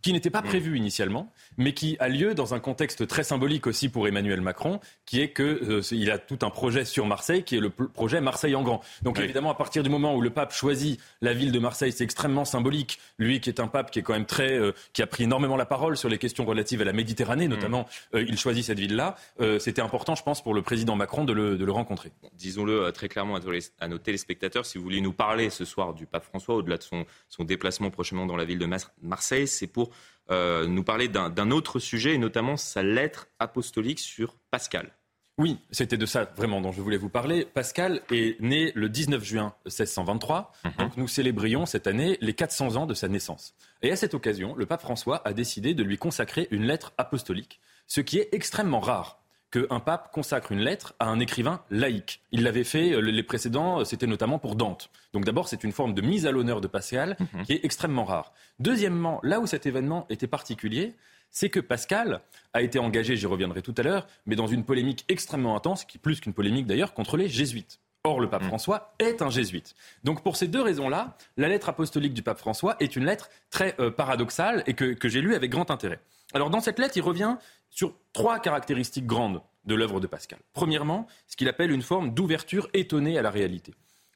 qui 0.02 0.12
n'était 0.12 0.30
pas 0.30 0.42
mm. 0.42 0.46
prévu 0.46 0.76
initialement, 0.76 1.32
mais 1.56 1.74
qui 1.74 1.96
a 2.00 2.08
lieu 2.08 2.34
dans 2.34 2.54
un 2.54 2.60
contexte 2.60 3.06
très 3.06 3.22
symbolique 3.22 3.66
aussi 3.66 3.88
pour 3.88 4.08
Emmanuel 4.08 4.40
Macron, 4.40 4.80
qui 5.06 5.20
est 5.20 5.28
que 5.28 5.42
euh, 5.42 5.82
il 5.90 6.10
a 6.10 6.18
tout 6.18 6.38
un 6.42 6.50
projet 6.50 6.84
sur 6.84 7.06
Marseille, 7.06 7.44
qui 7.44 7.56
est 7.56 7.60
le 7.60 7.70
projet 7.70 8.20
Marseille 8.20 8.54
en 8.54 8.62
grand. 8.62 8.80
Donc 9.02 9.18
évidemment, 9.18 9.50
à 9.50 9.54
partir 9.54 9.82
du 9.82 9.90
moment 9.90 10.14
où 10.14 10.20
le 10.20 10.30
pape 10.30 10.52
choisit 10.52 11.00
la 11.20 11.32
ville 11.34 11.52
de 11.52 11.58
Marseille, 11.58 11.92
c'est 11.92 12.04
extrêmement 12.04 12.44
symbolique. 12.44 12.98
Lui, 13.18 13.40
qui 13.40 13.50
est 13.50 13.60
un 13.60 13.68
pape 13.68 13.90
qui 13.90 13.98
est 13.98 14.02
quand 14.02 14.12
même 14.12 14.26
très, 14.26 14.52
euh, 14.52 14.72
qui 14.92 15.02
a 15.02 15.06
pris 15.06 15.24
énormément 15.24 15.56
la 15.56 15.66
parole 15.66 15.96
sur 15.96 16.08
les 16.08 16.18
questions 16.18 16.44
relatives 16.44 16.80
à 16.80 16.84
la 16.84 16.92
Méditerranée, 16.92 17.46
mm. 17.46 17.50
notamment, 17.50 17.86
euh, 18.14 18.24
il 18.26 18.38
choisit 18.38 18.64
cette 18.64 18.78
ville-là. 18.78 19.16
C'était 19.58 19.82
important, 19.82 20.14
je 20.14 20.22
pense, 20.22 20.42
pour 20.42 20.54
le 20.54 20.62
président 20.62 20.96
Macron 20.96 21.24
de 21.24 21.32
le, 21.32 21.56
de 21.56 21.64
le 21.64 21.72
rencontrer. 21.72 22.12
Disons-le 22.34 22.90
très 22.92 23.08
clairement 23.08 23.36
à, 23.80 23.88
nos 23.88 23.98
téléspectateurs, 23.98 24.66
si 24.66 24.78
vous 24.78 24.84
voulez 24.84 25.00
nous 25.00 25.12
parler 25.12 25.50
ce 25.50 25.64
soir 25.64 25.94
du 25.94 26.06
pape 26.06 26.24
François, 26.24 26.54
au-delà 26.56 26.76
de 26.76 26.82
son, 26.82 27.04
son 27.28 27.44
déplacement 27.44 27.90
prochainement 27.90 28.26
dans 28.26 28.36
la 28.36 28.44
ville 28.44 28.58
de 28.58 28.68
Marseille, 29.02 29.48
c'est 29.48 29.66
pour 29.66 29.89
euh, 30.30 30.66
nous 30.66 30.84
parler 30.84 31.08
d'un 31.08 31.50
autre 31.50 31.78
sujet, 31.78 32.14
et 32.14 32.18
notamment 32.18 32.56
sa 32.56 32.82
lettre 32.82 33.28
apostolique 33.38 33.98
sur 33.98 34.36
Pascal. 34.50 34.92
Oui, 35.38 35.58
c'était 35.70 35.96
de 35.96 36.04
ça 36.04 36.30
vraiment 36.36 36.60
dont 36.60 36.70
je 36.70 36.82
voulais 36.82 36.98
vous 36.98 37.08
parler. 37.08 37.46
Pascal 37.46 38.02
est 38.12 38.38
né 38.40 38.72
le 38.74 38.90
19 38.90 39.24
juin 39.24 39.54
1623, 39.64 40.52
mhm. 40.64 40.72
donc 40.78 40.96
nous 40.96 41.08
célébrions 41.08 41.64
cette 41.64 41.86
année 41.86 42.18
les 42.20 42.34
400 42.34 42.76
ans 42.76 42.86
de 42.86 42.92
sa 42.94 43.08
naissance. 43.08 43.54
Et 43.80 43.90
à 43.90 43.96
cette 43.96 44.12
occasion, 44.12 44.54
le 44.54 44.66
pape 44.66 44.82
François 44.82 45.26
a 45.26 45.32
décidé 45.32 45.72
de 45.72 45.82
lui 45.82 45.96
consacrer 45.96 46.46
une 46.50 46.64
lettre 46.64 46.92
apostolique, 46.98 47.60
ce 47.86 48.02
qui 48.02 48.18
est 48.18 48.28
extrêmement 48.32 48.80
rare 48.80 49.19
qu'un 49.50 49.80
pape 49.80 50.12
consacre 50.12 50.52
une 50.52 50.60
lettre 50.60 50.94
à 50.98 51.08
un 51.08 51.18
écrivain 51.18 51.60
laïque. 51.70 52.20
Il 52.30 52.44
l'avait 52.44 52.64
fait, 52.64 52.92
euh, 52.92 53.00
les 53.00 53.22
précédents, 53.22 53.80
euh, 53.80 53.84
c'était 53.84 54.06
notamment 54.06 54.38
pour 54.38 54.54
Dante. 54.54 54.90
Donc 55.12 55.24
d'abord, 55.24 55.48
c'est 55.48 55.64
une 55.64 55.72
forme 55.72 55.94
de 55.94 56.02
mise 56.02 56.26
à 56.26 56.30
l'honneur 56.30 56.60
de 56.60 56.68
Pascal 56.68 57.16
mhm. 57.18 57.44
qui 57.44 57.52
est 57.54 57.64
extrêmement 57.64 58.04
rare. 58.04 58.32
Deuxièmement, 58.58 59.20
là 59.22 59.40
où 59.40 59.46
cet 59.46 59.66
événement 59.66 60.06
était 60.08 60.28
particulier, 60.28 60.94
c'est 61.30 61.48
que 61.48 61.60
Pascal 61.60 62.20
a 62.54 62.62
été 62.62 62.78
engagé, 62.78 63.16
j'y 63.16 63.26
reviendrai 63.26 63.62
tout 63.62 63.74
à 63.76 63.82
l'heure, 63.82 64.06
mais 64.26 64.36
dans 64.36 64.46
une 64.46 64.64
polémique 64.64 65.04
extrêmement 65.08 65.56
intense, 65.56 65.84
qui 65.84 65.98
plus 65.98 66.20
qu'une 66.20 66.34
polémique 66.34 66.66
d'ailleurs, 66.66 66.94
contre 66.94 67.16
les 67.16 67.28
jésuites. 67.28 67.80
Or, 68.02 68.18
le 68.20 68.30
pape 68.30 68.42
mhm. 68.42 68.48
François 68.48 68.94
est 68.98 69.20
un 69.20 69.30
jésuite. 69.30 69.74
Donc, 70.04 70.22
pour 70.22 70.36
ces 70.36 70.48
deux 70.48 70.62
raisons-là, 70.62 71.16
la 71.36 71.48
lettre 71.48 71.68
apostolique 71.68 72.14
du 72.14 72.22
pape 72.22 72.38
François 72.38 72.76
est 72.80 72.96
une 72.96 73.04
lettre 73.04 73.28
très 73.50 73.74
euh, 73.78 73.90
paradoxale 73.90 74.62
et 74.66 74.74
que, 74.74 74.94
que 74.94 75.08
j'ai 75.08 75.20
lue 75.20 75.34
avec 75.34 75.50
grand 75.50 75.70
intérêt. 75.70 76.00
Alors, 76.32 76.48
dans 76.48 76.60
cette 76.60 76.78
lettre, 76.78 76.96
il 76.96 77.02
revient 77.02 77.36
sur 77.70 77.94
trois 78.12 78.38
caractéristiques 78.38 79.06
grandes 79.06 79.42
de 79.64 79.74
l'œuvre 79.74 80.00
de 80.00 80.06
Pascal. 80.06 80.40
Premièrement, 80.52 81.06
ce 81.26 81.36
qu'il 81.36 81.48
appelle 81.48 81.70
une 81.70 81.82
forme 81.82 82.12
d'ouverture 82.12 82.68
étonnée 82.74 83.18
à 83.18 83.22
la 83.22 83.30
réalité. 83.30 83.74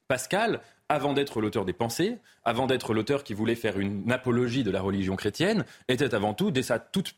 Pascal, 0.08 0.60
avant 0.88 1.14
d'être 1.14 1.40
l'auteur 1.40 1.64
des 1.64 1.72
pensées, 1.72 2.18
avant 2.44 2.66
d'être 2.66 2.92
l'auteur 2.92 3.24
qui 3.24 3.32
voulait 3.32 3.54
faire 3.54 3.78
une 3.78 4.10
apologie 4.12 4.62
de 4.62 4.70
la 4.70 4.82
religion 4.82 5.16
chrétienne, 5.16 5.64
était 5.88 6.14
avant 6.14 6.34
tout, 6.34 6.50
dès 6.50 6.62
sa 6.62 6.78
toute 6.78 7.14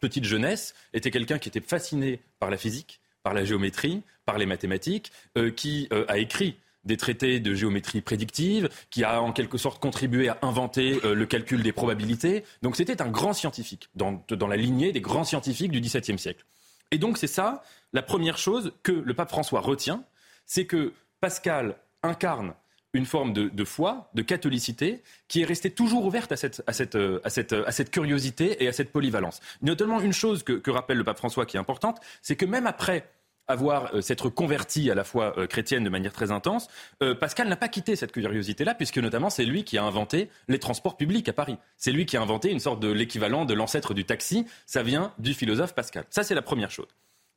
petite 0.00 0.24
jeunesse, 0.24 0.74
était 0.94 1.10
quelqu'un 1.10 1.38
qui 1.38 1.48
était 1.48 1.60
fasciné 1.60 2.20
par 2.38 2.50
la 2.50 2.56
physique, 2.56 3.00
par 3.22 3.34
la 3.34 3.44
géométrie, 3.44 4.02
par 4.24 4.38
les 4.38 4.46
mathématiques, 4.46 5.12
euh, 5.36 5.50
qui 5.50 5.88
euh, 5.92 6.06
a 6.08 6.18
écrit 6.18 6.56
des 6.84 6.96
traités 6.96 7.40
de 7.40 7.54
géométrie 7.54 8.00
prédictive, 8.00 8.68
qui 8.90 9.04
a 9.04 9.20
en 9.22 9.32
quelque 9.32 9.58
sorte 9.58 9.80
contribué 9.80 10.28
à 10.28 10.38
inventer 10.42 11.00
euh, 11.04 11.14
le 11.14 11.26
calcul 11.26 11.62
des 11.62 11.72
probabilités. 11.72 12.44
Donc 12.62 12.76
c'était 12.76 13.02
un 13.02 13.08
grand 13.08 13.32
scientifique, 13.32 13.88
dans, 13.94 14.24
dans 14.28 14.48
la 14.48 14.56
lignée 14.56 14.92
des 14.92 15.00
grands 15.00 15.24
scientifiques 15.24 15.70
du 15.70 15.80
XVIIe 15.80 16.18
siècle. 16.18 16.44
Et 16.90 16.98
donc 16.98 17.18
c'est 17.18 17.26
ça, 17.26 17.62
la 17.92 18.02
première 18.02 18.38
chose 18.38 18.72
que 18.82 18.92
le 18.92 19.14
pape 19.14 19.30
François 19.30 19.60
retient, 19.60 20.04
c'est 20.46 20.66
que 20.66 20.92
Pascal 21.20 21.76
incarne 22.02 22.54
une 22.92 23.06
forme 23.06 23.32
de, 23.32 23.64
foi, 23.64 24.08
de 24.14 24.22
catholicité, 24.22 25.02
qui 25.26 25.42
est 25.42 25.44
restée 25.44 25.70
toujours 25.70 26.04
ouverte 26.06 26.30
à 26.30 26.36
cette, 26.36 26.62
à, 26.66 26.72
cette, 26.72 26.96
à, 26.96 27.28
cette, 27.28 27.52
à 27.52 27.72
cette, 27.72 27.90
curiosité 27.90 28.62
et 28.62 28.68
à 28.68 28.72
cette 28.72 28.92
polyvalence. 28.92 29.40
Notamment 29.62 30.00
une 30.00 30.12
chose 30.12 30.44
que, 30.44 30.52
que 30.52 30.70
rappelle 30.70 30.98
le 30.98 31.04
pape 31.04 31.18
François 31.18 31.44
qui 31.44 31.56
est 31.56 31.60
importante, 31.60 31.98
c'est 32.22 32.36
que 32.36 32.46
même 32.46 32.68
après 32.68 33.10
avoir 33.48 33.94
euh, 33.94 34.00
s'être 34.00 34.28
converti 34.28 34.90
à 34.90 34.94
la 34.94 35.04
foi 35.04 35.34
euh, 35.38 35.46
chrétienne 35.46 35.84
de 35.84 35.90
manière 35.90 36.12
très 36.12 36.30
intense, 36.30 36.68
euh, 37.02 37.14
Pascal 37.14 37.48
n'a 37.48 37.56
pas 37.56 37.68
quitté 37.68 37.96
cette 37.96 38.12
curiosité-là, 38.12 38.74
puisque 38.74 38.98
notamment 38.98 39.30
c'est 39.30 39.44
lui 39.44 39.64
qui 39.64 39.78
a 39.78 39.84
inventé 39.84 40.30
les 40.48 40.58
transports 40.58 40.96
publics 40.96 41.28
à 41.28 41.32
Paris. 41.32 41.56
C'est 41.76 41.92
lui 41.92 42.06
qui 42.06 42.16
a 42.16 42.22
inventé 42.22 42.50
une 42.50 42.60
sorte 42.60 42.80
de 42.80 42.90
l'équivalent 42.90 43.44
de 43.44 43.54
l'ancêtre 43.54 43.94
du 43.94 44.04
taxi. 44.04 44.46
Ça 44.66 44.82
vient 44.82 45.12
du 45.18 45.34
philosophe 45.34 45.74
Pascal. 45.74 46.04
Ça, 46.10 46.22
c'est 46.22 46.34
la 46.34 46.42
première 46.42 46.70
chose. 46.70 46.88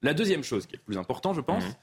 La 0.02 0.14
deuxième 0.14 0.44
chose, 0.44 0.66
qui 0.66 0.76
est 0.76 0.80
le 0.80 0.84
plus 0.84 0.98
important, 0.98 1.34
je 1.34 1.42
pense, 1.42 1.64
mmh. 1.64 1.76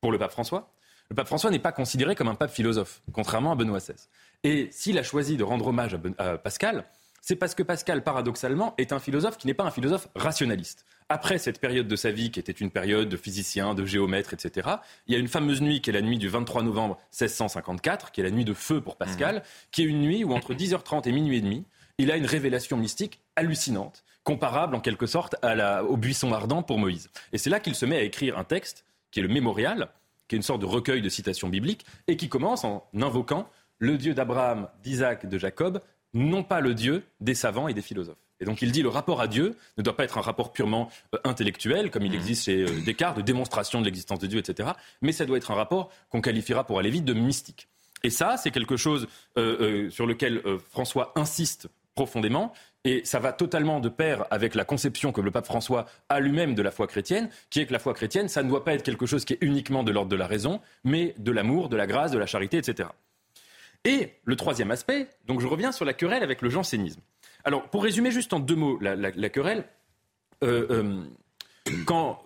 pour 0.00 0.12
le 0.12 0.18
pape 0.18 0.32
François, 0.32 0.70
le 1.10 1.16
pape 1.16 1.26
François 1.26 1.50
n'est 1.50 1.58
pas 1.58 1.72
considéré 1.72 2.14
comme 2.14 2.28
un 2.28 2.34
pape 2.34 2.50
philosophe, 2.50 3.02
contrairement 3.12 3.52
à 3.52 3.54
Benoît 3.54 3.78
XVI. 3.78 3.94
Et 4.42 4.68
s'il 4.70 4.98
a 4.98 5.02
choisi 5.02 5.36
de 5.36 5.44
rendre 5.44 5.66
hommage 5.66 5.96
à 6.18 6.38
Pascal, 6.38 6.84
c'est 7.26 7.36
parce 7.36 7.54
que 7.54 7.62
Pascal, 7.62 8.04
paradoxalement, 8.04 8.74
est 8.76 8.92
un 8.92 8.98
philosophe 8.98 9.38
qui 9.38 9.46
n'est 9.46 9.54
pas 9.54 9.64
un 9.64 9.70
philosophe 9.70 10.08
rationaliste 10.14 10.84
après 11.08 11.38
cette 11.38 11.60
période 11.60 11.86
de 11.86 11.96
sa 11.96 12.10
vie, 12.10 12.30
qui 12.30 12.40
était 12.40 12.52
une 12.52 12.70
période 12.70 13.08
de 13.08 13.16
physicien, 13.16 13.74
de 13.74 13.84
géomètre, 13.84 14.32
etc., 14.32 14.68
il 15.06 15.14
y 15.14 15.16
a 15.16 15.20
une 15.20 15.28
fameuse 15.28 15.60
nuit 15.60 15.80
qui 15.80 15.90
est 15.90 15.92
la 15.92 16.02
nuit 16.02 16.18
du 16.18 16.28
23 16.28 16.62
novembre 16.62 16.98
1654, 17.12 18.10
qui 18.10 18.20
est 18.20 18.24
la 18.24 18.30
nuit 18.30 18.44
de 18.44 18.54
feu 18.54 18.80
pour 18.80 18.96
Pascal, 18.96 19.36
mmh. 19.36 19.42
qui 19.70 19.82
est 19.82 19.86
une 19.86 20.00
nuit 20.00 20.24
où 20.24 20.32
entre 20.32 20.54
10h30 20.54 21.08
et 21.08 21.12
minuit 21.12 21.38
et 21.38 21.40
demi, 21.42 21.64
il 21.98 22.10
a 22.10 22.16
une 22.16 22.26
révélation 22.26 22.76
mystique 22.76 23.20
hallucinante, 23.36 24.04
comparable 24.22 24.74
en 24.74 24.80
quelque 24.80 25.06
sorte 25.06 25.36
au 25.88 25.96
buisson 25.96 26.32
ardent 26.32 26.62
pour 26.62 26.78
Moïse. 26.78 27.10
Et 27.32 27.38
c'est 27.38 27.50
là 27.50 27.60
qu'il 27.60 27.74
se 27.74 27.86
met 27.86 27.96
à 27.96 28.02
écrire 28.02 28.38
un 28.38 28.44
texte 28.44 28.84
qui 29.10 29.20
est 29.20 29.22
le 29.22 29.28
mémorial, 29.28 29.90
qui 30.26 30.36
est 30.36 30.38
une 30.38 30.42
sorte 30.42 30.60
de 30.60 30.66
recueil 30.66 31.02
de 31.02 31.08
citations 31.08 31.48
bibliques, 31.48 31.84
et 32.08 32.16
qui 32.16 32.28
commence 32.28 32.64
en 32.64 32.88
invoquant 32.94 33.48
le 33.78 33.98
Dieu 33.98 34.14
d'Abraham, 34.14 34.68
d'Isaac, 34.82 35.26
de 35.26 35.38
Jacob, 35.38 35.80
non 36.14 36.42
pas 36.42 36.60
le 36.60 36.74
Dieu 36.74 37.04
des 37.20 37.34
savants 37.34 37.68
et 37.68 37.74
des 37.74 37.82
philosophes. 37.82 38.16
Et 38.40 38.44
donc 38.44 38.62
il 38.62 38.72
dit 38.72 38.82
le 38.82 38.88
rapport 38.88 39.20
à 39.20 39.28
Dieu 39.28 39.56
ne 39.76 39.82
doit 39.82 39.96
pas 39.96 40.04
être 40.04 40.18
un 40.18 40.22
rapport 40.22 40.52
purement 40.52 40.88
euh, 41.14 41.18
intellectuel, 41.24 41.90
comme 41.90 42.04
il 42.04 42.12
mmh. 42.12 42.14
existe 42.14 42.44
chez 42.44 42.62
euh, 42.62 42.80
Descartes, 42.84 43.16
de 43.16 43.22
démonstration 43.22 43.80
de 43.80 43.84
l'existence 43.84 44.18
de 44.18 44.26
Dieu, 44.26 44.38
etc. 44.38 44.70
Mais 45.02 45.12
ça 45.12 45.26
doit 45.26 45.36
être 45.36 45.50
un 45.50 45.54
rapport 45.54 45.90
qu'on 46.10 46.20
qualifiera 46.20 46.64
pour 46.64 46.78
aller 46.78 46.90
vite 46.90 47.04
de 47.04 47.14
mystique. 47.14 47.68
Et 48.02 48.10
ça, 48.10 48.36
c'est 48.36 48.50
quelque 48.50 48.76
chose 48.76 49.08
euh, 49.38 49.88
sur 49.88 50.06
lequel 50.06 50.42
François 50.70 51.12
insiste 51.16 51.68
profondément. 51.94 52.52
Et 52.84 53.02
ça 53.04 53.18
va 53.18 53.32
totalement 53.32 53.80
de 53.80 53.88
pair 53.88 54.26
avec 54.30 54.54
la 54.54 54.64
conception 54.64 55.10
que 55.10 55.22
le 55.22 55.30
pape 55.30 55.46
François 55.46 55.86
a 56.10 56.20
lui-même 56.20 56.54
de 56.54 56.60
la 56.60 56.70
foi 56.70 56.86
chrétienne, 56.86 57.30
qui 57.48 57.60
est 57.60 57.66
que 57.66 57.72
la 57.72 57.78
foi 57.78 57.94
chrétienne, 57.94 58.28
ça 58.28 58.42
ne 58.42 58.48
doit 58.48 58.62
pas 58.62 58.74
être 58.74 58.82
quelque 58.82 59.06
chose 59.06 59.24
qui 59.24 59.32
est 59.32 59.38
uniquement 59.40 59.84
de 59.84 59.90
l'ordre 59.90 60.10
de 60.10 60.16
la 60.16 60.26
raison, 60.26 60.60
mais 60.82 61.14
de 61.16 61.32
l'amour, 61.32 61.70
de 61.70 61.76
la 61.76 61.86
grâce, 61.86 62.10
de 62.10 62.18
la 62.18 62.26
charité, 62.26 62.58
etc. 62.58 62.90
Et 63.84 64.14
le 64.24 64.36
troisième 64.36 64.70
aspect, 64.70 65.08
donc 65.26 65.40
je 65.40 65.46
reviens 65.46 65.72
sur 65.72 65.84
la 65.84 65.92
querelle 65.92 66.22
avec 66.22 66.40
le 66.40 66.48
jansénisme. 66.48 67.00
Alors, 67.44 67.68
pour 67.68 67.82
résumer 67.82 68.10
juste 68.10 68.32
en 68.32 68.40
deux 68.40 68.56
mots 68.56 68.78
la, 68.80 69.28
querelle, 69.28 69.66
euh, 70.42 70.66
euh, 70.70 71.04
quand 71.86 72.22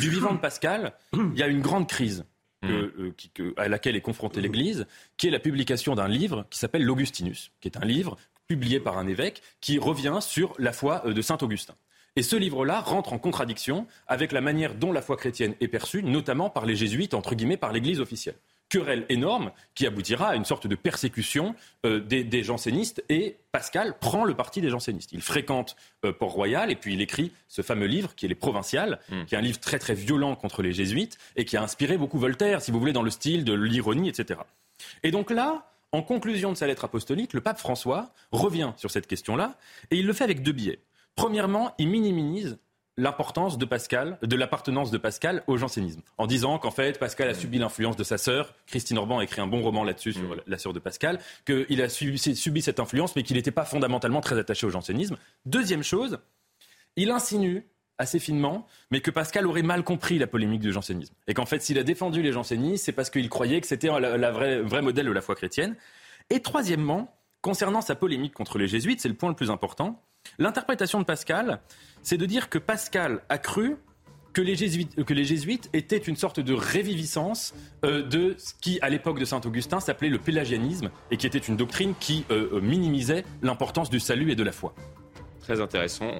du 0.00 0.10
vivant 0.10 0.34
de 0.34 0.38
Pascal, 0.38 0.94
il 1.12 1.38
y 1.38 1.42
a 1.42 1.46
une 1.46 1.60
grande 1.60 1.88
crise 1.88 2.24
euh, 2.64 3.12
à 3.56 3.68
laquelle 3.68 3.94
est 3.94 4.00
confrontée 4.00 4.40
l'Église, 4.40 4.86
qui 5.16 5.28
est 5.28 5.30
la 5.30 5.38
publication 5.38 5.94
d'un 5.94 6.08
livre 6.08 6.44
qui 6.50 6.58
s'appelle 6.58 6.82
l'Augustinus, 6.82 7.52
qui 7.60 7.68
est 7.68 7.76
un 7.76 7.84
livre 7.84 8.16
publié 8.48 8.80
par 8.80 8.98
un 8.98 9.06
évêque 9.06 9.42
qui 9.60 9.78
revient 9.78 10.18
sur 10.20 10.54
la 10.58 10.72
foi 10.72 11.04
de 11.06 11.22
Saint 11.22 11.38
Augustin. 11.40 11.74
Et 12.16 12.22
ce 12.22 12.34
livre-là 12.34 12.80
rentre 12.80 13.12
en 13.12 13.18
contradiction 13.18 13.86
avec 14.08 14.32
la 14.32 14.40
manière 14.40 14.74
dont 14.74 14.92
la 14.92 15.00
foi 15.00 15.16
chrétienne 15.16 15.54
est 15.60 15.68
perçue, 15.68 16.02
notamment 16.02 16.50
par 16.50 16.66
les 16.66 16.74
jésuites, 16.74 17.14
entre 17.14 17.36
guillemets, 17.36 17.56
par 17.56 17.72
l'Église 17.72 18.00
officielle 18.00 18.34
querelle 18.70 19.04
énorme 19.10 19.50
qui 19.74 19.86
aboutira 19.86 20.28
à 20.28 20.36
une 20.36 20.46
sorte 20.46 20.66
de 20.66 20.74
persécution 20.74 21.54
euh, 21.84 22.00
des, 22.00 22.42
jansénistes. 22.42 23.04
Et 23.10 23.36
Pascal 23.52 23.98
prend 23.98 24.24
le 24.24 24.34
parti 24.34 24.62
des 24.62 24.70
jansénistes. 24.70 25.12
Il 25.12 25.20
fréquente 25.20 25.76
euh, 26.06 26.12
Port-Royal 26.12 26.70
et 26.70 26.76
puis 26.76 26.94
il 26.94 27.02
écrit 27.02 27.32
ce 27.48 27.60
fameux 27.60 27.86
livre 27.86 28.14
qui 28.14 28.24
est 28.24 28.28
Les 28.28 28.34
Provinciales, 28.34 29.00
hmm. 29.10 29.24
qui 29.26 29.34
est 29.34 29.38
un 29.38 29.42
livre 29.42 29.60
très 29.60 29.78
très 29.78 29.94
violent 29.94 30.36
contre 30.36 30.62
les 30.62 30.72
jésuites 30.72 31.18
et 31.36 31.44
qui 31.44 31.58
a 31.58 31.62
inspiré 31.62 31.98
beaucoup 31.98 32.18
Voltaire, 32.18 32.62
si 32.62 32.70
vous 32.70 32.78
voulez, 32.78 32.92
dans 32.92 33.02
le 33.02 33.10
style 33.10 33.44
de 33.44 33.52
l'ironie, 33.52 34.08
etc. 34.08 34.40
Et 35.02 35.10
donc 35.10 35.30
là, 35.30 35.66
en 35.92 36.02
conclusion 36.02 36.52
de 36.52 36.56
sa 36.56 36.66
lettre 36.66 36.84
apostolique, 36.84 37.32
le 37.32 37.40
pape 37.40 37.58
François 37.58 38.12
revient 38.30 38.72
sur 38.76 38.90
cette 38.90 39.08
question-là 39.08 39.56
et 39.90 39.96
il 39.96 40.06
le 40.06 40.12
fait 40.12 40.24
avec 40.24 40.42
deux 40.42 40.52
biais. 40.52 40.78
Premièrement, 41.16 41.74
il 41.78 41.88
minimise 41.88 42.58
l'importance 43.00 43.56
de 43.56 43.64
Pascal, 43.64 44.18
de 44.22 44.36
l'appartenance 44.36 44.90
de 44.90 44.98
Pascal 44.98 45.42
au 45.46 45.56
jansénisme, 45.56 46.02
en 46.18 46.26
disant 46.26 46.58
qu'en 46.58 46.70
fait 46.70 46.98
Pascal 46.98 47.28
a 47.28 47.34
subi 47.34 47.58
l'influence 47.58 47.96
de 47.96 48.04
sa 48.04 48.18
sœur. 48.18 48.54
Christine 48.66 48.98
Orban 48.98 49.18
a 49.18 49.24
écrit 49.24 49.40
un 49.40 49.46
bon 49.46 49.62
roman 49.62 49.84
là-dessus 49.84 50.12
sur 50.12 50.36
mm. 50.36 50.42
la 50.46 50.58
sœur 50.58 50.72
de 50.72 50.78
Pascal, 50.78 51.18
qu'il 51.46 51.82
a 51.82 51.88
subi, 51.88 52.18
subi, 52.18 52.62
cette 52.62 52.78
influence, 52.78 53.16
mais 53.16 53.22
qu'il 53.22 53.36
n'était 53.36 53.50
pas 53.50 53.64
fondamentalement 53.64 54.20
très 54.20 54.38
attaché 54.38 54.66
au 54.66 54.70
jansénisme. 54.70 55.16
Deuxième 55.46 55.82
chose, 55.82 56.18
il 56.96 57.10
insinue 57.10 57.66
assez 57.96 58.18
finement, 58.18 58.66
mais 58.90 59.00
que 59.00 59.10
Pascal 59.10 59.46
aurait 59.46 59.62
mal 59.62 59.82
compris 59.82 60.18
la 60.18 60.26
polémique 60.26 60.60
du 60.60 60.72
jansénisme. 60.72 61.14
Et 61.26 61.34
qu'en 61.34 61.46
fait, 61.46 61.60
s'il 61.60 61.78
a 61.78 61.82
défendu 61.82 62.22
les 62.22 62.32
jansénistes, 62.32 62.84
c'est 62.84 62.92
parce 62.92 63.10
qu'il 63.10 63.28
croyait 63.28 63.60
que 63.60 63.66
c'était 63.66 63.88
vraie, 63.88 64.60
vrai 64.60 64.82
modèle 64.82 65.06
de 65.06 65.12
la 65.12 65.20
foi 65.20 65.34
chrétienne. 65.34 65.76
Et 66.30 66.40
troisièmement, 66.40 67.14
concernant 67.40 67.80
sa 67.80 67.94
polémique 67.94 68.34
contre 68.34 68.58
les 68.58 68.68
jésuites, 68.68 69.00
c'est 69.00 69.08
le 69.08 69.14
point 69.14 69.28
le 69.28 69.34
plus 69.34 69.50
important, 69.50 70.02
l'interprétation 70.38 71.00
de 71.00 71.04
Pascal, 71.04 71.60
c'est 72.02 72.16
de 72.16 72.26
dire 72.26 72.48
que 72.48 72.58
Pascal 72.58 73.22
a 73.28 73.38
cru 73.38 73.76
que 74.32 74.42
les, 74.42 74.54
jésuites, 74.54 75.70
étaient 75.72 75.96
une 75.96 76.16
sorte 76.16 76.40
de 76.40 76.54
réviviscence 76.54 77.54
euh, 77.84 78.02
de 78.02 78.34
ce 78.38 78.54
qui, 78.60 78.78
à 78.80 78.88
l'époque 78.88 79.18
de 79.18 79.24
Saint 79.24 79.40
Augustin, 79.44 79.80
s'appelait 79.80 80.08
le 80.08 80.18
pélagianisme 80.18 80.90
et 81.10 81.16
qui 81.16 81.26
était 81.26 81.38
une 81.38 81.56
doctrine 81.56 81.94
qui 81.98 82.24
euh, 82.30 82.48
euh, 82.52 82.60
minimisait 82.60 83.24
l'importance 83.42 83.90
du 83.90 84.00
salut 84.00 84.30
et 84.30 84.36
de 84.36 84.42
la 84.44 84.52
foi. 84.52 84.74
Très 85.40 85.60
intéressant 85.60 86.10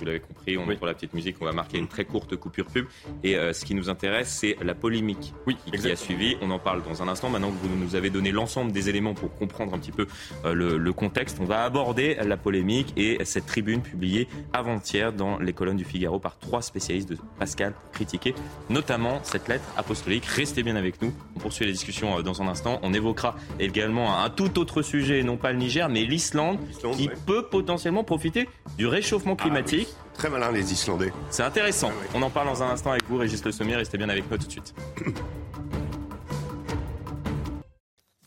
vous 0.00 0.06
l'avez 0.06 0.20
compris, 0.20 0.56
on 0.56 0.66
oui. 0.66 0.76
pour 0.76 0.86
la 0.86 0.94
petite 0.94 1.14
musique, 1.14 1.36
on 1.40 1.44
va 1.44 1.52
marquer 1.52 1.78
une 1.78 1.86
très 1.88 2.04
courte 2.04 2.34
coupure 2.36 2.66
pub. 2.66 2.86
Et 3.22 3.36
euh, 3.36 3.52
ce 3.52 3.64
qui 3.64 3.74
nous 3.74 3.88
intéresse, 3.88 4.28
c'est 4.28 4.56
la 4.62 4.74
polémique 4.74 5.32
oui, 5.46 5.56
qui, 5.66 5.90
a 5.90 5.96
suivi. 5.96 6.36
On 6.40 6.50
en 6.50 6.58
parle 6.58 6.82
dans 6.82 7.02
un 7.02 7.08
instant. 7.08 7.28
Maintenant 7.28 7.50
que 7.50 7.66
vous 7.66 7.76
nous 7.76 7.94
avez 7.94 8.10
donné 8.10 8.32
l'ensemble 8.32 8.72
des 8.72 8.88
éléments 8.88 9.14
pour 9.14 9.34
comprendre 9.34 9.74
un 9.74 9.78
petit 9.78 9.92
peu 9.92 10.06
euh, 10.44 10.78
le, 10.78 10.92
contexte, 10.92 11.38
on 11.40 11.44
va 11.44 11.64
aborder 11.64 12.16
la 12.24 12.36
polémique 12.36 12.92
et 12.96 13.24
cette 13.24 13.46
tribune 13.46 13.82
publiée 13.82 14.26
avant-hier 14.52 15.12
dans 15.12 15.38
les 15.38 15.52
colonnes 15.52 15.76
du 15.76 15.84
Figaro 15.84 16.18
par 16.18 16.38
trois 16.38 16.62
spécialistes 16.62 17.10
de 17.10 17.16
Pascal 17.38 17.72
pour 17.72 17.92
critiquer 17.92 18.34
notamment 18.68 19.20
cette 19.22 19.48
lettre 19.48 19.64
apostolique. 19.76 20.24
Restez 20.24 20.62
bien 20.62 20.76
avec 20.76 21.00
nous. 21.02 21.12
On 21.36 21.40
poursuit 21.40 21.66
la 21.66 21.72
discussion 21.72 22.18
euh, 22.18 22.22
dans 22.22 22.42
un 22.42 22.48
instant. 22.48 22.80
On 22.82 22.92
évoquera 22.92 23.36
également 23.58 24.18
un 24.18 24.30
tout 24.30 24.58
autre 24.58 24.82
sujet, 24.82 25.22
non 25.22 25.36
pas 25.36 25.52
le 25.52 25.58
Niger, 25.58 25.88
mais 25.88 26.04
l'Islande, 26.04 26.58
qui 26.96 27.10
peut 27.26 27.46
potentiellement 27.46 28.04
profiter 28.04 28.48
du 28.78 28.86
réchauffement 28.86 29.36
ah 29.38 29.42
climatique. 29.42 29.88
Très 30.14 30.28
malin 30.28 30.52
les 30.52 30.72
Islandais. 30.72 31.12
C'est 31.30 31.42
intéressant. 31.42 31.90
Ah 31.92 32.06
On 32.14 32.22
en 32.22 32.30
parle 32.30 32.48
dans 32.48 32.62
un 32.62 32.70
instant 32.70 32.90
avec 32.90 33.04
vous, 33.08 33.16
Régis 33.16 33.44
Le 33.44 33.52
Sommier. 33.52 33.76
Restez 33.76 33.98
bien 33.98 34.08
avec 34.08 34.30
nous 34.30 34.36
tout 34.36 34.46
de 34.46 34.52
suite. 34.52 34.74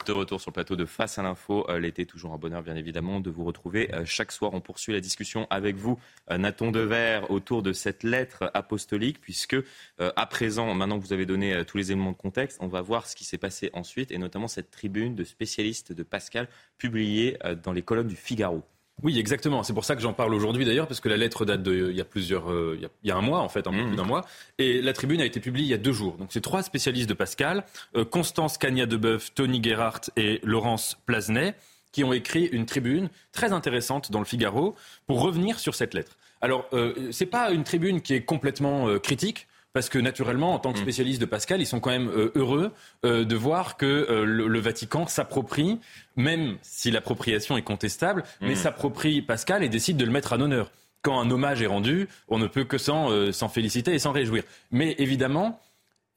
de 0.06 0.12
retour 0.12 0.41
sur 0.41 0.52
le 0.52 0.54
plateau 0.54 0.76
de 0.76 0.86
Face 0.86 1.17
à 1.17 1.23
l'info. 1.23 1.65
Euh, 1.69 1.80
l'été, 1.80 2.06
toujours 2.06 2.34
un 2.34 2.38
bonheur, 2.38 2.63
bien 2.63 2.76
évidemment, 2.76 3.19
de 3.19 3.30
vous 3.30 3.43
retrouver 3.43 3.93
euh, 3.93 4.04
chaque 4.06 4.32
soir. 4.32 4.54
On 4.54 4.62
poursuit 4.62 4.93
la 4.93 4.99
discussion 4.99 5.47
avec 5.49 5.76
vous, 5.76 5.99
euh, 6.32 6.38
Nathan 6.38 6.71
Dever, 6.71 7.21
autour 7.30 7.63
de 7.63 7.73
cette 7.73 8.04
lettre 8.04 8.52
apostolique, 8.54 9.21
puisque 9.21 9.56
à 9.99 10.26
présent, 10.26 10.73
maintenant 10.73 10.99
que 10.99 11.06
vous 11.06 11.13
avez 11.13 11.26
donné 11.26 11.63
tous 11.65 11.78
les 11.78 11.91
éléments 11.91 12.12
de 12.12 12.17
contexte, 12.17 12.58
on 12.62 12.67
va 12.67 12.82
voir 12.82 13.08
ce 13.08 13.15
qui 13.15 13.23
s'est 13.23 13.38
passé 13.38 13.69
ensuite, 13.73 14.12
et 14.12 14.17
notamment 14.17 14.47
cette 14.47 14.71
tribune 14.71 15.15
de 15.15 15.23
spécialistes 15.23 15.93
de 15.93 16.04
Pascal 16.04 16.47
publiée 16.78 17.38
dans 17.63 17.71
les 17.71 17.82
colonnes 17.82 18.08
du 18.08 18.15
Figaro. 18.15 18.63
Oui, 19.04 19.20
exactement. 19.20 19.63
C'est 19.63 19.74
pour 19.74 19.86
ça 19.86 19.96
que 19.96 20.02
j'en 20.02 20.13
parle 20.13 20.34
aujourd'hui 20.34 20.66
d'ailleurs, 20.66 20.88
parce 20.88 21.02
que 21.02 21.10
la 21.10 21.18
lettre 21.18 21.46
date 21.46 21.62
de 21.62 21.89
il 21.92 21.96
y 21.96 22.02
a 22.02 22.06
plusieurs, 22.06 22.50
euh, 22.50 22.80
il, 22.80 23.08
y 23.08 23.12
a, 23.12 23.16
un 23.16 23.22
mois 23.22 23.42
en 23.42 23.50
fait, 23.50 23.68
un 23.68 23.72
peu 23.72 23.84
mmh. 23.84 23.88
plus 23.88 23.98
d'un 23.98 24.06
mois, 24.06 24.26
et 24.58 24.82
la 24.82 24.94
tribune 24.94 25.22
a 25.22 25.26
été 25.26 25.39
publiée 25.39 25.66
il 25.66 25.72
y 25.72 25.74
a 25.74 25.78
deux 25.78 25.92
jours. 25.92 26.16
Donc 26.18 26.30
c'est 26.32 26.42
trois 26.42 26.63
spécialistes 26.63 27.10
de 27.10 27.13
Pascal, 27.13 27.66
euh, 27.96 28.06
Constance 28.06 28.58
Cagna 28.58 28.86
Debeuf, 28.86 29.34
Tony 29.34 29.62
Gerhardt 29.62 30.10
et 30.16 30.39
Laurence 30.44 30.98
Plasnet, 31.06 31.56
qui 31.92 32.04
ont 32.04 32.12
écrit 32.12 32.46
une 32.46 32.66
tribune 32.66 33.10
très 33.32 33.54
intéressante 33.54 34.12
dans 34.12 34.20
le 34.20 34.26
Figaro 34.26 34.76
pour 35.06 35.22
revenir 35.22 35.60
sur 35.60 35.76
cette 35.76 35.94
lettre. 35.94 36.18
Alors, 36.42 36.68
euh, 36.74 37.10
c'est 37.12 37.26
pas 37.26 37.52
une 37.52 37.63
tribune 37.63 38.02
qui 38.02 38.13
est 38.13 38.24
complètement 38.24 38.89
euh, 38.89 39.00
critique. 39.00 39.48
Parce 39.74 39.90
que 39.90 39.98
naturellement, 39.98 40.54
en 40.54 40.60
tant 40.60 40.72
que 40.72 40.80
mm. 40.80 40.84
spécialiste 40.84 41.22
de 41.22 41.26
Pascal, 41.26 41.62
ils 41.62 41.66
sont 41.66 41.80
quand 41.80 41.90
même 41.90 42.10
euh, 42.10 42.32
heureux 42.36 42.72
euh, 43.06 43.26
de 43.26 43.36
voir 43.36 43.76
que 43.76 44.24
le, 44.24 44.60
Vatican 44.60 45.08
s'approprie, 45.08 45.80
même 46.16 46.58
si 46.62 46.92
l'appropriation 46.92 47.58
est 47.58 47.64
contestable, 47.64 48.24
mais 48.42 48.54
mm. 48.54 48.56
s'approprie 48.56 49.22
Pascal 49.22 49.64
et 49.64 49.70
décide 49.70 49.98
de 49.98 50.06
le 50.06 50.12
mettre 50.12 50.34
à 50.34 50.38
honneur. 50.38 50.72
Quand 51.02 51.20
un 51.20 51.30
hommage 51.30 51.62
est 51.62 51.68
rendu, 51.68 52.08
on 52.30 52.40
ne 52.40 52.48
peut 52.48 52.64
que 52.64 52.78
s'en 52.78 53.50
féliciter 53.50 53.94
et 53.94 54.00
s'en 54.00 54.14
réjouir. 54.14 54.44
Mais 54.72 54.96
évidemment, 55.00 55.60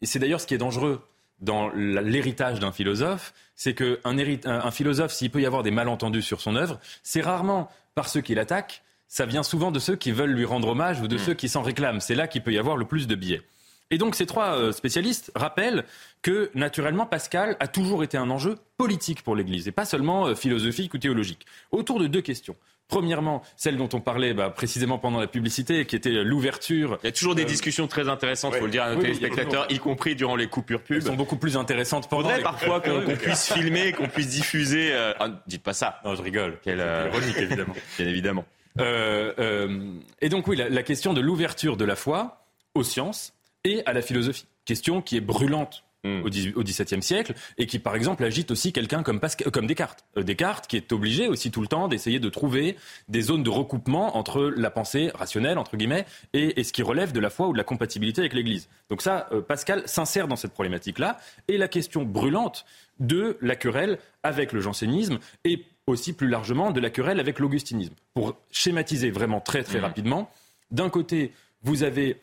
et 0.01 0.07
c'est 0.07 0.21
d'ailleurs 0.21 0.41
ce 0.41 0.47
qui 0.47 0.55
est 0.55 0.59
dangereux 0.59 1.01
dans 1.41 1.69
l'héritage 1.71 2.61
d'un 2.61 2.73
philosophe, 2.73 3.35
c'est 3.55 3.75
qu'un 3.75 4.19
un 4.45 4.71
philosophe, 4.71 5.13
s'il 5.13 5.31
peut 5.31 5.41
y 5.41 5.47
avoir 5.47 5.63
des 5.63 5.71
malentendus 5.71 6.23
sur 6.23 6.41
son 6.41 6.57
œuvre, 6.57 6.79
c'est 7.03 7.21
rarement 7.21 7.71
par 7.95 8.09
ceux 8.09 8.21
qui 8.21 8.35
l'attaquent, 8.35 8.83
ça 9.09 9.27
vient 9.27 9.43
souvent 9.43 9.71
de 9.71 9.79
ceux 9.79 9.97
qui 9.97 10.13
veulent 10.13 10.33
lui 10.33 10.45
rendre 10.45 10.69
hommage 10.69 11.01
ou 11.01 11.09
de 11.09 11.17
hmm. 11.17 11.21
ceux 11.21 11.35
qui 11.35 11.49
s'en 11.49 11.63
réclament. 11.63 12.01
C'est 12.01 12.15
là 12.15 12.27
qu'il 12.29 12.43
peut 12.43 12.53
y 12.53 12.59
avoir 12.59 12.77
le 12.77 12.85
plus 12.85 13.07
de 13.07 13.15
biais. 13.15 13.43
Et 13.91 13.99
donc 13.99 14.17
ces 14.17 14.27
trois 14.27 14.59
euh, 14.59 14.73
spécialistes 14.73 15.31
rappellent 15.35 15.85
que 16.23 16.51
naturellement 16.55 17.07
Pascal 17.07 17.57
a 17.61 17.69
toujours 17.69 18.03
été 18.03 18.17
un 18.17 18.31
enjeu 18.31 18.57
politique 18.77 19.23
pour 19.23 19.37
l'Église 19.37 19.69
et 19.69 19.73
pas 19.73 19.85
seulement 19.85 20.27
euh, 20.27 20.35
philosophique 20.35 20.93
ou 20.95 20.99
théologique. 20.99 21.47
Autour 21.71 22.01
de 22.01 22.09
deux 22.09 22.21
questions. 22.21 22.57
Premièrement, 22.89 23.43
celle 23.57 23.77
dont 23.77 23.89
on 23.95 24.01
parlait 24.01 24.33
bah, 24.33 24.51
précisément 24.51 24.99
pendant 24.99 25.19
la 25.19 25.27
publicité, 25.27 25.87
qui 25.87 25.97
était 25.97 26.23
l'ouverture. 26.23 26.99
Il 27.03 27.07
y 27.07 27.09
a 27.09 27.13
toujours 27.13 27.35
des 27.35 27.43
euh, 27.43 27.47
discussions 27.47 27.89
très 27.89 28.09
intéressantes, 28.09 28.55
il 28.55 28.61
faut 28.61 28.67
le 28.67 28.71
dire 28.71 28.85
à 28.85 28.95
nos 28.95 29.01
téléspectateurs, 29.01 29.67
y 29.71 29.79
compris 29.81 30.15
durant 30.15 30.37
les 30.37 30.47
coupures 30.47 30.83
pub. 30.83 30.99
Elles 30.99 31.03
sont 31.03 31.17
beaucoup 31.17 31.37
plus 31.37 31.57
intéressantes 31.57 32.09
pendant. 32.09 32.29
Faudrait 32.29 32.43
parfois 32.43 32.81
qu'on 32.81 33.03
puisse 33.17 33.53
filmer, 33.53 33.93
qu'on 33.93 34.07
puisse 34.07 34.29
diffuser. 34.29 34.93
Ah, 35.19 35.31
dites 35.49 35.65
pas 35.65 35.75
ça. 35.75 36.01
Non, 36.05 36.15
je 36.15 36.23
rigole. 36.23 36.59
Quelle 36.63 36.79
ironique, 36.79 37.37
évidemment. 37.39 37.75
Bien 37.99 38.07
évidemment. 38.07 38.45
Euh, 38.81 39.33
euh, 39.39 39.93
et 40.21 40.29
donc 40.29 40.47
oui, 40.49 40.57
la, 40.57 40.83
question 40.83 41.15
de 41.15 41.21
l'ouverture 41.21 41.77
de 41.77 41.85
la 41.85 41.97
foi 41.97 42.47
aux 42.75 42.83
sciences 42.83 43.35
et 43.65 43.83
à 43.87 43.93
la 43.93 44.03
philosophie. 44.03 44.47
Question 44.65 45.01
qui 45.01 45.17
est 45.17 45.21
brûlante 45.21 45.85
hmm. 46.05 46.23
au 46.23 46.63
XVIIe 46.63 47.03
siècle 47.03 47.35
et 47.57 47.67
qui, 47.67 47.79
par 47.79 47.95
exemple, 47.95 48.25
agite 48.25 48.51
aussi 48.51 48.73
quelqu'un 48.73 49.03
comme, 49.03 49.21
comme 49.53 49.67
Descartes. 49.67 50.05
Euh, 50.17 50.23
Descartes 50.23 50.67
qui 50.67 50.77
est 50.77 50.93
obligé 50.93 51.29
aussi 51.29 51.51
tout 51.51 51.61
le 51.61 51.69
temps 51.69 51.89
d'essayer 51.89 52.21
de 52.21 52.29
trouver 52.29 52.77
des 53.09 53.23
zones 53.23 53.43
de 53.43 53.51
recoupement 53.51 54.17
entre 54.17 54.43
la 54.57 54.71
pensée 54.71 55.11
rationnelle, 55.15 55.59
entre 55.59 55.77
guillemets, 55.77 56.05
et, 56.33 56.63
ce 56.63 56.73
qui 56.73 56.83
relève 56.83 57.13
de 57.13 57.21
la 57.21 57.31
foi 57.31 57.49
ou 57.49 57.53
de 57.53 57.59
la 57.59 57.65
compatibilité 57.65 58.21
avec 58.21 58.35
l'Église. 58.35 58.69
Donc 58.91 59.03
ça, 59.03 59.29
Pascal 59.49 59.83
s'insère 59.87 60.29
dans 60.29 60.37
cette 60.37 60.53
problématique-là. 60.53 61.19
Et 61.49 61.59
la 61.59 61.69
question 61.69 62.03
brûlante 62.03 62.65
de 62.99 63.37
la 63.41 63.57
querelle 63.57 63.99
avec 64.23 64.53
le 64.53 64.61
jansénisme 64.61 65.19
et 65.45 65.65
aussi 65.87 66.13
plus 66.13 66.29
largement 66.29 66.71
de 66.73 66.81
la 66.81 66.91
querelle 66.91 67.21
avec 67.21 67.39
l'augustinisme. 67.39 67.95
Pour 68.15 68.37
schématiser 68.51 69.11
vraiment 69.11 69.41
très 69.41 69.63
très 69.63 69.79
mmh. 69.79 69.85
rapidement, 69.85 70.31
d'un 70.71 70.91
côté, 70.91 71.33
vous 71.63 71.83
avez 71.83 72.21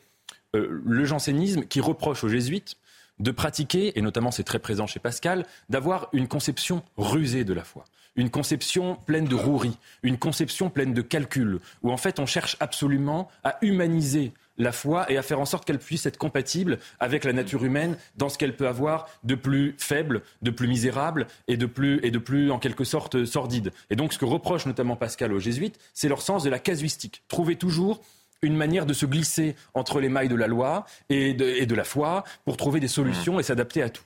euh, 0.54 0.80
le 0.84 1.04
jansénisme 1.04 1.64
qui 1.64 1.80
reproche 1.80 2.24
aux 2.24 2.28
jésuites 2.28 2.76
de 3.20 3.30
pratiquer, 3.30 3.98
et 3.98 4.02
notamment 4.02 4.30
c'est 4.30 4.44
très 4.44 4.58
présent 4.58 4.86
chez 4.86 5.00
Pascal, 5.00 5.46
d'avoir 5.68 6.08
une 6.12 6.28
conception 6.28 6.82
rusée 6.96 7.44
de 7.44 7.52
la 7.52 7.64
foi, 7.64 7.84
une 8.16 8.30
conception 8.30 8.96
pleine 9.06 9.26
de 9.26 9.34
rouerie, 9.34 9.78
une 10.02 10.18
conception 10.18 10.68
pleine 10.68 10.94
de 10.94 11.02
calcul, 11.02 11.60
où 11.82 11.92
en 11.92 11.96
fait 11.96 12.18
on 12.18 12.26
cherche 12.26 12.56
absolument 12.60 13.28
à 13.44 13.56
humaniser 13.62 14.32
la 14.58 14.72
foi 14.72 15.10
et 15.10 15.16
à 15.16 15.22
faire 15.22 15.40
en 15.40 15.44
sorte 15.44 15.64
qu'elle 15.64 15.78
puisse 15.78 16.06
être 16.06 16.16
compatible 16.16 16.78
avec 17.00 17.24
la 17.24 17.32
nature 17.32 17.64
humaine 17.64 17.96
dans 18.16 18.28
ce 18.28 18.38
qu'elle 18.38 18.56
peut 18.56 18.68
avoir 18.68 19.08
de 19.24 19.34
plus 19.34 19.74
faible, 19.78 20.22
de 20.42 20.50
plus 20.50 20.68
misérable 20.68 21.26
et 21.48 21.56
de 21.56 21.66
plus, 21.66 22.00
et 22.02 22.10
de 22.10 22.18
plus 22.18 22.50
en 22.50 22.58
quelque 22.58 22.84
sorte 22.84 23.24
sordide. 23.24 23.72
Et 23.90 23.96
donc 23.96 24.12
ce 24.12 24.18
que 24.18 24.24
reproche 24.24 24.66
notamment 24.66 24.96
Pascal 24.96 25.32
aux 25.32 25.40
jésuites, 25.40 25.78
c'est 25.92 26.08
leur 26.08 26.22
sens 26.22 26.42
de 26.44 26.50
la 26.50 26.58
casuistique. 26.58 27.22
Trouver 27.28 27.56
toujours 27.56 28.00
une 28.42 28.56
manière 28.56 28.86
de 28.86 28.92
se 28.92 29.06
glisser 29.06 29.56
entre 29.72 30.00
les 30.00 30.08
mailles 30.08 30.28
de 30.28 30.34
la 30.34 30.46
loi 30.46 30.84
et 31.08 31.34
de, 31.34 31.46
et 31.46 31.66
de 31.66 31.74
la 31.74 31.84
foi 31.84 32.24
pour 32.44 32.56
trouver 32.56 32.80
des 32.80 32.88
solutions 32.88 33.40
et 33.40 33.42
s'adapter 33.42 33.82
à 33.82 33.88
tout 33.88 34.04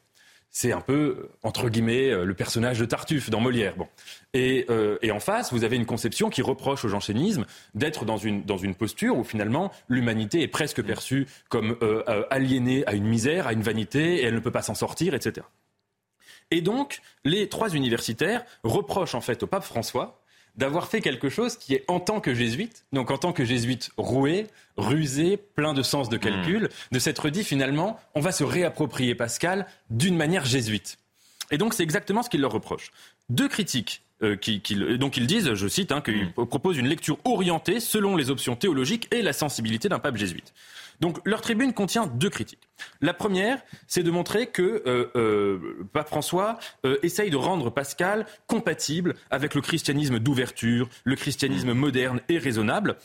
c'est 0.50 0.72
un 0.72 0.80
peu, 0.80 1.28
entre 1.42 1.68
guillemets, 1.68 2.10
euh, 2.10 2.24
le 2.24 2.34
personnage 2.34 2.78
de 2.78 2.84
Tartuffe 2.84 3.30
dans 3.30 3.40
Molière. 3.40 3.76
Bon. 3.76 3.86
Euh, 4.36 4.98
et, 5.02 5.10
en 5.10 5.20
face, 5.20 5.52
vous 5.52 5.64
avez 5.64 5.76
une 5.76 5.86
conception 5.86 6.30
qui 6.30 6.42
reproche 6.42 6.84
au 6.84 6.88
jansénisme 6.88 7.44
d'être 7.74 8.04
dans 8.04 8.16
une, 8.16 8.44
posture 8.74 9.16
où 9.16 9.24
finalement 9.24 9.72
l'humanité 9.88 10.42
est 10.42 10.48
presque 10.48 10.82
perçue 10.82 11.26
comme 11.48 11.76
euh, 11.82 12.24
aliénée 12.30 12.86
à 12.86 12.94
une 12.94 13.06
misère, 13.06 13.46
à 13.46 13.52
une 13.52 13.62
vanité, 13.62 14.16
et 14.16 14.24
elle 14.24 14.34
ne 14.34 14.40
peut 14.40 14.50
pas 14.50 14.62
s'en 14.62 14.74
sortir, 14.74 15.14
etc. 15.14 15.46
Et 16.50 16.60
donc, 16.60 17.00
les 17.24 17.48
trois 17.48 17.74
universitaires 17.74 18.44
reprochent 18.64 19.14
en 19.14 19.20
fait 19.20 19.42
au 19.42 19.46
pape 19.46 19.64
François 19.64 20.20
d'avoir 20.58 20.88
fait 20.88 21.00
quelque 21.00 21.30
chose 21.30 21.56
qui 21.56 21.74
est 21.74 21.84
en 21.88 22.00
tant 22.00 22.20
que 22.20 22.34
jésuite, 22.34 22.84
donc 22.92 23.10
en 23.10 23.16
tant 23.16 23.32
que 23.32 23.44
jésuite 23.44 23.90
roué, 23.96 24.48
rusé, 24.76 25.36
plein 25.36 25.72
de 25.72 25.82
sens 25.82 26.08
de 26.08 26.16
calcul, 26.16 26.64
hmm. 26.64 26.94
de 26.94 26.98
s'être 26.98 27.30
dit 27.30 27.44
finalement, 27.44 27.98
on 28.14 28.20
va 28.20 28.32
se 28.32 28.44
réapproprier 28.44 29.14
Pascal 29.14 29.66
d'une 29.88 30.16
manière 30.16 30.44
jésuite. 30.44 30.98
Et 31.50 31.58
donc 31.58 31.74
c'est 31.74 31.84
exactement 31.84 32.22
ce 32.22 32.28
qu'il 32.28 32.40
leur 32.40 32.52
reproche. 32.52 32.90
Deux 33.30 33.48
critiques 33.48 34.02
euh, 34.22 34.36
qui, 34.36 34.60
donc 34.98 35.16
ils 35.16 35.26
disent, 35.26 35.54
je 35.54 35.68
cite, 35.68 35.92
hein, 35.92 36.00
qu'ils 36.00 36.26
hmm. 36.36 36.46
proposent 36.46 36.78
une 36.78 36.88
lecture 36.88 37.18
orientée 37.24 37.80
selon 37.80 38.16
les 38.16 38.30
options 38.30 38.56
théologiques 38.56 39.08
et 39.12 39.22
la 39.22 39.32
sensibilité 39.32 39.88
d'un 39.88 39.98
pape 39.98 40.16
jésuite. 40.16 40.52
Donc 41.00 41.18
leur 41.24 41.40
tribune 41.40 41.72
contient 41.72 42.06
deux 42.06 42.30
critiques. 42.30 42.68
La 43.00 43.14
première, 43.14 43.60
c'est 43.86 44.02
de 44.02 44.10
montrer 44.10 44.48
que 44.48 44.82
euh, 44.86 45.10
euh, 45.14 45.86
Pape 45.92 46.08
François 46.08 46.58
euh, 46.84 46.96
essaye 47.02 47.30
de 47.30 47.36
rendre 47.36 47.70
Pascal 47.70 48.26
compatible 48.46 49.14
avec 49.30 49.54
le 49.54 49.60
christianisme 49.60 50.18
d'ouverture, 50.18 50.88
le 51.04 51.16
christianisme 51.16 51.72
moderne 51.72 52.20
et 52.28 52.38
raisonnable 52.38 52.96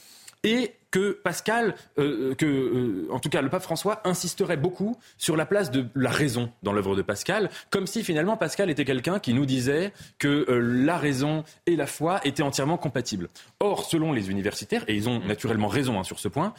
et 0.44 0.74
que 0.94 1.12
Pascal, 1.12 1.74
euh, 1.98 2.36
que, 2.36 2.46
euh, 2.46 3.08
en 3.12 3.18
tout 3.18 3.30
cas 3.30 3.42
le 3.42 3.50
pape 3.50 3.64
François, 3.64 4.02
insisterait 4.06 4.58
beaucoup 4.58 4.96
sur 5.18 5.36
la 5.36 5.48
place 5.48 5.72
de 5.72 5.88
la 5.96 6.12
raison 6.12 6.52
dans 6.62 6.72
l'œuvre 6.72 6.96
de 6.96 7.02
Pascal, 7.02 7.50
comme 7.72 7.88
si 7.88 8.04
finalement 8.04 8.38
Pascal 8.38 8.70
était 8.70 8.86
quelqu'un 8.86 9.20
qui 9.20 9.34
nous 9.34 9.48
disait 9.48 9.92
que 10.20 10.46
euh, 10.48 10.60
la 10.60 11.00
raison 11.00 11.44
et 11.66 11.76
la 11.76 11.88
foi 11.88 12.22
étaient 12.26 12.44
entièrement 12.44 12.78
compatibles. 12.78 13.28
Or, 13.60 13.86
selon 13.86 14.14
les 14.14 14.30
universitaires, 14.30 14.84
et 14.88 14.94
ils 14.94 15.10
ont 15.10 15.20
naturellement 15.20 15.68
raison 15.68 16.00
hein, 16.00 16.04
sur 16.04 16.20
ce 16.20 16.28
point, 16.28 16.54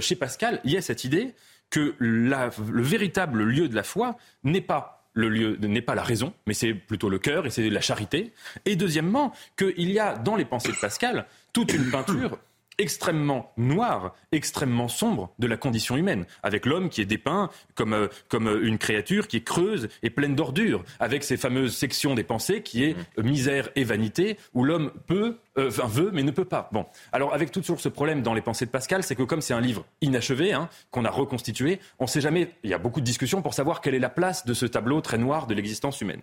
chez 0.00 0.16
Pascal, 0.16 0.60
il 0.64 0.72
y 0.72 0.76
a 0.76 0.82
cette 0.82 1.04
idée 1.04 1.34
que 1.70 1.94
le 1.98 2.82
véritable 2.82 3.44
lieu 3.44 3.68
de 3.68 3.76
la 3.76 3.84
foi 3.84 4.16
n'est 4.42 4.60
pas 4.60 4.98
le 5.14 5.28
lieu 5.28 5.58
n'est 5.60 5.82
pas 5.82 5.94
la 5.94 6.02
raison, 6.02 6.32
mais 6.46 6.54
c'est 6.54 6.74
plutôt 6.74 7.08
le 7.08 7.18
cœur 7.18 7.44
et 7.46 7.50
c'est 7.50 7.68
la 7.70 7.80
charité. 7.80 8.32
Et 8.64 8.76
deuxièmement, 8.76 9.32
qu'il 9.56 9.90
y 9.90 9.98
a 9.98 10.16
dans 10.16 10.36
les 10.36 10.44
pensées 10.44 10.70
de 10.70 10.76
Pascal 10.76 11.26
toute 11.52 11.72
une 11.72 11.90
peinture 11.90 12.38
extrêmement 12.78 13.52
noir, 13.56 14.14
extrêmement 14.32 14.88
sombre 14.88 15.30
de 15.38 15.46
la 15.46 15.56
condition 15.56 15.96
humaine, 15.96 16.26
avec 16.42 16.64
l'homme 16.64 16.88
qui 16.88 17.00
est 17.00 17.06
dépeint 17.06 17.50
comme, 17.74 17.92
euh, 17.92 18.08
comme 18.28 18.48
euh, 18.48 18.66
une 18.66 18.78
créature 18.78 19.28
qui 19.28 19.36
est 19.36 19.42
creuse 19.44 19.88
et 20.02 20.10
pleine 20.10 20.34
d'ordures, 20.34 20.84
avec 21.00 21.24
ces 21.24 21.36
fameuses 21.36 21.76
sections 21.76 22.14
des 22.14 22.22
pensées 22.22 22.62
qui 22.62 22.84
est 22.84 22.94
mmh. 22.94 23.22
misère 23.22 23.68
et 23.74 23.84
vanité, 23.84 24.38
où 24.54 24.64
l'homme 24.64 24.92
peut, 25.06 25.38
euh, 25.58 25.68
enfin 25.68 25.88
veut, 25.88 26.10
mais 26.12 26.22
ne 26.22 26.30
peut 26.30 26.44
pas. 26.44 26.68
Bon, 26.72 26.86
alors 27.12 27.34
avec 27.34 27.50
toujours 27.50 27.80
ce 27.80 27.88
problème 27.88 28.22
dans 28.22 28.34
les 28.34 28.42
pensées 28.42 28.66
de 28.66 28.70
Pascal, 28.70 29.02
c'est 29.02 29.16
que 29.16 29.24
comme 29.24 29.40
c'est 29.40 29.54
un 29.54 29.60
livre 29.60 29.84
inachevé, 30.00 30.52
hein, 30.52 30.68
qu'on 30.90 31.04
a 31.04 31.10
reconstitué, 31.10 31.80
on 31.98 32.04
ne 32.04 32.08
sait 32.08 32.20
jamais, 32.20 32.50
il 32.62 32.70
y 32.70 32.74
a 32.74 32.78
beaucoup 32.78 33.00
de 33.00 33.06
discussions 33.06 33.42
pour 33.42 33.54
savoir 33.54 33.80
quelle 33.80 33.94
est 33.94 33.98
la 33.98 34.08
place 34.08 34.46
de 34.46 34.54
ce 34.54 34.66
tableau 34.66 35.00
très 35.00 35.18
noir 35.18 35.46
de 35.46 35.54
l'existence 35.54 36.00
humaine. 36.00 36.22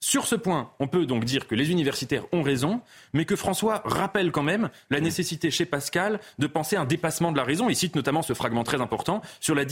Sur 0.00 0.26
ce 0.26 0.36
point, 0.36 0.70
on 0.78 0.86
peut 0.86 1.06
donc 1.06 1.24
dire 1.24 1.48
que 1.48 1.56
les 1.56 1.72
universitaires 1.72 2.24
ont 2.32 2.42
raison, 2.42 2.80
mais 3.12 3.24
que 3.24 3.34
François 3.34 3.82
rappelle 3.84 4.30
quand 4.30 4.44
même 4.44 4.70
la 4.90 5.00
nécessité 5.00 5.50
chez 5.50 5.66
Pascal 5.66 6.20
de 6.38 6.46
penser 6.46 6.76
à 6.76 6.82
un 6.82 6.84
dépassement 6.84 7.32
de 7.32 7.36
la 7.36 7.42
raison. 7.42 7.68
Il 7.68 7.74
cite 7.74 7.96
notamment 7.96 8.22
ce 8.22 8.32
fragment 8.32 8.62
très 8.62 8.80
important 8.80 9.22
sur 9.40 9.56
la, 9.56 9.64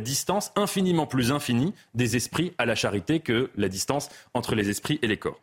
distance 0.00 0.50
infiniment 0.56 1.06
plus 1.06 1.30
infinie 1.30 1.74
des 1.94 2.16
esprits 2.16 2.54
à 2.56 2.64
la 2.64 2.74
charité 2.74 3.20
que 3.20 3.50
la 3.56 3.68
distance 3.68 4.08
entre 4.32 4.54
les 4.54 4.70
esprits 4.70 4.98
et 5.02 5.06
les 5.06 5.18
corps. 5.18 5.40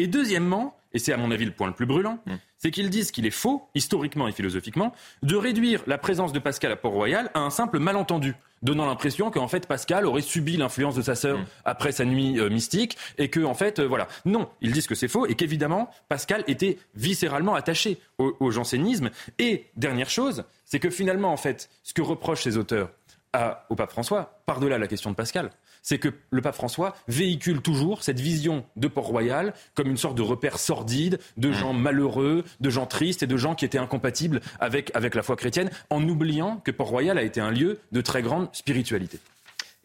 Et 0.00 0.06
deuxièmement, 0.06 0.78
et 0.94 0.98
c'est 0.98 1.12
à 1.12 1.18
mon 1.18 1.30
avis 1.30 1.44
le 1.44 1.50
point 1.50 1.66
le 1.66 1.74
plus 1.74 1.84
brûlant, 1.84 2.20
mm. 2.24 2.36
c'est 2.56 2.70
qu'ils 2.70 2.88
disent 2.88 3.10
qu'il 3.10 3.26
est 3.26 3.30
faux, 3.30 3.68
historiquement 3.74 4.28
et 4.28 4.32
philosophiquement, 4.32 4.94
de 5.22 5.36
réduire 5.36 5.82
la 5.86 5.98
présence 5.98 6.32
de 6.32 6.38
Pascal 6.38 6.72
à 6.72 6.76
Port-Royal 6.76 7.30
à 7.34 7.40
un 7.40 7.50
simple 7.50 7.78
malentendu, 7.78 8.34
donnant 8.62 8.86
l'impression 8.86 9.30
qu'en 9.30 9.46
fait 9.46 9.66
Pascal 9.66 10.06
aurait 10.06 10.22
subi 10.22 10.56
l'influence 10.56 10.94
de 10.94 11.02
sa 11.02 11.14
sœur 11.14 11.40
mm. 11.40 11.44
après 11.66 11.92
sa 11.92 12.06
nuit 12.06 12.40
euh, 12.40 12.48
mystique 12.48 12.96
et 13.18 13.28
que 13.28 13.40
en 13.40 13.52
fait 13.52 13.78
euh, 13.78 13.86
voilà. 13.86 14.08
Non, 14.24 14.48
ils 14.62 14.72
disent 14.72 14.86
que 14.86 14.94
c'est 14.94 15.06
faux 15.06 15.26
et 15.26 15.34
qu'évidemment 15.34 15.90
Pascal 16.08 16.44
était 16.46 16.78
viscéralement 16.94 17.54
attaché 17.54 17.98
au, 18.16 18.50
jansénisme. 18.50 19.10
Et 19.38 19.66
dernière 19.76 20.08
chose, 20.08 20.44
c'est 20.64 20.78
que 20.78 20.88
finalement 20.88 21.30
en 21.30 21.36
fait, 21.36 21.68
ce 21.82 21.92
que 21.92 22.00
reprochent 22.00 22.44
ces 22.44 22.56
auteurs 22.56 22.88
au 23.68 23.76
pape 23.76 23.92
François, 23.92 24.40
par-delà 24.46 24.78
la 24.78 24.88
question 24.88 25.10
de 25.10 25.14
Pascal, 25.14 25.50
c'est 25.82 25.98
que 25.98 26.08
le 26.30 26.42
pape 26.42 26.54
François 26.54 26.96
véhicule 27.08 27.60
toujours 27.60 28.02
cette 28.02 28.20
vision 28.20 28.64
de 28.76 28.88
Port-Royal 28.88 29.54
comme 29.74 29.88
une 29.88 29.96
sorte 29.96 30.16
de 30.16 30.22
repère 30.22 30.58
sordide 30.58 31.18
de 31.36 31.48
mmh. 31.48 31.52
gens 31.52 31.72
malheureux, 31.72 32.44
de 32.60 32.70
gens 32.70 32.86
tristes 32.86 33.22
et 33.22 33.26
de 33.26 33.36
gens 33.36 33.54
qui 33.54 33.64
étaient 33.64 33.78
incompatibles 33.78 34.40
avec, 34.58 34.90
avec 34.94 35.14
la 35.14 35.22
foi 35.22 35.36
chrétienne, 35.36 35.70
en 35.90 36.06
oubliant 36.08 36.58
que 36.58 36.70
Port-Royal 36.70 37.18
a 37.18 37.22
été 37.22 37.40
un 37.40 37.50
lieu 37.50 37.78
de 37.92 38.00
très 38.00 38.22
grande 38.22 38.48
spiritualité. 38.52 39.18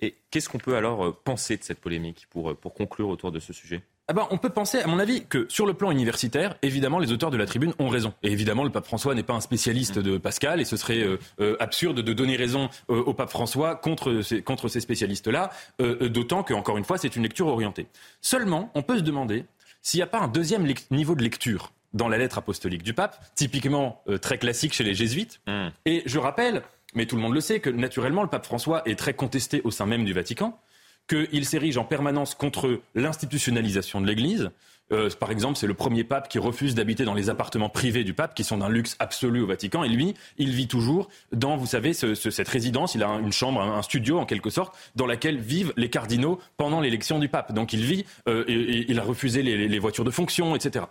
Et 0.01 0.15
qu'est-ce 0.29 0.49
qu'on 0.49 0.57
peut 0.57 0.75
alors 0.75 1.05
euh, 1.05 1.17
penser 1.23 1.57
de 1.57 1.63
cette 1.63 1.79
polémique 1.79 2.27
pour, 2.29 2.51
euh, 2.51 2.53
pour 2.53 2.73
conclure 2.73 3.09
autour 3.09 3.31
de 3.31 3.39
ce 3.39 3.53
sujet? 3.53 3.81
Ah 4.07 4.13
ben, 4.13 4.27
on 4.29 4.37
peut 4.37 4.49
penser, 4.49 4.79
à 4.79 4.87
mon 4.87 4.99
avis, 4.99 5.25
que 5.25 5.47
sur 5.49 5.65
le 5.65 5.73
plan 5.73 5.89
universitaire, 5.89 6.57
évidemment, 6.61 6.99
les 6.99 7.11
auteurs 7.11 7.31
de 7.31 7.37
la 7.37 7.47
tribune 7.47 7.73
ont 7.79 7.89
raison. 7.89 8.13
Et 8.21 8.31
évidemment, 8.31 8.63
le 8.63 8.69
pape 8.69 8.85
François 8.85 9.15
n'est 9.15 9.23
pas 9.23 9.33
un 9.33 9.41
spécialiste 9.41 9.97
de 9.97 10.19
Pascal, 10.19 10.61
et 10.61 10.65
ce 10.65 10.77
serait 10.77 10.99
euh, 10.99 11.17
euh, 11.39 11.57
absurde 11.59 12.01
de 12.01 12.13
donner 12.13 12.35
raison 12.35 12.69
euh, 12.91 13.01
au 13.01 13.15
pape 13.15 13.31
François 13.31 13.75
contre 13.75 14.21
ces, 14.21 14.43
contre 14.43 14.67
ces 14.67 14.79
spécialistes-là, 14.79 15.49
d'autant 15.79 16.43
que, 16.43 16.53
encore 16.53 16.77
une 16.77 16.83
fois, 16.83 16.99
c'est 16.99 17.15
une 17.15 17.23
lecture 17.23 17.47
orientée. 17.47 17.87
Seulement, 18.21 18.71
on 18.75 18.83
peut 18.83 18.97
se 18.97 19.03
demander 19.03 19.45
s'il 19.81 19.97
n'y 19.97 20.03
a 20.03 20.07
pas 20.07 20.19
un 20.19 20.27
deuxième 20.27 20.67
niveau 20.91 21.15
de 21.15 21.23
lecture 21.23 21.71
dans 21.93 22.07
la 22.07 22.17
lettre 22.17 22.37
apostolique 22.37 22.83
du 22.83 22.93
pape, 22.93 23.23
typiquement 23.35 24.03
très 24.21 24.37
classique 24.37 24.73
chez 24.73 24.83
les 24.83 24.93
jésuites. 24.93 25.39
Mmh. 25.47 25.67
Et 25.85 26.03
je 26.05 26.19
rappelle, 26.19 26.63
mais 26.93 27.05
tout 27.05 27.15
le 27.15 27.21
monde 27.21 27.33
le 27.33 27.41
sait, 27.41 27.59
que 27.59 27.69
naturellement, 27.69 28.23
le 28.23 28.29
pape 28.29 28.45
François 28.45 28.81
est 28.85 28.97
très 28.97 29.13
contesté 29.13 29.61
au 29.63 29.71
sein 29.71 29.85
même 29.85 30.05
du 30.05 30.13
Vatican 30.13 30.59
qu'il 31.07 31.45
s'érige 31.45 31.77
en 31.77 31.83
permanence 31.83 32.35
contre 32.35 32.81
l'institutionnalisation 32.95 34.01
de 34.01 34.07
l'Église. 34.07 34.51
Euh, 34.91 35.09
par 35.19 35.31
exemple, 35.31 35.57
c'est 35.57 35.67
le 35.67 35.73
premier 35.73 36.03
pape 36.03 36.29
qui 36.29 36.37
refuse 36.37 36.75
d'habiter 36.75 37.05
dans 37.05 37.15
les 37.15 37.29
appartements 37.29 37.69
privés 37.69 38.03
du 38.03 38.13
pape, 38.13 38.35
qui 38.35 38.43
sont 38.43 38.57
d'un 38.57 38.69
luxe 38.69 38.95
absolu 38.99 39.41
au 39.41 39.47
Vatican. 39.47 39.83
Et 39.83 39.89
lui, 39.89 40.13
il 40.37 40.51
vit 40.51 40.67
toujours 40.67 41.09
dans, 41.31 41.57
vous 41.57 41.65
savez, 41.65 41.93
cette 41.93 42.47
résidence. 42.47 42.93
Il 42.93 43.03
a 43.03 43.07
une 43.07 43.33
chambre, 43.33 43.61
un 43.61 43.81
studio 43.81 44.19
en 44.19 44.25
quelque 44.25 44.49
sorte, 44.49 44.75
dans 44.95 45.07
laquelle 45.07 45.39
vivent 45.39 45.73
les 45.75 45.89
cardinaux 45.89 46.39
pendant 46.57 46.81
l'élection 46.81 47.17
du 47.19 47.29
pape. 47.29 47.53
Donc 47.53 47.73
il 47.73 47.83
vit, 47.83 48.05
euh, 48.27 48.43
et, 48.47 48.85
il 48.87 48.99
a 48.99 49.03
refusé 49.03 49.41
les, 49.41 49.67
les 49.67 49.79
voitures 49.79 50.03
de 50.03 50.11
fonction, 50.11 50.55
etc. 50.55 50.85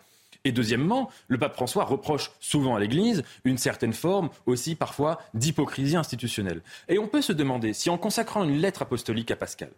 Et 0.45 0.53
deuxièmement, 0.53 1.11
le 1.29 1.39
pape 1.39 1.55
François 1.55 1.85
reproche 1.85 2.33
souvent 2.41 2.77
à 2.77 2.81
l'Église 2.81 3.23
une 3.45 3.57
certaine 3.57 3.95
forme 3.95 4.29
aussi 4.45 4.75
parfois 4.75 5.21
d'hypocrisie 5.33 5.97
institutionnelle. 5.97 6.61
Et 6.89 6.99
on 6.99 7.07
peut 7.07 7.23
se 7.23 7.33
demander 7.33 7.73
si 7.73 7.89
en 7.89 7.97
consacrant 7.97 8.45
une 8.45 8.59
lettre 8.59 8.83
apostolique 8.83 9.31
à 9.31 9.37
Pascal, 9.37 9.71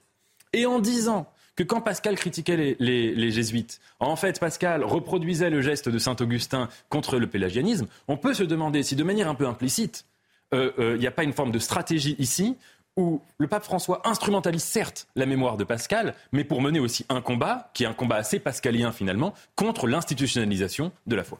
et 0.56 0.66
en 0.66 0.80
disant 0.80 1.30
que 1.54 1.62
quand 1.62 1.80
Pascal 1.80 2.16
critiquait 2.16 2.76
les, 2.78 3.30
jésuites, 3.30 3.80
en 4.00 4.16
fait 4.16 4.40
Pascal 4.40 4.84
reproduisait 4.84 5.50
le 5.50 5.62
geste 5.62 5.88
de 5.88 5.98
Saint 5.98 6.16
Augustin 6.20 6.68
contre 6.88 7.18
le 7.18 7.26
pélagianisme, 7.28 7.86
on 8.08 8.16
peut 8.16 8.34
se 8.34 8.42
demander 8.42 8.82
si 8.82 8.96
de 8.96 9.04
manière 9.04 9.28
un 9.28 9.34
peu 9.34 9.46
implicite, 9.46 10.06
euh, 10.54 10.72
euh, 10.78 10.94
il 10.96 11.00
n'y 11.00 11.06
a 11.06 11.10
pas 11.10 11.24
une 11.24 11.32
forme 11.32 11.52
de 11.52 11.58
stratégie 11.58 12.16
ici 12.18 12.56
où 12.96 13.20
le 13.36 13.46
pape 13.46 13.64
François 13.64 14.00
instrumentalise 14.08 14.64
certes 14.64 15.06
la 15.14 15.26
mémoire 15.26 15.58
de 15.58 15.64
Pascal, 15.64 16.14
mais 16.32 16.44
pour 16.44 16.62
mener 16.62 16.80
aussi 16.80 17.04
un 17.10 17.20
combat, 17.20 17.70
qui 17.74 17.84
est 17.84 17.86
un 17.86 17.92
combat 17.92 18.16
assez 18.16 18.38
pascalien 18.38 18.92
finalement, 18.92 19.34
contre 19.54 19.86
l'institutionnalisation 19.86 20.92
de 21.06 21.16
la 21.16 21.24
foi. 21.24 21.38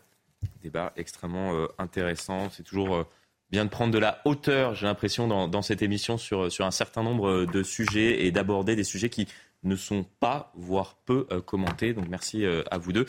Débat 0.63 0.93
extrêmement 0.97 1.55
euh, 1.55 1.69
intéressant. 1.79 2.51
C'est 2.51 2.63
toujours 2.63 3.07
bien 3.51 3.65
de 3.65 3.71
prendre 3.71 3.93
de 3.93 3.99
la 3.99 4.21
hauteur, 4.25 4.75
j'ai 4.75 4.87
l'impression, 4.87 5.29
dans, 5.49 5.63
cette 5.63 5.83
émission 5.83 6.19
sur, 6.19 6.51
sur 6.51 6.67
un 6.67 6.71
certain 6.71 7.03
nombre 7.03 7.45
de 7.45 7.63
sujets 7.63 8.27
et 8.27 8.31
d'aborder 8.31 8.77
des 8.77 8.85
sujets 8.85 9.09
qui 9.09 9.27
ne 9.67 9.77
sont 9.77 10.05
pas, 10.21 10.53
voire 10.55 10.97
peu 11.05 11.27
euh, 11.31 11.41
commentés. 11.41 11.93
Donc 11.93 12.07
merci 12.09 12.45
euh, 12.45 12.63
à 12.71 12.79
vous 12.79 12.93
deux. 12.93 13.07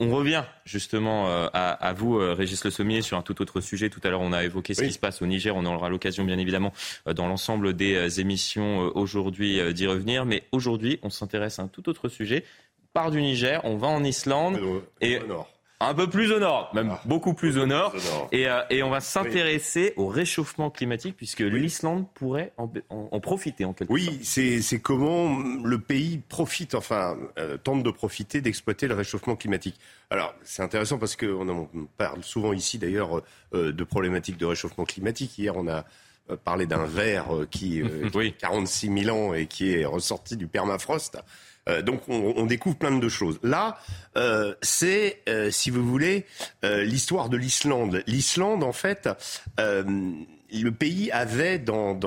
On 0.00 0.10
revient 0.10 0.42
justement 0.64 1.28
euh, 1.28 1.48
à, 1.52 1.92
vous, 1.92 2.16
Régis 2.16 2.64
Le 2.64 2.70
Sommier, 2.70 3.02
sur 3.02 3.16
un 3.16 3.22
tout 3.22 3.40
autre 3.40 3.60
sujet. 3.60 3.88
Tout 3.88 4.00
à 4.02 4.10
l'heure, 4.10 4.20
on 4.20 4.32
a 4.32 4.42
évoqué 4.42 4.74
ce 4.74 4.82
qui 4.82 4.92
se 4.92 4.98
passe 4.98 5.22
au 5.22 5.26
Niger. 5.26 5.54
On 5.54 5.64
aura 5.64 5.88
l'occasion, 5.88 6.24
bien 6.24 6.38
évidemment, 6.38 6.72
dans 7.06 7.28
l'ensemble 7.28 7.74
des 7.74 8.20
émissions 8.20 8.90
aujourd'hui 8.96 9.72
d'y 9.72 9.86
revenir. 9.86 10.26
Mais 10.26 10.42
aujourd'hui, 10.50 10.98
on 11.02 11.10
s'intéresse 11.10 11.60
à 11.60 11.62
un 11.62 11.68
tout 11.68 11.88
autre 11.88 12.08
sujet. 12.08 12.44
On 12.82 12.86
part 12.92 13.10
du 13.12 13.22
Niger, 13.22 13.60
on 13.64 13.76
va 13.76 13.86
en 13.86 14.02
Islande. 14.02 14.58
et 15.00 15.20
un 15.88 15.94
peu 15.94 16.08
plus 16.08 16.32
au 16.32 16.38
nord, 16.38 16.70
même 16.74 16.90
ah. 16.92 17.00
beaucoup 17.04 17.34
plus 17.34 17.58
au 17.58 17.66
nord. 17.66 17.94
Euh, 18.32 18.62
et, 18.70 18.82
on 18.82 18.90
va 18.90 19.00
s'intéresser 19.00 19.92
au 19.96 20.06
réchauffement 20.06 20.70
climatique, 20.70 21.16
puisque 21.16 21.40
l'Islande 21.40 22.06
pourrait 22.14 22.52
en, 22.56 23.20
profiter 23.20 23.64
en 23.64 23.72
quelque 23.72 23.88
sorte. 23.88 24.00
Oui, 24.00 24.20
c'est 24.22 24.80
comment 24.80 25.38
le 25.38 25.78
pays 25.78 26.20
profite, 26.28 26.74
enfin, 26.74 27.16
euh, 27.38 27.56
tente 27.56 27.82
de 27.82 27.90
profiter 27.90 28.40
d'exploiter 28.40 28.86
le 28.88 28.94
réchauffement 28.94 29.36
climatique. 29.36 29.76
Alors, 30.10 30.34
c'est 30.42 30.62
intéressant 30.62 30.98
parce 30.98 31.16
qu'on 31.16 31.68
parle 31.96 32.22
souvent 32.22 32.52
ici, 32.52 32.78
d'ailleurs, 32.78 33.22
euh, 33.54 33.72
de 33.72 33.84
problématiques 33.84 34.38
de 34.38 34.46
réchauffement 34.46 34.84
climatique. 34.84 35.38
Hier, 35.38 35.56
on 35.56 35.68
a 35.68 35.84
parlé 36.44 36.66
d'un 36.66 36.84
verre 36.84 37.26
qui, 37.50 37.82
a 37.82 38.30
46 38.38 39.04
000 39.04 39.16
ans 39.16 39.34
et 39.34 39.46
qui 39.46 39.72
est 39.72 39.84
ressorti 39.84 40.36
du 40.36 40.46
permafrost. 40.46 41.18
Euh, 41.68 41.82
donc 41.82 42.02
on, 42.08 42.46
découvre 42.46 42.76
plein 42.76 42.96
de 42.96 43.08
choses. 43.08 43.38
Là, 43.42 43.78
euh, 44.16 44.54
c'est, 44.62 45.20
euh, 45.28 45.50
si 45.50 45.70
vous 45.70 45.86
voulez, 45.86 46.26
l'histoire 46.62 47.28
de 47.28 47.36
l'Islande. 47.36 48.02
L'Islande, 48.06 48.64
en 48.64 48.72
fait, 48.72 49.08
le 49.58 50.70
pays 50.70 51.10
avait 51.12 51.58
dans, 51.58 51.98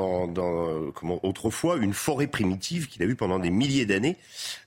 comment, 0.93 1.19
autrefois 1.23 1.77
une 1.77 1.93
forêt 1.93 2.27
primitive 2.27 2.87
qu'il 2.87 3.01
a 3.03 3.05
eu 3.05 3.15
pendant 3.15 3.39
des 3.39 3.49
milliers 3.49 3.85
d'années 3.85 4.17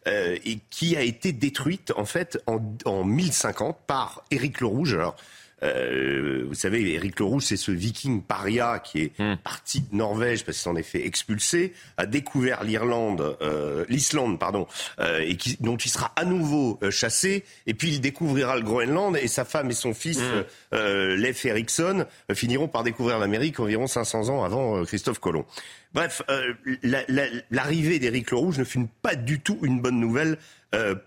et 0.07 0.59
qui 0.71 0.97
a 0.97 1.03
été 1.03 1.33
détruite 1.33 1.93
en 1.97 2.05
fait 2.05 2.39
en, 2.47 2.61
en 2.85 3.05
1050 3.05 3.79
par 3.87 4.25
Éric 4.31 4.61
le 4.61 4.67
Rouge. 4.67 4.99
Euh, 5.63 6.45
vous 6.47 6.55
savez, 6.55 6.95
Éric 6.95 7.19
Leroux, 7.19 7.41
c'est 7.41 7.57
ce 7.57 7.71
viking 7.71 8.23
paria 8.23 8.79
qui 8.79 9.03
est 9.03 9.19
hmm. 9.19 9.37
parti 9.43 9.81
de 9.81 9.97
Norvège 9.97 10.45
parce 10.45 10.59
qu'il 10.59 10.65
s'en 10.65 10.77
est 10.77 10.83
fait 10.83 11.07
expulser, 11.07 11.73
a 11.97 12.07
découvert 12.07 12.65
l'Irlande, 12.65 13.37
euh, 13.43 13.85
l'Islande, 13.89 14.39
pardon, 14.39 14.67
euh, 15.01 15.21
et 15.21 15.37
qui, 15.37 15.57
dont 15.61 15.77
il 15.77 15.91
sera 15.91 16.13
à 16.17 16.25
nouveau 16.25 16.79
euh, 16.83 16.91
chassé. 16.91 17.45
Et 17.67 17.75
puis 17.75 17.95
il 17.95 18.01
découvrira 18.01 18.57
le 18.57 18.63
Groenland 18.63 19.17
et 19.17 19.29
sa 19.29 19.45
femme 19.45 19.71
et 19.71 19.75
son 19.75 19.95
fils. 19.95 20.21
Euh, 20.75 21.17
Leif 21.17 21.45
Erikson, 21.45 22.07
finiront 22.33 22.69
par 22.69 22.83
découvrir 22.83 23.19
l'Amérique 23.19 23.61
environ 23.61 23.87
500 23.87 24.29
ans 24.29 24.45
avant 24.45 24.85
Christophe 24.85 25.19
Colomb. 25.19 25.45
Bref, 25.95 26.23
l'arrivée 27.51 27.99
d'Éric 27.99 28.31
le 28.31 28.37
Rouge 28.37 28.59
ne 28.59 28.65
fut 28.65 28.87
pas 29.03 29.15
du 29.15 29.41
tout 29.41 29.59
une 29.63 29.81
bonne 29.81 29.99
nouvelle 29.99 30.39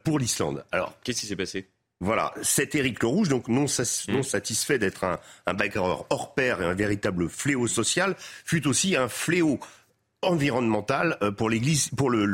pour 0.03 0.19
l'Islande. 0.19 0.65
Alors, 0.71 0.97
qu'est-ce 1.03 1.21
qui 1.21 1.27
s'est 1.27 1.35
passé? 1.35 1.67
Voilà, 2.01 2.33
cet 2.41 2.73
Éric 2.73 3.01
le 3.03 3.07
Rouge, 3.07 3.29
donc 3.29 3.47
non, 3.47 3.65
mm. 3.65 4.23
satisfait 4.23 4.79
d'être 4.79 5.03
un, 5.03 5.19
un 5.45 5.53
bagarreur 5.53 6.05
hors 6.09 6.33
pair 6.33 6.61
et 6.61 6.65
un 6.65 6.73
véritable 6.73 7.29
fléau 7.29 7.67
social, 7.67 8.15
fut 8.43 8.67
aussi 8.67 8.95
un 8.95 9.07
fléau 9.07 9.59
environnemental 10.23 11.17
euh, 11.21 11.31
pour 11.31 11.49
l'église, 11.49 11.89
pour 11.89 12.09
le, 12.09 12.25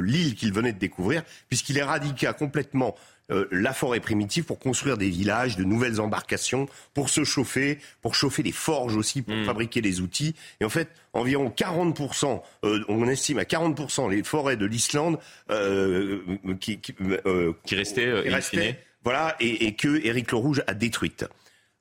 l'île 0.00 0.34
qu'il 0.34 0.52
venait 0.52 0.72
de 0.72 0.78
découvrir, 0.78 1.22
puisqu'il 1.48 1.76
éradiqua 1.76 2.32
complètement 2.32 2.94
euh, 3.30 3.46
la 3.50 3.72
forêt 3.72 4.00
primitive 4.00 4.44
pour 4.44 4.58
construire 4.58 4.96
des 4.98 5.08
villages, 5.08 5.56
de 5.56 5.64
nouvelles 5.64 6.00
embarcations, 6.00 6.66
pour 6.94 7.08
se 7.10 7.24
chauffer, 7.24 7.78
pour 8.00 8.14
chauffer 8.14 8.42
les 8.42 8.52
forges 8.52 8.96
aussi, 8.96 9.20
pour 9.20 9.34
mm. 9.34 9.44
fabriquer 9.44 9.82
des 9.82 10.00
outils. 10.00 10.34
Et 10.60 10.64
en 10.64 10.70
fait, 10.70 10.88
environ 11.12 11.52
40%, 11.54 12.40
euh, 12.64 12.84
on 12.88 13.06
estime 13.08 13.38
à 13.38 13.44
40% 13.44 14.10
les 14.10 14.22
forêts 14.22 14.56
de 14.56 14.66
l'Islande 14.66 15.18
qui, 16.60 16.78
qui, 16.78 16.94
qui, 17.64 17.74
restaient, 17.74 18.78
voilà, 19.04 19.36
et, 19.38 19.74
que 19.74 20.04
Éric 20.04 20.32
le 20.32 20.38
Rouge 20.38 20.62
a 20.66 20.74
détruite. 20.74 21.26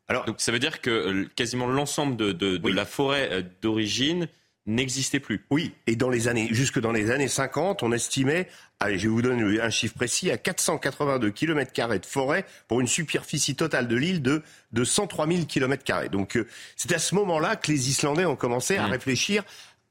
Alors, 0.08 0.26
Donc 0.26 0.36
ça 0.40 0.52
veut 0.52 0.60
dire 0.60 0.82
que 0.82 0.90
euh, 0.90 1.26
quasiment 1.36 1.68
l'ensemble 1.68 2.18
de, 2.18 2.70
la 2.70 2.86
forêt 2.86 3.30
euh, 3.32 3.42
d'origine 3.62 4.28
n'existait 4.66 5.20
plus. 5.20 5.46
Oui, 5.50 5.74
et 5.88 5.96
dans 5.96 6.10
les 6.10 6.28
années, 6.28 6.48
jusque 6.52 6.80
dans 6.80 6.92
les 6.92 7.12
années 7.12 7.28
50, 7.28 7.84
on 7.84 7.92
estimait, 7.92 8.48
allez, 8.80 8.98
je 8.98 9.10
vous 9.10 9.22
donner 9.22 9.60
un 9.60 9.70
chiffre 9.70 9.96
précis, 9.96 10.32
à 10.32 10.38
482 10.38 11.30
km 11.32 12.00
de 12.00 12.06
forêt 12.06 12.46
pour 12.68 12.80
une 12.80 12.88
superficie 12.88 13.56
totale 13.56 13.88
de 13.88 13.96
l'île 13.96 14.22
de, 14.22 14.42
de 14.72 14.84
103 14.84 15.28
000 15.28 15.46
km. 15.46 16.10
Donc 16.10 16.38
euh, 16.38 16.48
c'est 16.76 16.94
à 16.94 17.00
ce 17.00 17.16
moment-là 17.16 17.56
que 17.56 17.72
les 17.72 17.90
Islandais 17.90 18.26
ont 18.26 18.38
commencé 18.38 18.78
à 18.78 18.88
mmh. 18.88 18.92
réfléchir 18.92 19.44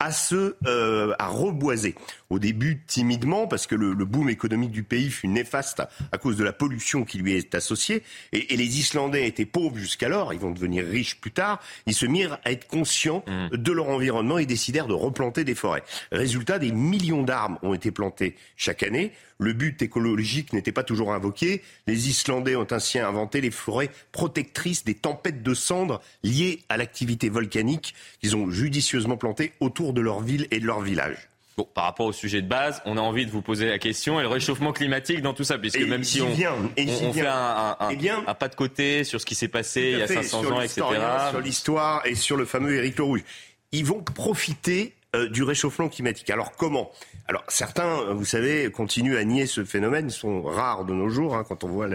à 0.03 0.11
se 0.11 0.57
euh, 0.66 1.14
à 1.18 1.29
reboiser. 1.29 1.95
Au 2.33 2.38
début 2.38 2.81
timidement 2.87 3.47
parce 3.47 3.66
que 3.66 3.75
le, 3.75 3.95
boom 4.07 4.31
économique 4.31 4.71
du 4.71 4.85
pays 4.85 5.11
fut 5.11 5.29
néfaste 5.29 5.83
à, 6.12 6.16
cause 6.16 6.38
de 6.38 6.45
la 6.45 6.55
pollution 6.55 7.05
qui 7.05 7.18
lui 7.18 7.35
est 7.35 7.55
associée 7.55 8.03
et, 8.33 8.57
les 8.57 8.79
Islandais 8.79 9.29
étaient 9.29 9.45
pauvres 9.45 9.77
jusqu'alors, 9.77 10.33
ils 10.33 10.40
vont 10.40 10.51
devenir 10.51 10.87
riches 10.87 11.21
plus 11.21 11.31
tard. 11.31 11.61
Ils 11.85 11.92
se 11.95 12.07
mirent 12.07 12.38
à 12.47 12.53
être 12.53 12.66
conscients 12.66 13.23
mmh. 13.27 13.57
de 13.59 13.73
leur 13.73 13.90
environnement 13.90 14.38
et 14.38 14.47
décidèrent 14.47 14.87
de 14.87 14.95
replanter 14.95 15.45
des 15.45 15.55
forêts. 15.55 15.83
Résultat, 16.11 16.59
des 16.59 16.73
millions 16.73 17.23
d'arbres 17.23 17.59
ont 17.62 17.75
été 17.75 17.90
plantés 17.90 18.35
chaque 18.57 18.83
année. 18.83 19.12
Le 19.38 19.53
but 19.53 19.83
écologique 19.83 20.55
n'était 20.55 20.73
pas 20.73 20.85
toujours 20.85 21.12
invoqué. 21.12 21.61
Les 21.87 22.09
Islandais 22.09 22.57
ont 22.57 22.68
ainsi 22.71 22.99
inventé 22.99 23.42
les 23.42 23.51
forêts 23.51 23.90
protectrices 24.11 24.85
des 24.85 24.95
tempêtes 24.95 25.42
de 25.42 25.53
cendres 25.53 26.01
liées 26.23 26.62
à 26.71 26.79
l'activité 26.79 27.29
volcanique 27.29 27.95
qu'ils 28.23 28.37
ont 28.37 28.51
judicieusement 28.51 29.18
plantées 29.18 29.53
autour 29.61 29.92
de 29.92 30.01
leur 30.01 30.21
ville 30.21 30.49
et 30.51 30.61
de 30.61 30.66
leur 30.66 30.81
village. 30.81 31.29
Bon, 31.56 31.68
par 31.74 31.84
rapport 31.84 32.06
au 32.06 32.12
sujet 32.12 32.40
de 32.40 32.48
base, 32.48 32.80
on 32.86 32.96
a 32.96 33.00
envie 33.00 33.26
de 33.26 33.30
vous 33.30 33.42
poser 33.42 33.68
la 33.68 33.78
question 33.78 34.18
et 34.18 34.22
le 34.22 34.28
réchauffement 34.28 34.72
climatique 34.72 35.20
dans 35.20 35.34
tout 35.34 35.44
ça, 35.44 35.58
puisque 35.58 35.80
même 35.80 36.02
si 36.02 36.22
on, 36.22 36.28
on, 36.28 37.12
fait 37.12 37.26
un, 37.26 37.76
un, 37.78 37.90
eh 37.90 38.08
un, 38.08 38.34
pas 38.34 38.48
de 38.48 38.54
côté 38.54 39.04
sur 39.04 39.20
ce 39.20 39.26
qui 39.26 39.34
s'est 39.34 39.48
passé 39.48 39.90
il 39.92 39.98
y 39.98 40.02
a 40.02 40.06
500 40.06 40.46
ans, 40.50 40.60
etc. 40.62 40.82
Sur 41.30 41.40
l'histoire 41.40 42.06
et 42.06 42.14
sur 42.14 42.38
le 42.38 42.46
fameux 42.46 42.76
Éric 42.76 42.96
le 42.96 43.04
Rouge. 43.04 43.24
Ils 43.72 43.84
vont 43.84 44.02
profiter 44.02 44.94
euh, 45.14 45.29
du 45.29 45.42
réchauffement 45.42 45.90
climatique. 45.90 46.31
Alors 46.31 46.53
comment? 46.53 46.90
Alors 47.29 47.44
certains, 47.48 48.12
vous 48.14 48.25
savez, 48.25 48.70
continuent 48.70 49.18
à 49.18 49.25
nier 49.25 49.44
ce 49.44 49.62
phénomène. 49.62 50.07
Ils 50.09 50.11
sont 50.11 50.42
rares 50.42 50.87
de 50.87 50.94
nos 50.94 51.11
jours. 51.11 51.37
Hein. 51.37 51.44
quand 51.46 51.64
on 51.64 51.68
voit 51.68 51.87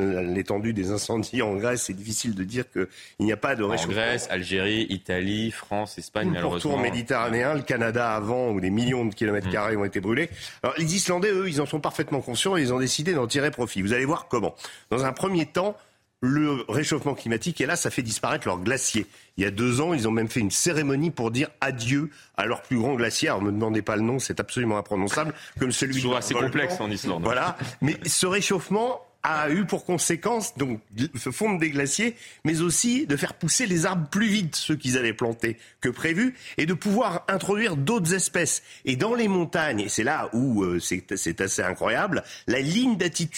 l'étendue 0.00 0.72
des 0.72 0.90
incendies 0.90 1.40
en 1.40 1.54
Grèce, 1.54 1.84
c'est 1.84 1.92
difficile 1.92 2.34
de 2.34 2.42
dire 2.42 2.64
qu'il 2.72 2.86
n'y 3.20 3.32
a 3.32 3.36
pas 3.36 3.54
de 3.54 3.62
réchauffement. 3.62 3.92
En 3.92 3.94
Grèce, 3.94 4.26
Algérie, 4.28 4.86
Italie, 4.90 5.52
France, 5.52 5.98
Espagne, 5.98 6.30
Tout 6.30 6.34
le 6.34 6.40
pourtour 6.40 6.78
méditerranéen, 6.78 7.54
le 7.54 7.62
Canada 7.62 8.12
avant, 8.12 8.50
où 8.50 8.60
des 8.60 8.70
millions 8.70 9.04
de 9.04 9.14
kilomètres 9.14 9.48
mm. 9.48 9.52
carrés 9.52 9.76
ont 9.76 9.84
été 9.84 10.00
brûlés. 10.00 10.28
Alors 10.64 10.74
les 10.76 10.96
Islandais, 10.96 11.30
eux, 11.30 11.48
ils 11.48 11.60
en 11.60 11.66
sont 11.66 11.80
parfaitement 11.80 12.22
conscients 12.22 12.56
et 12.56 12.62
ils 12.62 12.74
ont 12.74 12.80
décidé 12.80 13.14
d'en 13.14 13.28
tirer 13.28 13.52
profit. 13.52 13.82
Vous 13.82 13.92
allez 13.92 14.04
voir 14.04 14.26
comment. 14.28 14.56
Dans 14.90 15.04
un 15.04 15.12
premier 15.12 15.46
temps, 15.46 15.76
le 16.24 16.64
réchauffement 16.68 17.14
climatique, 17.14 17.60
et 17.60 17.66
là, 17.66 17.76
ça 17.76 17.90
fait 17.90 18.02
disparaître 18.02 18.46
leurs 18.48 18.58
glaciers. 18.58 19.06
Il 19.36 19.44
y 19.44 19.46
a 19.46 19.50
deux 19.50 19.80
ans, 19.80 19.92
ils 19.92 20.08
ont 20.08 20.10
même 20.10 20.28
fait 20.28 20.40
une 20.40 20.50
cérémonie 20.50 21.10
pour 21.10 21.30
dire 21.30 21.48
adieu 21.60 22.10
à 22.36 22.46
leur 22.46 22.62
plus 22.62 22.78
grand 22.78 22.94
glacier. 22.94 23.28
Alors, 23.28 23.42
ne 23.42 23.48
me 23.48 23.52
demandez 23.52 23.82
pas 23.82 23.96
le 23.96 24.02
nom, 24.02 24.18
c'est 24.18 24.40
absolument 24.40 24.78
imprononçable, 24.78 25.34
comme 25.58 25.72
celui 25.72 26.02
de 26.02 26.14
assez 26.14 26.34
complexe 26.34 26.80
en 26.80 26.90
Islande. 26.90 27.22
Voilà. 27.22 27.56
Mais 27.82 27.98
ce 28.06 28.26
réchauffement, 28.26 29.00
a 29.24 29.50
eu 29.50 29.64
pour 29.64 29.84
conséquence 29.86 30.56
donc 30.56 30.80
se 31.16 31.30
fondre 31.30 31.58
des 31.58 31.70
glaciers, 31.70 32.14
mais 32.44 32.60
aussi 32.60 33.06
de 33.06 33.16
faire 33.16 33.34
pousser 33.34 33.66
les 33.66 33.86
arbres 33.86 34.06
plus 34.08 34.28
vite, 34.28 34.54
ceux 34.54 34.76
qu'ils 34.76 34.98
avaient 34.98 35.14
plantés, 35.14 35.56
que 35.80 35.88
prévu, 35.88 36.34
et 36.58 36.66
de 36.66 36.74
pouvoir 36.74 37.24
introduire 37.28 37.76
d'autres 37.76 38.12
espèces. 38.12 38.62
Et 38.84 38.96
dans 38.96 39.14
les 39.14 39.28
montagnes, 39.28 39.80
et 39.80 39.88
c'est 39.88 40.04
là 40.04 40.28
où 40.34 40.62
euh, 40.62 40.78
c'est 40.78 41.40
assez 41.40 41.62
incroyable, 41.62 42.22
la 42.46 42.60
ligne 42.60 42.96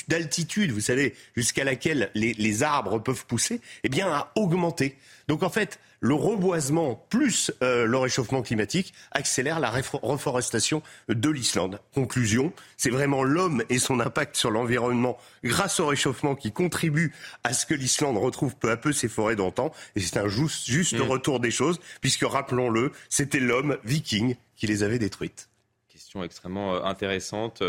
d'altitude, 0.09 0.73
vous 0.73 0.81
savez, 0.81 1.15
jusqu'à 1.37 1.63
laquelle 1.63 2.11
les, 2.15 2.35
les, 2.35 2.63
arbres 2.65 2.99
peuvent 2.99 3.25
pousser, 3.27 3.61
eh 3.85 3.89
bien, 3.89 4.09
a 4.09 4.33
augmenté. 4.35 4.97
Donc 5.29 5.45
en 5.45 5.51
fait, 5.51 5.79
le 6.07 6.15
reboisement 6.15 7.05
plus 7.11 7.51
euh, 7.63 7.85
le 7.85 7.99
réchauffement 7.99 8.41
climatique 8.41 8.95
accélère 9.11 9.59
la 9.59 9.71
reforestation 9.71 10.83
de 11.09 11.29
l'Islande. 11.29 11.81
Conclusion, 11.95 12.53
c'est 12.77 12.91
vraiment 12.91 13.25
l'homme 13.25 13.65
et 13.71 13.81
son 13.81 13.99
impact 13.99 14.37
sur 14.37 14.53
l'environnement 14.53 15.19
grâce 15.43 15.81
au 15.81 15.87
réchauffement 15.87 16.37
qui 16.37 16.53
contribue 16.53 17.13
à 17.43 17.53
ce 17.53 17.67
que 17.67 17.75
l'Islande 17.75 18.17
retrouve 18.19 18.55
peu 18.55 18.71
à 18.71 18.77
peu 18.77 18.93
ses 18.93 19.09
forêts 19.09 19.35
d'antan. 19.35 19.73
Et 19.97 20.01
c'est 20.01 20.19
un 20.19 20.29
juste, 20.29 20.67
juste 20.67 20.97
mm. 20.97 21.03
retour 21.03 21.41
des 21.41 21.51
choses, 21.51 21.81
puisque 22.01 22.25
rappelons-le, 22.25 22.93
c'était 23.09 23.41
l'homme 23.41 23.77
viking 23.85 24.37
qui 24.55 24.69
les 24.69 24.85
avait 24.85 25.01
détruites. 25.01 25.49
Question 25.89 26.23
extrêmement 26.23 26.77
euh, 26.77 26.83
intéressante. 26.85 27.63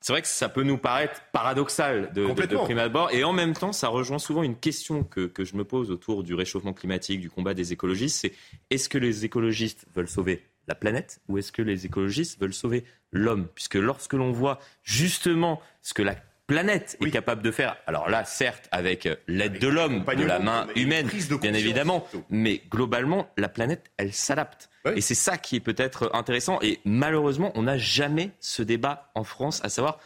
C'est 0.00 0.12
vrai 0.12 0.22
que 0.22 0.28
ça 0.28 0.48
peut 0.48 0.62
nous 0.62 0.78
paraître 0.78 1.20
paradoxal 1.30 2.10
de, 2.14 2.26
de, 2.26 2.46
de, 2.46 2.56
prime 2.56 2.78
abord, 2.78 3.10
et 3.12 3.22
en 3.22 3.34
même 3.34 3.52
temps, 3.52 3.72
ça 3.72 3.88
rejoint 3.88 4.18
souvent 4.18 4.42
une 4.42 4.56
question 4.56 5.04
que, 5.04 5.26
que 5.26 5.44
je 5.44 5.56
me 5.56 5.64
pose 5.64 5.90
autour 5.90 6.22
du 6.22 6.34
réchauffement 6.34 6.72
climatique, 6.72 7.20
du 7.20 7.28
combat 7.28 7.52
des 7.52 7.72
écologistes, 7.72 8.16
c'est 8.16 8.32
est-ce 8.70 8.88
que 8.88 8.96
les 8.96 9.26
écologistes 9.26 9.86
veulent 9.94 10.08
sauver 10.08 10.42
la 10.68 10.74
planète 10.74 11.20
ou 11.28 11.36
est-ce 11.36 11.52
que 11.52 11.62
les 11.62 11.84
écologistes 11.84 12.40
veulent 12.40 12.54
sauver 12.54 12.84
l'homme? 13.12 13.46
Puisque 13.54 13.74
lorsque 13.74 14.14
l'on 14.14 14.32
voit 14.32 14.58
justement 14.82 15.60
ce 15.82 15.92
que 15.92 16.02
la 16.02 16.16
planète 16.50 16.96
est 17.00 17.10
capable 17.10 17.42
de 17.42 17.50
faire. 17.50 17.76
Alors 17.86 18.10
là, 18.10 18.24
certes, 18.24 18.68
avec 18.72 19.08
l'aide 19.28 19.58
de 19.58 19.68
l'homme, 19.68 20.04
de 20.04 20.24
la 20.24 20.40
main 20.40 20.66
humaine, 20.74 21.08
bien 21.40 21.54
évidemment, 21.54 22.06
mais 22.28 22.62
globalement, 22.68 23.28
la 23.36 23.48
planète, 23.48 23.90
elle 23.96 24.12
s'adapte. 24.12 24.68
Et 24.96 25.00
c'est 25.00 25.14
ça 25.14 25.38
qui 25.38 25.56
est 25.56 25.60
peut-être 25.60 26.10
intéressant. 26.12 26.58
Et 26.62 26.80
malheureusement, 26.84 27.52
on 27.54 27.62
n'a 27.62 27.78
jamais 27.78 28.32
ce 28.40 28.62
débat 28.62 29.10
en 29.14 29.24
France, 29.24 29.60
à 29.64 29.68
savoir 29.68 29.98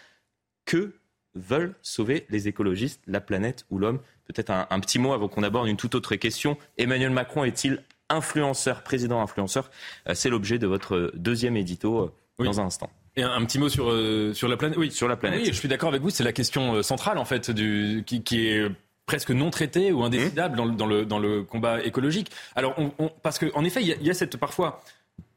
que 0.67 0.95
veulent 1.35 1.75
sauver 1.83 2.27
les 2.29 2.47
écologistes, 2.47 3.03
la 3.07 3.21
planète 3.21 3.65
ou 3.71 3.79
l'homme. 3.79 4.01
Peut-être 4.27 4.51
un, 4.51 4.81
petit 4.81 4.99
mot 4.99 5.13
avant 5.13 5.29
qu'on 5.29 5.43
aborde 5.43 5.69
une 5.69 5.77
toute 5.77 5.95
autre 5.95 6.15
question. 6.17 6.57
Emmanuel 6.79 7.11
Macron 7.11 7.45
est-il 7.45 7.83
influenceur, 8.09 8.83
président 8.83 9.21
influenceur? 9.21 9.71
Euh, 10.09 10.15
C'est 10.15 10.31
l'objet 10.31 10.59
de 10.59 10.67
votre 10.67 11.11
deuxième 11.15 11.57
édito 11.57 12.13
euh, 12.41 12.45
dans 12.45 12.61
un 12.61 12.67
instant. 12.67 12.91
Et 13.17 13.23
un, 13.23 13.45
petit 13.45 13.59
mot 13.59 13.69
sur, 13.69 13.91
euh, 13.91 14.33
sur 14.35 14.49
la 14.49 14.57
planète. 14.57 14.77
Oui, 14.77 14.91
sur 14.91 15.07
la 15.07 15.17
planète. 15.17 15.41
Oui, 15.41 15.47
je 15.47 15.53
suis 15.53 15.69
d'accord 15.69 15.91
avec 15.91 16.03
vous. 16.03 16.11
C'est 16.11 16.25
la 16.25 16.33
question 16.33 16.83
centrale 16.83 17.19
en 17.19 17.25
fait 17.25 17.51
du, 17.51 18.03
qui, 18.07 18.23
qui 18.23 18.49
est 18.49 18.69
presque 19.07 19.31
non 19.31 19.51
traité 19.51 19.93
ou 19.93 20.03
indécidable 20.03 20.57
dans, 20.57 20.65
le, 20.65 20.73
dans, 20.73 20.87
le, 20.87 21.05
dans 21.05 21.19
le 21.19 21.43
combat 21.43 21.83
écologique. 21.83 22.31
Alors, 22.57 22.75
on, 22.79 23.09
parce 23.23 23.39
qu'en 23.39 23.65
effet, 23.65 23.83
il 23.83 24.03
y, 24.03 24.11
a, 24.11 24.15
cette 24.15 24.37
parfois 24.37 24.83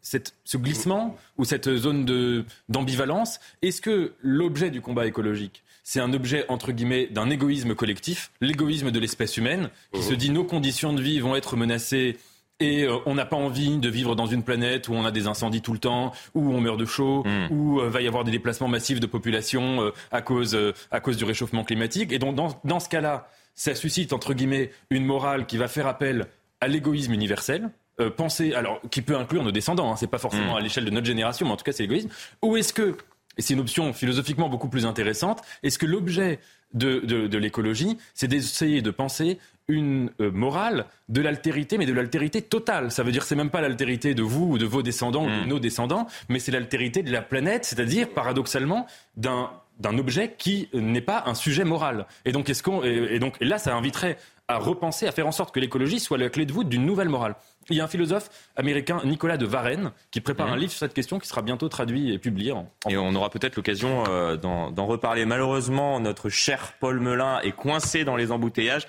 cette, 0.02 0.36
ce 0.46 0.58
glissement 0.58 1.18
ou 1.38 1.46
cette 1.46 1.76
zone 1.76 2.06
de, 2.06 2.46
d'ambivalence. 2.70 3.40
Est-ce 3.62 3.82
que 3.82 4.14
l'objet 4.22 4.70
du 4.70 4.82
combat 4.82 5.06
écologique, 5.06 5.64
c'est 5.84 6.00
un 6.00 6.14
objet, 6.14 6.46
entre 6.50 6.72
guillemets, 6.72 7.08
d'un 7.08 7.30
égoïsme 7.30 7.76
collectif, 7.76 8.32
l'égoïsme 8.42 8.92
de 8.92 9.00
l'espèce 9.00 9.38
humaine, 9.38 9.70
qui 9.94 10.04
se 10.04 10.14
dit 10.14 10.30
nos 10.30 10.44
conditions 10.44 10.94
de 10.94 11.02
vie 11.02 11.20
vont 11.20 11.36
être 11.36 11.58
menacées 11.58 12.18
et 12.60 12.84
euh, 12.84 12.98
on 13.06 13.16
n'a 13.16 13.26
pas 13.26 13.36
envie 13.36 13.78
de 13.78 13.90
vivre 13.90 14.16
dans 14.16 14.26
une 14.26 14.44
planète 14.44 14.88
où 14.90 14.94
on 14.94 15.06
a 15.06 15.12
des 15.12 15.28
incendies 15.28 15.62
tout 15.62 15.74
le 15.74 15.80
temps, 15.80 16.12
où 16.34 16.54
on 16.54 16.62
meurt 16.62 16.80
de 16.80 16.86
chaud, 16.86 17.24
hmm. 17.26 17.48
où 17.52 17.80
euh, 17.80 17.90
va 17.90 18.02
y 18.02 18.08
avoir 18.08 18.24
des 18.24 18.32
déplacements 18.32 18.68
massifs 18.68 19.00
de 19.00 19.06
population 19.06 19.82
euh, 19.84 19.92
à, 20.12 20.22
cause, 20.22 20.58
à 20.92 21.00
cause 21.00 21.18
du 21.18 21.24
réchauffement 21.24 21.64
climatique. 21.64 22.12
Et 22.12 22.20
donc, 22.20 22.36
dans, 22.36 22.60
dans 22.64 22.80
ce 22.80 22.90
cas-là, 22.90 23.30
ça 23.54 23.76
suscite, 23.76 24.14
entre 24.14 24.34
guillemets, 24.34 24.72
une 24.90 25.06
morale 25.06 25.46
qui 25.46 25.58
va 25.58 25.68
faire 25.68 25.88
appel 25.88 26.28
à 26.62 26.68
l'égoïsme 26.68 27.14
universel. 27.14 27.70
Euh, 28.00 28.12
penser, 28.12 28.54
alors, 28.54 28.80
qui 28.92 29.02
peut 29.02 29.18
inclure 29.18 29.44
nos 29.44 29.52
descendants, 29.52 29.92
hein, 29.92 29.96
c'est 29.96 30.06
pas 30.06 30.20
forcément 30.20 30.54
mm. 30.54 30.58
à 30.58 30.62
l'échelle 30.62 30.86
de 30.86 30.92
notre 30.92 31.08
génération, 31.08 31.48
mais 31.48 31.54
en 31.54 31.58
tout 31.58 31.64
cas, 31.64 31.72
c'est 31.72 31.82
l'égoïsme. 31.82 32.10
Ou 32.44 32.56
est-ce 32.56 32.72
que, 32.72 32.96
et 33.38 33.42
c'est 33.42 33.56
une 33.56 33.60
option 33.60 33.92
philosophiquement 33.92 34.50
beaucoup 34.50 34.70
plus 34.70 34.86
intéressante, 34.86 35.42
est-ce 35.64 35.80
que 35.80 35.88
l'objet 35.88 36.40
de, 36.76 37.00
de, 37.00 37.38
l'écologie, 37.38 37.98
c'est 38.14 38.28
d'essayer 38.28 38.84
de 38.84 38.92
penser 38.92 39.40
une 39.68 40.12
euh, 40.22 40.32
morale 40.32 40.86
de 41.10 41.22
l'altérité, 41.22 41.78
mais 41.78 41.86
de 41.86 41.94
l'altérité 41.94 42.42
totale. 42.42 42.92
Ça 42.92 43.04
veut 43.04 43.12
dire 43.12 43.24
c'est 43.24 43.36
même 43.36 43.50
pas 43.50 43.62
l'altérité 43.62 44.14
de 44.14 44.24
vous 44.24 44.54
ou 44.54 44.58
de 44.58 44.66
vos 44.66 44.82
descendants 44.82 45.26
ou 45.26 45.30
de 45.30 45.46
mm. 45.46 45.48
nos 45.48 45.60
descendants, 45.60 46.08
mais 46.30 46.40
c'est 46.40 46.52
l'altérité 46.52 47.04
de 47.04 47.12
la 47.12 47.22
planète, 47.22 47.66
c'est-à-dire 47.66 48.10
paradoxalement 48.10 48.88
d'un 49.16 49.52
d'un 49.80 49.98
objet 49.98 50.34
qui 50.38 50.70
n'est 50.74 51.02
pas 51.02 51.24
un 51.28 51.36
sujet 51.36 51.64
moral. 51.64 52.08
Et 52.26 52.32
donc, 52.32 52.50
est-ce 52.50 52.64
qu'on, 52.64 52.84
et, 52.84 53.20
donc 53.20 53.36
là, 53.42 53.58
ça 53.58 53.76
inviterait 53.76 54.18
à 54.48 54.58
repenser, 54.58 55.08
à 55.08 55.12
faire 55.12 55.28
en 55.28 55.32
sorte 55.32 55.54
que 55.54 55.60
l'écologie 55.60 56.00
soit 56.00 56.18
la 56.18 56.30
clé 56.30 56.46
de 56.46 56.54
voûte 56.54 56.70
d'une 56.70 56.86
nouvelle 56.86 57.10
morale. 57.10 57.36
Il 57.70 57.76
y 57.76 57.82
a 57.82 57.84
un 57.84 57.90
philosophe 57.90 58.30
américain, 58.56 59.02
Nicolas 59.04 59.36
de 59.36 59.46
Varenne, 59.46 59.92
qui 60.10 60.22
prépare 60.22 60.48
mhm. 60.48 60.54
un 60.54 60.58
livre 60.58 60.72
sur 60.72 60.80
cette 60.80 60.94
question 60.94 61.20
qui 61.20 61.28
sera 61.28 61.42
bientôt 61.42 61.68
traduit 61.68 62.14
et 62.14 62.18
publié. 62.18 62.54
En, 62.54 62.72
Et 62.90 62.98
on 62.98 63.14
aura 63.14 63.30
peut-être 63.30 63.58
l'occasion 63.58 64.06
euh, 64.08 64.38
d'en 64.38 64.86
reparler. 64.86 65.26
Malheureusement, 65.26 66.00
notre 66.00 66.30
cher 66.30 66.74
Paul 66.80 67.00
Melun 67.00 67.42
est 67.42 67.52
coincé 67.52 68.06
dans 68.06 68.16
les 68.16 68.32
embouteillages. 68.32 68.88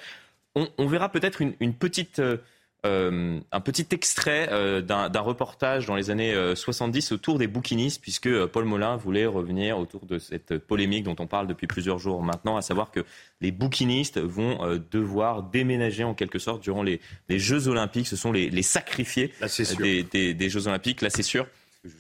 On, 0.79 0.87
verra 0.87 1.11
peut-être 1.11 1.41
une, 1.43 1.75
petite... 1.75 2.19
Euh, 2.19 2.39
euh, 2.87 3.41
un 3.51 3.61
petit 3.61 3.89
extrait 3.91 4.49
euh, 4.53 4.81
d'un 4.81 5.21
reportage 5.21 5.87
dans 5.87 5.97
les 5.97 6.11
années 6.11 6.33
70 6.55 7.11
euh, 7.11 7.15
autour 7.17 7.39
des 7.39 7.49
bouquinistes, 7.49 8.01
puisque 8.01 8.47
Paul 8.47 8.67
Molin 8.67 8.97
voulait 8.97 9.27
revenir 9.27 9.79
autour 9.79 10.07
de 10.07 10.21
cette 10.21 10.59
polémique 10.59 11.03
dont 11.03 11.17
on 11.19 11.27
parle 11.27 11.49
depuis 11.49 11.67
plusieurs 11.67 11.99
jours 11.99 12.23
maintenant, 12.23 12.57
à 12.57 12.63
savoir 12.63 12.93
que 12.93 13.05
les 13.41 13.51
bouquinistes 13.51 14.21
vont 14.21 14.81
devoir 14.93 15.43
déménager 15.43 16.05
en 16.05 16.15
quelque 16.15 16.39
sorte 16.39 16.63
durant 16.63 16.85
les, 16.85 17.01
Jeux 17.29 17.67
Olympiques. 17.67 18.07
Ce 18.07 18.17
sont 18.17 18.31
les, 18.31 18.63
sacrifiés 18.63 19.33
des, 20.13 20.35
des, 20.35 20.49
Jeux 20.49 20.69
Olympiques, 20.69 21.03
là 21.03 21.11
c'est 21.11 21.25
sûr. 21.25 21.49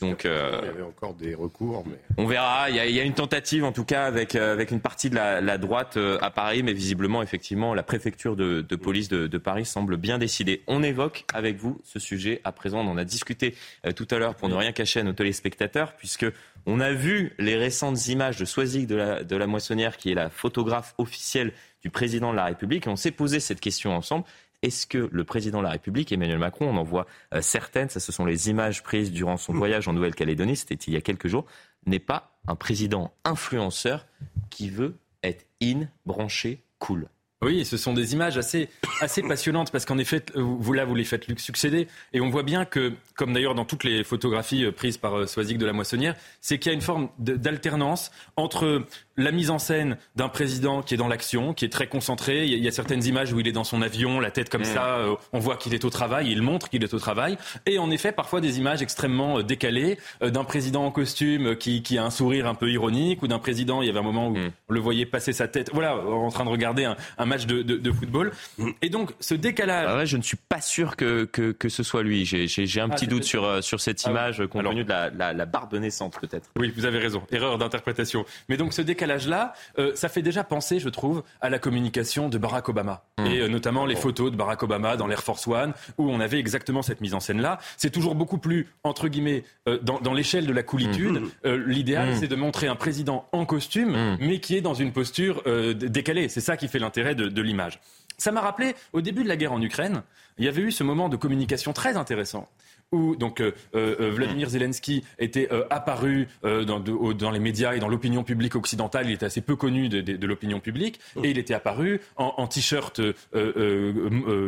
Donc, 0.00 0.26
euh, 0.26 0.58
il 0.62 0.66
y 0.66 0.70
avait 0.70 0.82
encore 0.82 1.14
des 1.14 1.34
recours. 1.34 1.84
Mais... 1.86 1.98
On 2.16 2.26
verra. 2.26 2.68
Il 2.68 2.76
y, 2.76 2.80
a, 2.80 2.86
il 2.86 2.94
y, 2.94 3.00
a, 3.00 3.04
une 3.04 3.14
tentative, 3.14 3.64
en 3.64 3.70
tout 3.70 3.84
cas, 3.84 4.06
avec, 4.06 4.34
euh, 4.34 4.52
avec 4.52 4.72
une 4.72 4.80
partie 4.80 5.08
de 5.08 5.14
la, 5.14 5.40
la 5.40 5.56
droite 5.56 5.96
euh, 5.96 6.18
à 6.20 6.30
Paris, 6.30 6.64
mais 6.64 6.72
visiblement, 6.72 7.22
effectivement, 7.22 7.74
la 7.74 7.84
préfecture 7.84 8.34
de, 8.34 8.60
de 8.60 8.76
police 8.76 9.08
de, 9.08 9.28
de, 9.28 9.38
Paris 9.38 9.64
semble 9.64 9.96
bien 9.96 10.18
décidée. 10.18 10.62
On 10.66 10.82
évoque 10.82 11.24
avec 11.32 11.58
vous 11.58 11.80
ce 11.84 12.00
sujet 12.00 12.40
à 12.42 12.50
présent. 12.50 12.80
On 12.80 12.90
en 12.90 12.98
a 12.98 13.04
discuté 13.04 13.54
tout 13.94 14.08
à 14.10 14.18
l'heure 14.18 14.34
pour 14.34 14.48
ne 14.48 14.54
rien 14.54 14.72
cacher 14.72 15.00
à 15.00 15.04
nos 15.04 15.12
téléspectateurs, 15.12 15.94
puisque 15.96 16.26
on 16.66 16.80
a 16.80 16.92
vu 16.92 17.32
les 17.38 17.56
récentes 17.56 18.08
images 18.08 18.36
de 18.36 18.44
Soisig 18.44 18.86
de 18.88 18.96
la, 18.96 19.22
de 19.22 19.36
la 19.36 19.46
Moissonnière, 19.46 19.96
qui 19.96 20.10
est 20.10 20.14
la 20.14 20.28
photographe 20.28 20.94
officielle 20.98 21.52
du 21.82 21.90
président 21.90 22.32
de 22.32 22.36
la 22.36 22.46
République. 22.46 22.86
Et 22.86 22.90
on 22.90 22.96
s'est 22.96 23.12
posé 23.12 23.38
cette 23.38 23.60
question 23.60 23.94
ensemble. 23.94 24.24
Est-ce 24.62 24.86
que 24.86 25.08
le 25.10 25.24
président 25.24 25.58
de 25.58 25.64
la 25.64 25.70
République, 25.70 26.10
Emmanuel 26.10 26.38
Macron, 26.38 26.68
on 26.68 26.76
en 26.76 26.82
voit 26.82 27.06
euh, 27.32 27.40
certaines, 27.42 27.88
ça 27.88 28.00
ce 28.00 28.10
sont 28.10 28.24
les 28.24 28.50
images 28.50 28.82
prises 28.82 29.12
durant 29.12 29.36
son 29.36 29.52
voyage 29.52 29.86
en 29.86 29.92
Nouvelle-Calédonie, 29.92 30.56
c'était 30.56 30.74
il 30.74 30.94
y 30.94 30.96
a 30.96 31.00
quelques 31.00 31.28
jours, 31.28 31.46
n'est 31.86 31.98
pas 31.98 32.38
un 32.46 32.56
président 32.56 33.12
influenceur 33.24 34.06
qui 34.50 34.68
veut 34.70 34.96
être 35.22 35.46
in, 35.62 35.88
branché, 36.06 36.62
cool. 36.78 37.08
Oui, 37.40 37.64
ce 37.64 37.76
sont 37.76 37.92
des 37.92 38.14
images 38.14 38.36
assez, 38.36 38.68
assez 39.00 39.22
passionnantes 39.22 39.70
parce 39.70 39.84
qu'en 39.84 39.98
effet, 39.98 40.24
vous 40.34 40.72
là, 40.72 40.84
vous 40.84 40.96
les 40.96 41.04
faites 41.04 41.38
succéder. 41.38 41.86
Et 42.12 42.20
on 42.20 42.30
voit 42.30 42.42
bien 42.42 42.64
que, 42.64 42.94
comme 43.14 43.32
d'ailleurs 43.32 43.54
dans 43.54 43.64
toutes 43.64 43.84
les 43.84 44.02
photographies 44.02 44.64
euh, 44.64 44.72
prises 44.72 44.96
par 44.96 45.16
euh, 45.16 45.26
Soisic 45.26 45.56
de 45.56 45.64
la 45.64 45.72
Moissonnière, 45.72 46.16
c'est 46.40 46.58
qu'il 46.58 46.70
y 46.70 46.72
a 46.72 46.74
une 46.74 46.82
forme 46.82 47.10
d'alternance 47.18 48.10
entre 48.34 48.84
la 49.18 49.32
mise 49.32 49.50
en 49.50 49.58
scène 49.58 49.98
d'un 50.16 50.28
président 50.28 50.80
qui 50.80 50.94
est 50.94 50.96
dans 50.96 51.08
l'action, 51.08 51.52
qui 51.52 51.64
est 51.64 51.68
très 51.68 51.88
concentré. 51.88 52.46
Il 52.46 52.64
y, 52.64 52.68
a, 52.68 52.70
certaines 52.70 53.04
images 53.04 53.32
où 53.32 53.40
il 53.40 53.48
est 53.48 53.52
dans 53.52 53.64
son 53.64 53.82
avion, 53.82 54.20
la 54.20 54.30
tête 54.30 54.48
comme 54.48 54.62
mm. 54.62 54.66
ça, 54.66 54.98
euh, 54.98 55.16
on 55.32 55.40
voit 55.40 55.56
qu'il 55.56 55.74
est 55.74 55.84
au 55.84 55.90
travail, 55.90 56.30
il 56.30 56.40
montre 56.40 56.70
qu'il 56.70 56.82
est 56.84 56.94
au 56.94 56.98
travail. 56.98 57.36
Et 57.66 57.78
en 57.78 57.90
effet, 57.90 58.12
parfois 58.12 58.40
des 58.40 58.58
images 58.58 58.80
extrêmement 58.80 59.38
euh, 59.38 59.42
décalées 59.42 59.98
euh, 60.22 60.30
d'un 60.30 60.44
président 60.44 60.84
en 60.84 60.92
costume 60.92 61.56
qui, 61.56 61.82
qui, 61.82 61.98
a 61.98 62.04
un 62.04 62.10
sourire 62.10 62.46
un 62.46 62.54
peu 62.54 62.70
ironique, 62.70 63.22
ou 63.22 63.28
d'un 63.28 63.40
président, 63.40 63.82
il 63.82 63.86
y 63.86 63.90
avait 63.90 63.98
un 63.98 64.02
moment 64.02 64.28
où 64.28 64.36
mm. 64.36 64.50
on 64.68 64.72
le 64.72 64.80
voyait 64.80 65.04
passer 65.04 65.32
sa 65.32 65.48
tête, 65.48 65.70
voilà, 65.72 65.96
en 65.96 66.30
train 66.30 66.44
de 66.44 66.50
regarder 66.50 66.84
un, 66.84 66.96
un 67.18 67.26
match 67.26 67.46
de, 67.46 67.62
de, 67.62 67.76
de, 67.76 67.92
football. 67.92 68.30
Mm. 68.56 68.70
Et 68.82 68.88
donc, 68.88 69.10
ce 69.18 69.34
décalage... 69.34 69.88
Ah 69.90 70.04
je 70.04 70.16
ne 70.16 70.22
suis 70.22 70.36
pas 70.36 70.60
sûr 70.60 70.96
que, 70.96 71.24
que, 71.24 71.50
que 71.50 71.68
ce 71.68 71.82
soit 71.82 72.04
lui. 72.04 72.24
J'ai 72.24 72.80
un 72.80 72.88
ah, 72.90 72.94
petit 72.94 73.08
doute 73.08 73.24
sur, 73.24 73.62
sur 73.64 73.80
cette 73.80 74.00
ah 74.04 74.10
image, 74.10 74.46
compte 74.46 74.64
tenu 74.64 74.84
de 74.84 74.88
la, 74.88 75.10
la, 75.10 75.32
la 75.32 75.44
barbe 75.44 75.74
naissante, 75.74 76.16
peut-être. 76.20 76.48
Oui, 76.56 76.72
vous 76.74 76.86
avez 76.86 76.98
raison. 76.98 77.22
Erreur 77.32 77.58
d'interprétation. 77.58 78.24
Mais 78.48 78.56
donc, 78.56 78.72
ce 78.72 78.80
décalage-là, 79.08 79.54
euh, 79.78 79.92
ça 79.94 80.08
fait 80.08 80.22
déjà 80.22 80.44
penser, 80.44 80.78
je 80.80 80.88
trouve, 80.88 81.22
à 81.40 81.48
la 81.48 81.58
communication 81.58 82.28
de 82.28 82.36
Barack 82.36 82.68
Obama. 82.68 83.04
Mmh. 83.18 83.26
Et 83.26 83.40
euh, 83.40 83.48
notamment 83.48 83.86
les 83.86 83.96
photos 83.96 84.30
de 84.30 84.36
Barack 84.36 84.62
Obama 84.62 84.96
dans 84.96 85.06
l'Air 85.06 85.22
Force 85.22 85.46
One, 85.46 85.72
où 85.96 86.10
on 86.10 86.20
avait 86.20 86.38
exactement 86.38 86.82
cette 86.82 87.00
mise 87.00 87.14
en 87.14 87.20
scène-là. 87.20 87.58
C'est 87.76 87.90
toujours 87.90 88.14
beaucoup 88.14 88.38
plus, 88.38 88.68
entre 88.84 89.08
guillemets, 89.08 89.44
euh, 89.66 89.78
dans, 89.82 89.98
dans 90.00 90.12
l'échelle 90.12 90.46
de 90.46 90.52
la 90.52 90.62
coolitude. 90.62 91.22
Mmh. 91.44 91.50
L'idéal, 91.66 92.10
mmh. 92.10 92.16
c'est 92.16 92.28
de 92.28 92.36
montrer 92.36 92.66
un 92.66 92.76
président 92.76 93.26
en 93.32 93.46
costume, 93.46 94.16
mais 94.20 94.40
qui 94.40 94.56
est 94.56 94.60
dans 94.60 94.74
une 94.74 94.92
posture 94.92 95.42
décalée. 95.74 96.28
C'est 96.28 96.40
ça 96.40 96.56
qui 96.56 96.68
fait 96.68 96.78
l'intérêt 96.78 97.14
de, 97.14 97.28
de 97.28 97.42
l'image. 97.42 97.80
Ça 98.18 98.32
m'a 98.32 98.40
rappelé, 98.40 98.74
au 98.92 99.00
début 99.00 99.22
de 99.22 99.28
la 99.28 99.36
guerre 99.36 99.52
en 99.52 99.62
Ukraine, 99.62 100.02
il 100.38 100.44
y 100.44 100.48
avait 100.48 100.62
eu 100.62 100.72
ce 100.72 100.84
moment 100.84 101.08
de 101.08 101.16
communication 101.16 101.72
très 101.72 101.96
intéressant 101.96 102.48
où 102.92 103.16
donc 103.16 103.40
euh, 103.40 103.52
euh, 103.74 103.96
euh, 104.00 104.10
Vladimir 104.10 104.48
Zelensky 104.48 105.04
était 105.18 105.48
apparu 105.70 106.28
dans, 106.42 106.80
dans, 106.80 107.30
les 107.30 107.38
médias 107.38 107.74
et 107.74 107.78
dans 107.78 107.88
l'opinion 107.88 108.24
publique 108.24 108.56
occidentale. 108.56 109.06
Il 109.06 109.12
était 109.12 109.26
assez 109.26 109.40
peu 109.40 109.56
connu 109.56 109.88
de, 109.88 110.00
de, 110.00 110.26
l'opinion 110.26 110.60
publique 110.60 111.00
et 111.22 111.30
il 111.30 111.38
était 111.38 111.54
apparu 111.54 112.00
en, 112.16 112.34
en 112.36 112.46
t-shirt 112.46 113.00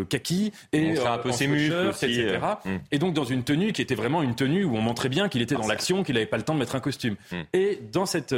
kaki 0.08 0.52
et 0.72 0.98
un 0.98 1.18
peu 1.18 1.32
ses 1.32 1.46
muscles 1.46 1.90
etc. 1.90 2.38
Hmm. 2.64 2.76
Et 2.90 2.98
donc 2.98 3.14
dans 3.14 3.24
une 3.24 3.42
tenue 3.42 3.72
qui 3.72 3.82
était 3.82 3.94
vraiment 3.94 4.22
une 4.22 4.34
tenue 4.34 4.64
où 4.64 4.76
on 4.76 4.82
montrait 4.82 5.08
bien 5.08 5.28
qu'il 5.28 5.42
était 5.42 5.54
dans 5.54 5.66
l'action, 5.66 6.02
qu'il 6.02 6.14
n'avait 6.14 6.26
pas 6.26 6.36
le 6.36 6.42
temps 6.42 6.54
de 6.54 6.58
mettre 6.58 6.74
un 6.74 6.80
costume. 6.80 7.16
Hmm. 7.32 7.42
Et 7.52 7.80
dans 7.92 8.06
cette 8.06 8.34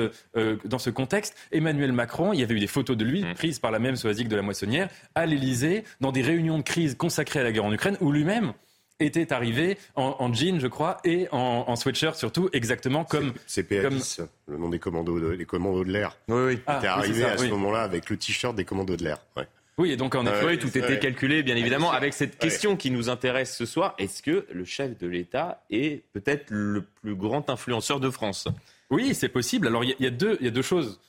dans 0.65 0.79
ce 0.79 0.91
contexte, 0.91 1.37
Emmanuel 1.53 1.93
Macron, 1.93 2.33
il 2.33 2.41
y 2.41 2.43
avait 2.43 2.55
eu 2.55 2.61
des 2.61 2.67
photos 2.67 2.97
de 2.97 3.05
lui 3.05 3.25
hmm. 3.25 3.35
prises 3.35 3.59
par 3.59 3.71
la 3.71 3.79
même 3.79 3.97
Soazic 3.97 4.29
de 4.29 4.37
la 4.37 4.43
Moissonnière 4.43 4.89
à 5.15 5.27
l'Élysée 5.27 5.85
dans 6.01 6.13
des 6.13 6.23
réunions 6.23 6.59
de 6.59 6.63
crise 6.63 6.97
consacrées 6.97 7.41
à 7.41 7.43
la 7.43 7.53
guerre 7.53 7.65
en 7.65 7.73
Ukraine 7.73 7.97
où 8.01 8.11
lui-même 8.11 8.53
était 9.01 9.33
arrivé 9.33 9.79
en, 9.95 10.17
en, 10.19 10.33
jean, 10.33 10.61
je 10.61 10.67
crois, 10.67 10.99
et 11.05 11.29
en, 11.33 11.65
en 11.67 11.77
sweatshirt 11.77 12.17
surtout, 12.17 12.49
exactement 12.53 13.05
comme. 13.05 13.33
PA10, 13.49 14.27
le 14.49 14.59
nom 14.59 14.69
des 14.69 14.79
commandos 14.79 15.21
de, 15.21 15.35
des 15.35 15.45
commandos 15.45 15.85
de 15.85 15.93
l'air. 15.93 16.17
Oui, 16.29 16.43
oui. 16.47 16.59
Ah, 16.67 16.79
était 16.79 16.87
arrivé 16.89 17.25
à 17.25 17.37
ce 17.37 17.47
moment-là 17.47 17.83
avec 17.83 18.11
le 18.11 18.17
t-shirt 18.17 18.55
des 18.55 18.65
commandos 18.65 18.97
de 18.97 19.05
l'air. 19.05 19.19
Ouais. 19.37 19.47
Oui, 19.79 19.91
et 19.91 19.97
donc 19.97 20.15
en 20.15 20.27
effet, 20.27 20.59
tout 20.59 20.77
était 20.77 20.99
calculé, 20.99 21.43
bien 21.43 21.57
évidemment, 21.57 21.93
avec 21.93 22.13
cette 22.13 22.39
question 22.39 22.77
qui 22.77 22.91
nous 22.91 23.09
intéresse 23.09 23.57
ce 23.57 23.65
soir. 23.65 23.95
Est-ce 23.99 24.23
que 24.23 24.47
le 24.53 24.65
chef 24.65 24.99
de 24.99 25.07
l'État 25.07 25.65
est 25.71 26.03
peut-être 26.13 26.51
le 26.51 26.83
plus 26.83 27.15
grand 27.15 27.49
influenceur 27.49 27.99
de 27.99 28.11
France? 28.11 28.49
Oui, 28.91 29.15
c'est 29.15 29.31
possible. 29.31 29.67
Alors 29.67 29.83
il 29.83 29.97
y, 29.99 30.03
y, 30.03 30.07
a 30.07 30.11
deux, 30.11 30.37
il 30.41 30.45
y 30.45 30.49
a 30.49 30.53
deux 30.53 30.63
choses 30.63 31.01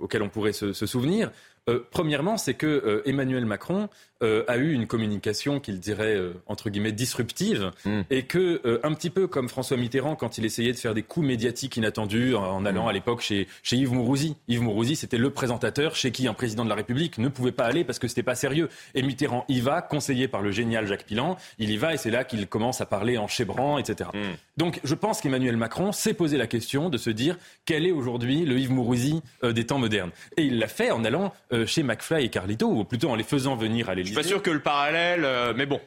auxquelles 0.00 0.22
on 0.22 0.28
pourrait 0.28 0.52
se, 0.52 0.72
se 0.72 0.86
souvenir. 0.86 1.30
Euh, 1.68 1.80
premièrement, 1.90 2.36
c'est 2.36 2.54
que 2.54 2.66
euh, 2.66 3.02
Emmanuel 3.08 3.46
Macron 3.46 3.88
euh, 4.24 4.44
a 4.48 4.56
eu 4.56 4.72
une 4.72 4.86
communication 4.86 5.60
qu'il 5.60 5.78
dirait 5.78 6.18
entre 6.46 6.70
guillemets 6.70 6.92
disruptive 6.92 7.70
hmm. 7.84 8.02
et 8.10 8.24
que 8.24 8.80
un 8.82 8.92
petit 8.94 9.10
peu 9.10 9.26
comme 9.26 9.48
François 9.48 9.76
Mitterrand 9.76 10.16
quand 10.16 10.38
il 10.38 10.44
essayait 10.44 10.72
de 10.72 10.76
faire 10.76 10.94
des 10.94 11.02
coups 11.02 11.26
médiatiques 11.26 11.76
inattendus 11.76 12.34
en, 12.34 12.64
allant 12.64 12.86
hmm. 12.86 12.88
à 12.88 12.92
l'époque 12.92 13.20
chez, 13.20 13.46
chez 13.62 13.76
Yves 13.76 13.92
Mourouzi. 13.92 14.36
Yves 14.48 14.62
Mourouzi, 14.62 14.96
c'était 14.96 15.18
le 15.18 15.30
présentateur 15.30 15.96
chez 15.96 16.10
qui 16.10 16.26
un 16.26 16.34
président 16.34 16.64
de 16.64 16.68
la 16.68 16.74
République 16.74 17.18
ne 17.18 17.28
pouvait 17.28 17.52
pas 17.52 17.66
aller 17.66 17.84
parce 17.84 17.98
que 17.98 18.08
c'était 18.08 18.22
pas 18.22 18.34
sérieux. 18.34 18.68
Et 18.94 19.02
Mitterrand 19.02 19.44
y 19.48 19.60
va, 19.60 19.82
conseillé 19.82 20.28
par 20.28 20.42
le 20.42 20.50
génial 20.50 20.86
Jacques 20.86 21.04
Pilan, 21.04 21.36
il 21.58 21.70
y 21.70 21.76
va 21.76 21.94
et 21.94 21.96
c'est 21.96 22.10
là 22.10 22.24
qu'il 22.24 22.46
commence 22.46 22.80
à 22.80 22.86
parler 22.86 23.18
en 23.18 23.28
chébran, 23.28 23.78
etc. 23.78 24.10
Hmm. 24.12 24.34
Donc 24.56 24.80
je 24.84 24.94
pense 24.94 25.20
qu'Emmanuel 25.20 25.56
Macron 25.56 25.92
s'est 25.92 26.14
posé 26.14 26.36
la 26.36 26.46
question 26.46 26.88
de 26.88 26.98
se 26.98 27.10
dire 27.10 27.36
quel 27.64 27.86
est 27.86 27.92
aujourd'hui 27.92 28.44
le 28.44 28.58
Yves 28.58 28.72
Mourouzi 28.72 29.22
des 29.42 29.66
temps 29.66 29.78
modernes. 29.78 30.10
Et 30.36 30.44
il 30.44 30.58
l'a 30.58 30.68
fait 30.68 30.90
en 30.90 31.04
allant 31.04 31.32
euh, 31.52 31.66
chez 31.66 31.82
McFly 31.82 32.24
et 32.24 32.28
Carlito, 32.28 32.68
ou 32.68 32.84
plutôt 32.84 33.10
en 33.10 33.14
les 33.14 33.24
faisant 33.24 33.56
venir 33.56 33.88
à 33.88 33.94
l'Élysée. 33.94 34.13
Je 34.14 34.20
suis 34.20 34.28
pas 34.28 34.28
sûr 34.28 34.42
que 34.42 34.50
le 34.50 34.60
parallèle, 34.60 35.24
euh, 35.24 35.52
mais 35.56 35.66
bon. 35.66 35.80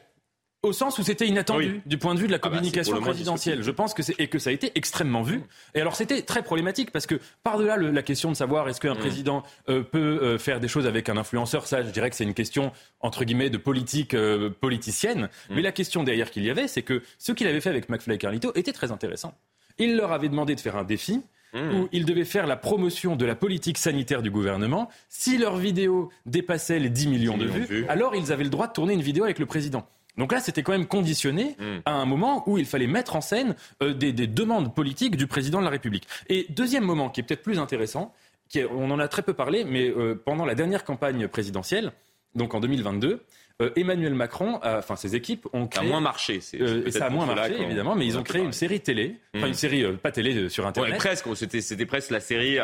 Au 0.64 0.72
sens 0.72 0.98
où 0.98 1.04
c'était 1.04 1.28
inattendu 1.28 1.80
du 1.86 1.98
point 1.98 2.16
de 2.16 2.18
vue 2.18 2.26
de 2.26 2.32
la 2.32 2.38
ah 2.42 2.48
bah, 2.48 2.56
communication 2.56 3.00
présidentielle. 3.00 3.62
Je 3.62 3.70
pense 3.70 3.94
que 3.94 4.02
c'est 4.02 4.16
et 4.18 4.26
que 4.26 4.40
ça 4.40 4.50
a 4.50 4.52
été 4.52 4.72
extrêmement 4.74 5.22
vu. 5.22 5.42
Et 5.76 5.80
alors 5.80 5.94
c'était 5.94 6.22
très 6.22 6.42
problématique 6.42 6.90
parce 6.90 7.06
que 7.06 7.20
par-delà 7.44 7.76
la 7.76 8.02
question 8.02 8.32
de 8.32 8.36
savoir 8.36 8.68
est-ce 8.68 8.80
qu'un 8.80 8.96
mm. 8.96 8.98
président 8.98 9.44
euh, 9.68 9.84
peut 9.84 10.36
faire 10.36 10.58
des 10.58 10.66
choses 10.66 10.88
avec 10.88 11.08
un 11.08 11.16
influenceur, 11.16 11.68
ça 11.68 11.84
je 11.84 11.90
dirais 11.90 12.10
que 12.10 12.16
c'est 12.16 12.24
une 12.24 12.34
question 12.34 12.72
entre 12.98 13.24
guillemets 13.24 13.50
de 13.50 13.56
politique 13.56 14.16
politicienne. 14.60 15.28
Mm. 15.48 15.54
Mais 15.54 15.62
la 15.62 15.70
question 15.70 16.02
derrière 16.02 16.32
qu'il 16.32 16.42
y 16.42 16.50
avait, 16.50 16.66
c'est 16.66 16.82
que 16.82 17.04
ce 17.18 17.30
qu'il 17.30 17.46
avait 17.46 17.60
fait 17.60 17.70
avec 17.70 17.88
McFly 17.88 18.16
et 18.16 18.18
Carlito 18.18 18.50
était 18.56 18.72
très 18.72 18.90
intéressant. 18.90 19.34
Il 19.78 19.96
leur 19.96 20.10
avait 20.10 20.28
demandé 20.28 20.56
de 20.56 20.60
faire 20.60 20.74
un 20.74 20.82
défi 20.82 21.22
Mmh. 21.54 21.74
où 21.74 21.88
ils 21.92 22.04
devaient 22.04 22.26
faire 22.26 22.46
la 22.46 22.56
promotion 22.56 23.16
de 23.16 23.24
la 23.24 23.34
politique 23.34 23.78
sanitaire 23.78 24.20
du 24.20 24.30
gouvernement. 24.30 24.90
Si 25.08 25.38
leur 25.38 25.56
vidéo 25.56 26.10
dépassait 26.26 26.78
les 26.78 26.90
10 26.90 27.08
millions, 27.08 27.38
de, 27.38 27.46
vues, 27.46 27.86
alors 27.88 28.14
ils 28.14 28.32
avaient 28.32 28.44
le 28.44 28.50
droit 28.50 28.66
de 28.66 28.72
tourner 28.74 28.92
une 28.92 29.00
vidéo 29.00 29.24
avec 29.24 29.38
le 29.38 29.46
président. 29.46 29.88
Donc 30.18 30.32
là, 30.32 30.40
c'était 30.40 30.62
quand 30.62 30.72
même 30.72 30.86
conditionné 30.86 31.56
mmh. 31.58 31.64
à 31.86 31.92
un 31.92 32.04
moment 32.04 32.42
où 32.46 32.58
il 32.58 32.66
fallait 32.66 32.86
mettre 32.86 33.16
en 33.16 33.22
scène 33.22 33.54
euh, 33.82 33.94
des, 33.94 34.12
demandes 34.12 34.74
politiques 34.74 35.16
du 35.16 35.26
président 35.26 35.60
de 35.60 35.64
la 35.64 35.70
République. 35.70 36.06
Et 36.28 36.46
deuxième 36.50 36.84
moment, 36.84 37.08
qui 37.08 37.20
est 37.20 37.22
peut-être 37.22 37.42
plus 37.42 37.58
intéressant, 37.58 38.12
qui 38.48 38.60
on 38.70 38.90
en 38.90 38.98
a 38.98 39.08
très 39.08 39.22
peu 39.22 39.32
parlé, 39.32 39.64
mais 39.64 39.88
euh, 39.88 40.20
pendant 40.22 40.44
la 40.44 40.54
dernière 40.54 40.84
campagne 40.84 41.28
présidentielle, 41.28 41.92
donc 42.34 42.52
en 42.52 42.60
2022, 42.60 43.24
euh, 43.60 43.70
Emmanuel 43.74 44.14
Macron, 44.14 44.60
enfin 44.62 44.94
ses 44.94 45.16
équipes 45.16 45.48
ont 45.52 45.66
créé. 45.66 45.82
Ça 45.82 45.88
a 45.88 45.90
moins 45.90 46.00
marché. 46.00 46.38
Euh, 46.60 46.88
ça 46.92 47.06
a 47.06 47.10
moins 47.10 47.26
marché, 47.26 47.60
évidemment, 47.60 47.96
mais 47.96 48.06
ils 48.06 48.16
ont 48.16 48.22
créé 48.22 48.40
une 48.40 48.52
série 48.52 48.80
télé, 48.80 49.16
enfin 49.34 49.46
une 49.46 49.52
mmh. 49.52 49.54
série 49.54 49.82
euh, 49.84 49.94
pas 49.94 50.12
télé 50.12 50.48
sur 50.48 50.64
Internet. 50.64 50.92
Ouais, 50.92 50.98
presque. 50.98 51.26
C'était 51.34 51.60
c'était 51.60 51.84
presque 51.84 52.10
la 52.10 52.20
série 52.20 52.58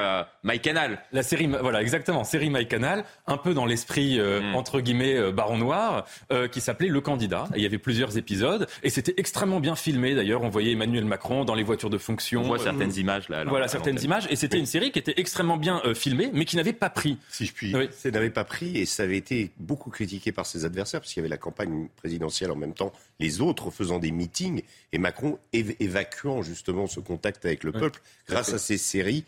MyCanal. 0.44 1.02
La 1.12 1.24
série, 1.24 1.48
voilà, 1.48 1.82
exactement, 1.82 2.22
série 2.22 2.48
MyCanal, 2.48 3.04
un 3.26 3.36
peu 3.38 3.54
dans 3.54 3.66
l'esprit 3.66 4.20
mmh. 4.20 4.54
entre 4.54 4.80
guillemets 4.80 5.32
Baron 5.32 5.58
Noir, 5.58 6.06
qui 6.52 6.60
s'appelait 6.60 6.88
Le 6.88 7.00
Candidat. 7.00 7.48
il 7.56 7.62
y 7.62 7.66
avait 7.66 7.78
plusieurs 7.78 8.16
épisodes 8.16 8.68
et 8.84 8.90
c'était 8.90 9.14
extrêmement 9.16 9.58
bien 9.58 9.74
filmé. 9.74 10.14
D'ailleurs, 10.14 10.42
on 10.42 10.48
voyait 10.48 10.72
Emmanuel 10.72 11.06
Macron 11.06 11.44
dans 11.44 11.56
les 11.56 11.64
voitures 11.64 11.90
de 11.90 11.98
fonction. 11.98 12.42
On 12.42 12.46
voit 12.46 12.60
certaines 12.60 12.94
images 12.96 13.28
là. 13.28 13.42
voilà 13.44 13.66
certaines 13.66 14.00
images 14.00 14.28
et 14.30 14.36
c'était 14.36 14.60
une 14.60 14.66
série 14.66 14.92
qui 14.92 15.00
était 15.00 15.14
extrêmement 15.16 15.56
bien 15.56 15.82
filmée, 15.94 16.30
mais 16.32 16.44
qui 16.44 16.54
n'avait 16.54 16.72
pas 16.72 16.90
pris. 16.90 17.18
Si 17.30 17.46
je 17.46 17.52
puis, 17.52 17.74
ça 17.90 18.12
n'avait 18.12 18.30
pas 18.30 18.44
pris 18.44 18.78
et 18.78 18.86
ça 18.86 19.02
avait 19.02 19.16
été 19.16 19.50
beaucoup 19.58 19.90
critiqué 19.90 20.30
par 20.30 20.46
ses 20.46 20.64
adversaires 20.64 20.83
parce 20.92 21.12
qu'il 21.12 21.20
y 21.20 21.22
avait 21.22 21.28
la 21.28 21.38
campagne 21.38 21.88
présidentielle 21.96 22.50
en 22.50 22.56
même 22.56 22.74
temps, 22.74 22.92
les 23.20 23.40
autres 23.40 23.70
faisant 23.70 23.98
des 23.98 24.10
meetings 24.10 24.62
et 24.92 24.98
Macron 24.98 25.38
évacuant 25.52 26.42
justement 26.42 26.86
ce 26.86 27.00
contact 27.00 27.44
avec 27.44 27.64
le 27.64 27.72
peuple 27.72 28.00
grâce 28.28 28.52
à 28.52 28.58
ces 28.58 28.78
séries, 28.78 29.24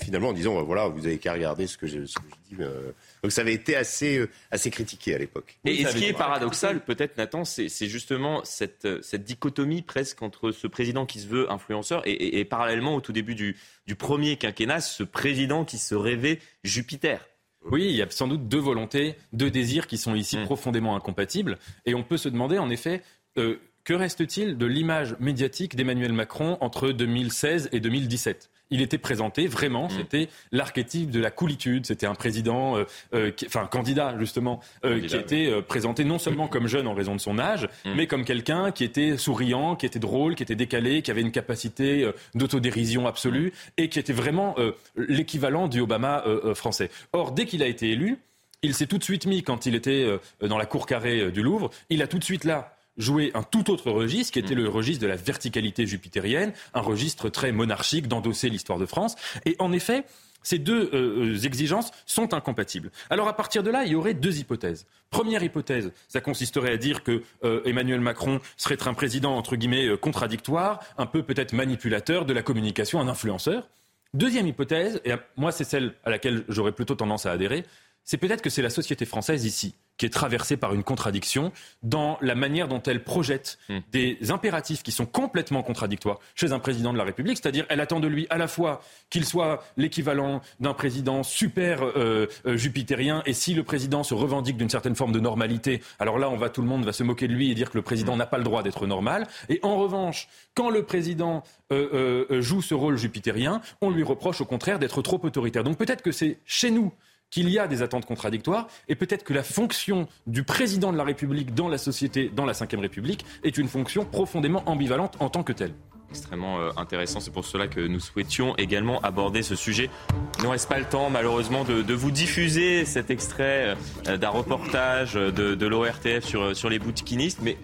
finalement 0.00 0.28
en 0.28 0.32
disant 0.32 0.62
voilà, 0.62 0.88
vous 0.88 1.06
avez 1.06 1.18
qu'à 1.18 1.32
regarder 1.32 1.66
ce 1.66 1.78
que 1.78 1.86
je, 1.86 1.98
dis. 1.98 2.14
Euh. 2.60 2.92
donc 3.22 3.32
ça 3.32 3.42
avait 3.42 3.54
été 3.54 3.76
assez, 3.76 4.18
euh, 4.18 4.28
assez 4.50 4.70
critiqué 4.70 5.14
à 5.14 5.18
l'époque. 5.18 5.58
Et, 5.64 5.84
ce 5.84 5.96
qui 5.96 6.04
est 6.04 6.12
paradoxal, 6.12 6.84
peut-être 6.84 7.16
Nathan, 7.16 7.44
c'est 7.44 7.68
justement 7.86 8.44
cette, 8.44 9.02
cette 9.02 9.24
dichotomie 9.24 9.82
presque 9.82 10.22
entre 10.22 10.50
ce 10.50 10.66
président 10.66 11.06
qui 11.06 11.20
se 11.20 11.26
veut 11.26 11.50
influenceur 11.50 12.02
et, 12.04 12.44
parallèlement 12.44 12.94
au 12.94 13.00
tout 13.00 13.12
début 13.12 13.34
du, 13.34 13.56
du 13.86 13.94
premier 13.94 14.36
quinquennat, 14.36 14.80
ce 14.80 15.02
président 15.02 15.64
qui 15.64 15.78
se 15.78 15.94
rêvait 15.94 16.40
Jupiter? 16.62 17.26
Oui, 17.70 17.86
il 17.86 17.96
y 17.96 18.02
a 18.02 18.10
sans 18.10 18.28
doute 18.28 18.48
deux 18.48 18.58
volontés, 18.58 19.16
deux 19.32 19.50
désirs 19.50 19.86
qui 19.86 19.98
sont 19.98 20.14
ici 20.14 20.38
mm. 20.38 20.44
profondément 20.44 20.96
incompatibles. 20.96 21.58
Et 21.86 21.94
on 21.94 22.02
peut 22.02 22.16
se 22.16 22.28
demander, 22.28 22.58
en 22.58 22.70
effet, 22.70 23.02
euh, 23.38 23.58
que 23.84 23.94
reste-t-il 23.94 24.56
de 24.56 24.66
l'image 24.66 25.16
médiatique 25.20 25.76
d'Emmanuel 25.76 26.12
Macron 26.12 26.56
entre 26.60 26.90
2016 26.90 27.70
et 27.72 27.80
2017 27.80 28.50
il 28.70 28.80
était 28.80 28.98
présenté 28.98 29.46
vraiment, 29.46 29.86
mm. 29.86 29.90
c'était 29.90 30.28
l'archétype 30.52 31.10
de 31.10 31.20
la 31.20 31.30
coolitude. 31.30 31.86
C'était 31.86 32.06
un 32.06 32.14
président, 32.14 32.76
euh, 32.76 32.84
euh, 33.14 33.30
enfin 33.46 33.66
candidat 33.66 34.16
justement, 34.18 34.60
euh, 34.84 35.00
qui 35.00 35.16
était 35.16 35.62
présenté 35.62 36.04
non 36.04 36.18
seulement 36.18 36.48
comme 36.48 36.66
jeune 36.66 36.86
en 36.86 36.94
raison 36.94 37.14
de 37.14 37.20
son 37.20 37.38
âge, 37.38 37.68
mm. 37.84 37.94
mais 37.94 38.06
comme 38.06 38.24
quelqu'un 38.24 38.72
qui 38.72 38.84
était 38.84 39.16
souriant, 39.16 39.76
qui 39.76 39.86
était 39.86 39.98
drôle, 39.98 40.34
qui 40.34 40.42
était 40.42 40.54
décalé, 40.54 41.02
qui 41.02 41.10
avait 41.10 41.20
une 41.20 41.32
capacité 41.32 42.10
d'autodérision 42.34 43.06
absolue 43.06 43.48
mm. 43.48 43.70
et 43.78 43.88
qui 43.88 43.98
était 43.98 44.12
vraiment 44.12 44.56
l'équivalent 44.96 45.68
du 45.68 45.80
Obama 45.80 46.24
français. 46.54 46.90
Or, 47.12 47.32
dès 47.32 47.46
qu'il 47.46 47.62
a 47.62 47.66
été 47.66 47.90
élu, 47.90 48.18
il 48.62 48.74
s'est 48.74 48.86
tout 48.86 48.98
de 48.98 49.04
suite 49.04 49.26
mis, 49.26 49.42
quand 49.42 49.66
il 49.66 49.74
était 49.74 50.06
dans 50.40 50.58
la 50.58 50.66
cour 50.66 50.86
carrée 50.86 51.30
du 51.30 51.42
Louvre, 51.42 51.70
il 51.90 52.02
a 52.02 52.06
tout 52.06 52.18
de 52.18 52.24
suite 52.24 52.44
là 52.44 52.73
jouer 52.96 53.30
un 53.34 53.42
tout 53.42 53.70
autre 53.70 53.90
registre, 53.90 54.32
qui 54.32 54.38
était 54.38 54.54
mm. 54.54 54.58
le 54.58 54.68
registre 54.68 55.02
de 55.02 55.08
la 55.08 55.16
verticalité 55.16 55.86
jupitérienne, 55.86 56.52
un 56.74 56.80
registre 56.80 57.28
très 57.28 57.52
monarchique 57.52 58.08
d'endosser 58.08 58.48
l'histoire 58.48 58.78
de 58.78 58.86
France. 58.86 59.16
Et 59.44 59.56
en 59.58 59.72
effet, 59.72 60.04
ces 60.44 60.58
deux 60.58 60.90
euh, 60.92 61.32
euh, 61.32 61.38
exigences 61.38 61.90
sont 62.06 62.34
incompatibles. 62.34 62.90
Alors 63.10 63.26
à 63.26 63.34
partir 63.34 63.62
de 63.62 63.70
là, 63.70 63.84
il 63.84 63.92
y 63.92 63.94
aurait 63.94 64.14
deux 64.14 64.38
hypothèses. 64.38 64.86
Première 65.10 65.42
hypothèse, 65.42 65.90
ça 66.06 66.20
consisterait 66.20 66.72
à 66.72 66.76
dire 66.76 67.02
que 67.02 67.22
euh, 67.42 67.62
Emmanuel 67.64 68.00
Macron 68.00 68.40
serait 68.56 68.76
un 68.86 68.94
président 68.94 69.36
entre 69.36 69.56
guillemets 69.56 69.96
contradictoire, 69.96 70.80
un 70.98 71.06
peu 71.06 71.22
peut-être 71.22 71.52
manipulateur 71.52 72.26
de 72.26 72.32
la 72.32 72.42
communication, 72.42 73.00
un 73.00 73.08
influenceur. 73.08 73.68
Deuxième 74.12 74.46
hypothèse, 74.46 75.00
et 75.04 75.12
moi 75.36 75.50
c'est 75.50 75.64
celle 75.64 75.94
à 76.04 76.10
laquelle 76.10 76.44
j'aurais 76.48 76.72
plutôt 76.72 76.94
tendance 76.94 77.26
à 77.26 77.32
adhérer, 77.32 77.64
c'est 78.04 78.18
peut-être 78.18 78.42
que 78.42 78.50
c'est 78.50 78.62
la 78.62 78.70
société 78.70 79.06
française 79.06 79.44
ici 79.44 79.74
qui 79.96 80.06
est 80.06 80.10
traversée 80.10 80.56
par 80.56 80.74
une 80.74 80.82
contradiction 80.82 81.52
dans 81.82 82.18
la 82.20 82.34
manière 82.34 82.68
dont 82.68 82.82
elle 82.82 83.04
projette 83.04 83.58
hmm. 83.68 83.78
des 83.92 84.18
impératifs 84.30 84.82
qui 84.82 84.92
sont 84.92 85.06
complètement 85.06 85.62
contradictoires 85.62 86.18
chez 86.34 86.52
un 86.52 86.58
président 86.58 86.92
de 86.92 86.98
la 86.98 87.04
République. 87.04 87.38
C'est-à-dire, 87.40 87.66
elle 87.68 87.80
attend 87.80 88.00
de 88.00 88.08
lui 88.08 88.26
à 88.30 88.38
la 88.38 88.48
fois 88.48 88.82
qu'il 89.10 89.24
soit 89.24 89.62
l'équivalent 89.76 90.40
d'un 90.60 90.74
président 90.74 91.22
super 91.22 91.84
euh, 91.84 92.26
euh, 92.46 92.56
jupitérien, 92.56 93.22
et 93.26 93.32
si 93.32 93.54
le 93.54 93.62
président 93.62 94.02
se 94.02 94.14
revendique 94.14 94.56
d'une 94.56 94.70
certaine 94.70 94.96
forme 94.96 95.12
de 95.12 95.20
normalité, 95.20 95.80
alors 95.98 96.18
là, 96.18 96.28
on 96.28 96.36
va 96.36 96.48
tout 96.48 96.62
le 96.62 96.68
monde 96.68 96.84
va 96.84 96.92
se 96.92 97.02
moquer 97.02 97.28
de 97.28 97.32
lui 97.32 97.50
et 97.50 97.54
dire 97.54 97.70
que 97.70 97.78
le 97.78 97.82
président 97.82 98.14
hmm. 98.14 98.18
n'a 98.18 98.26
pas 98.26 98.38
le 98.38 98.44
droit 98.44 98.62
d'être 98.62 98.86
normal. 98.86 99.26
Et 99.48 99.60
en 99.62 99.76
revanche, 99.76 100.28
quand 100.54 100.70
le 100.70 100.82
président 100.82 101.42
euh, 101.72 102.40
joue 102.40 102.62
ce 102.62 102.74
rôle 102.74 102.96
jupitérien, 102.96 103.60
on 103.80 103.90
lui 103.90 104.02
reproche 104.02 104.40
au 104.40 104.44
contraire 104.44 104.78
d'être 104.78 105.02
trop 105.02 105.20
autoritaire. 105.22 105.64
Donc 105.64 105.78
peut-être 105.78 106.02
que 106.02 106.12
c'est 106.12 106.38
chez 106.44 106.70
nous 106.70 106.92
qu'il 107.34 107.48
y 107.48 107.58
a 107.58 107.66
des 107.66 107.82
attentes 107.82 108.06
contradictoires 108.06 108.68
et 108.86 108.94
peut-être 108.94 109.24
que 109.24 109.32
la 109.32 109.42
fonction 109.42 110.06
du 110.28 110.44
président 110.44 110.92
de 110.92 110.96
la 110.96 111.02
République 111.02 111.52
dans 111.52 111.66
la 111.66 111.78
société, 111.78 112.30
dans 112.32 112.44
la 112.44 112.52
Ve 112.52 112.78
République, 112.78 113.26
est 113.42 113.58
une 113.58 113.66
fonction 113.66 114.04
profondément 114.04 114.62
ambivalente 114.66 115.16
en 115.18 115.28
tant 115.30 115.42
que 115.42 115.52
telle 115.52 115.74
extrêmement 116.10 116.60
euh, 116.60 116.70
intéressant. 116.76 117.18
C'est 117.18 117.32
pour 117.32 117.44
cela 117.44 117.66
que 117.66 117.80
nous 117.80 117.98
souhaitions 117.98 118.54
également 118.54 119.00
aborder 119.00 119.42
ce 119.42 119.56
sujet. 119.56 119.90
Il 120.38 120.44
ne 120.44 120.48
reste 120.50 120.68
pas 120.68 120.78
le 120.78 120.84
temps, 120.84 121.10
malheureusement, 121.10 121.64
de, 121.64 121.92
vous 121.92 122.12
diffuser 122.12 122.84
cet 122.84 123.10
extrait 123.10 123.74
euh, 124.06 124.16
d'un 124.16 124.28
reportage 124.28 125.14
de, 125.14 125.56
de 125.56 125.66
l'ORTF 125.66 126.24
sur, 126.24 126.54
sur 126.54 126.70
les 126.70 126.78
bouquinistes. 126.78 127.40
Mais 127.42 127.56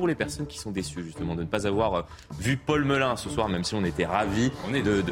pour 0.00 0.08
les 0.08 0.14
personnes 0.14 0.46
qui 0.46 0.58
sont 0.58 0.70
déçues, 0.70 1.02
justement, 1.04 1.34
de 1.34 1.42
ne 1.42 1.46
pas 1.46 1.66
avoir 1.66 1.94
euh, 1.94 2.02
vu 2.38 2.56
Paul 2.56 2.86
Melun 2.86 3.16
ce 3.16 3.28
soir, 3.28 3.50
même 3.50 3.64
si 3.64 3.74
on 3.74 3.84
était 3.84 4.06
ravis. 4.06 4.50
On 4.66 4.72
est 4.72 4.80
de, 4.80 5.04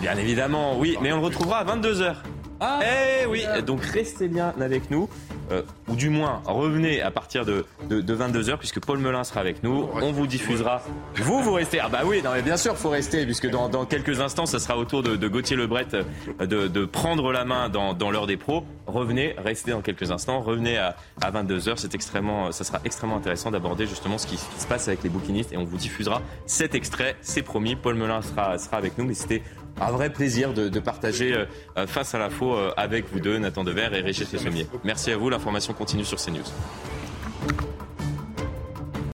Bien 0.00 0.16
évidemment, 0.16 0.78
oui, 0.78 0.96
mais 1.02 1.12
on 1.12 1.18
le 1.18 1.24
retrouvera 1.24 1.58
à 1.58 1.64
22h. 1.64 2.14
Ah, 2.62 2.80
eh 2.84 3.26
oui, 3.26 3.44
donc 3.66 3.82
restez 3.82 4.28
bien 4.28 4.52
avec 4.60 4.90
nous, 4.90 5.08
euh, 5.50 5.62
ou 5.88 5.96
du 5.96 6.10
moins 6.10 6.42
revenez 6.44 7.00
à 7.00 7.10
partir 7.10 7.46
de, 7.46 7.64
de, 7.88 8.14
22h, 8.14 8.58
puisque 8.58 8.80
Paul 8.80 8.98
Melun 8.98 9.24
sera 9.24 9.40
avec 9.40 9.62
nous. 9.62 9.88
On 9.94 10.12
vous 10.12 10.26
diffusera. 10.26 10.82
Vous, 11.16 11.42
vous 11.42 11.52
restez. 11.54 11.80
Ah 11.80 11.88
bah 11.88 12.02
oui, 12.04 12.20
non, 12.22 12.30
mais 12.34 12.42
bien 12.42 12.58
sûr, 12.58 12.76
faut 12.76 12.90
rester, 12.90 13.24
puisque 13.24 13.48
dans, 13.48 13.70
dans 13.70 13.86
quelques 13.86 14.20
instants, 14.20 14.44
ça 14.44 14.58
sera 14.58 14.76
au 14.76 14.84
tour 14.84 15.02
de, 15.02 15.16
de 15.16 15.28
Gauthier 15.28 15.56
Lebret 15.56 15.86
euh, 15.94 16.04
de, 16.46 16.68
de, 16.68 16.84
prendre 16.84 17.32
la 17.32 17.46
main 17.46 17.70
dans, 17.70 17.94
dans 17.94 18.10
l'heure 18.10 18.26
des 18.26 18.36
pros. 18.36 18.64
Revenez, 18.86 19.34
restez 19.38 19.70
dans 19.70 19.80
quelques 19.80 20.10
instants, 20.10 20.40
revenez 20.42 20.76
à, 20.76 20.96
à 21.22 21.30
22h. 21.30 21.78
C'est 21.78 21.94
extrêmement, 21.94 22.52
ça 22.52 22.64
sera 22.64 22.80
extrêmement 22.84 23.16
intéressant 23.16 23.50
d'aborder 23.50 23.86
justement 23.86 24.18
ce 24.18 24.26
qui, 24.26 24.29
se 24.38 24.66
passe 24.66 24.88
avec 24.88 25.02
les 25.02 25.08
bouquinistes 25.08 25.52
et 25.52 25.56
on 25.56 25.64
vous 25.64 25.76
diffusera 25.76 26.22
cet 26.46 26.74
extrait. 26.74 27.16
C'est 27.20 27.42
promis, 27.42 27.76
Paul 27.76 27.94
Melun 27.94 28.22
sera, 28.22 28.58
sera 28.58 28.76
avec 28.76 28.98
nous, 28.98 29.04
mais 29.04 29.14
c'était 29.14 29.42
un 29.80 29.90
vrai 29.90 30.10
plaisir 30.10 30.52
de, 30.52 30.80
partager 30.80 31.34
euh, 31.34 31.86
face 31.86 32.14
à 32.14 32.18
l'info 32.18 32.54
euh, 32.54 32.72
avec 32.76 33.10
vous 33.12 33.20
deux, 33.20 33.38
Nathan 33.38 33.64
Dever 33.64 33.88
et 33.92 34.00
Régis 34.00 34.32
Le. 34.32 34.50
Merci 34.84 35.12
à 35.12 35.16
vous, 35.16 35.30
l'information 35.30 35.72
continue 35.72 36.04
sur 36.04 36.18
CNews. 36.18 36.44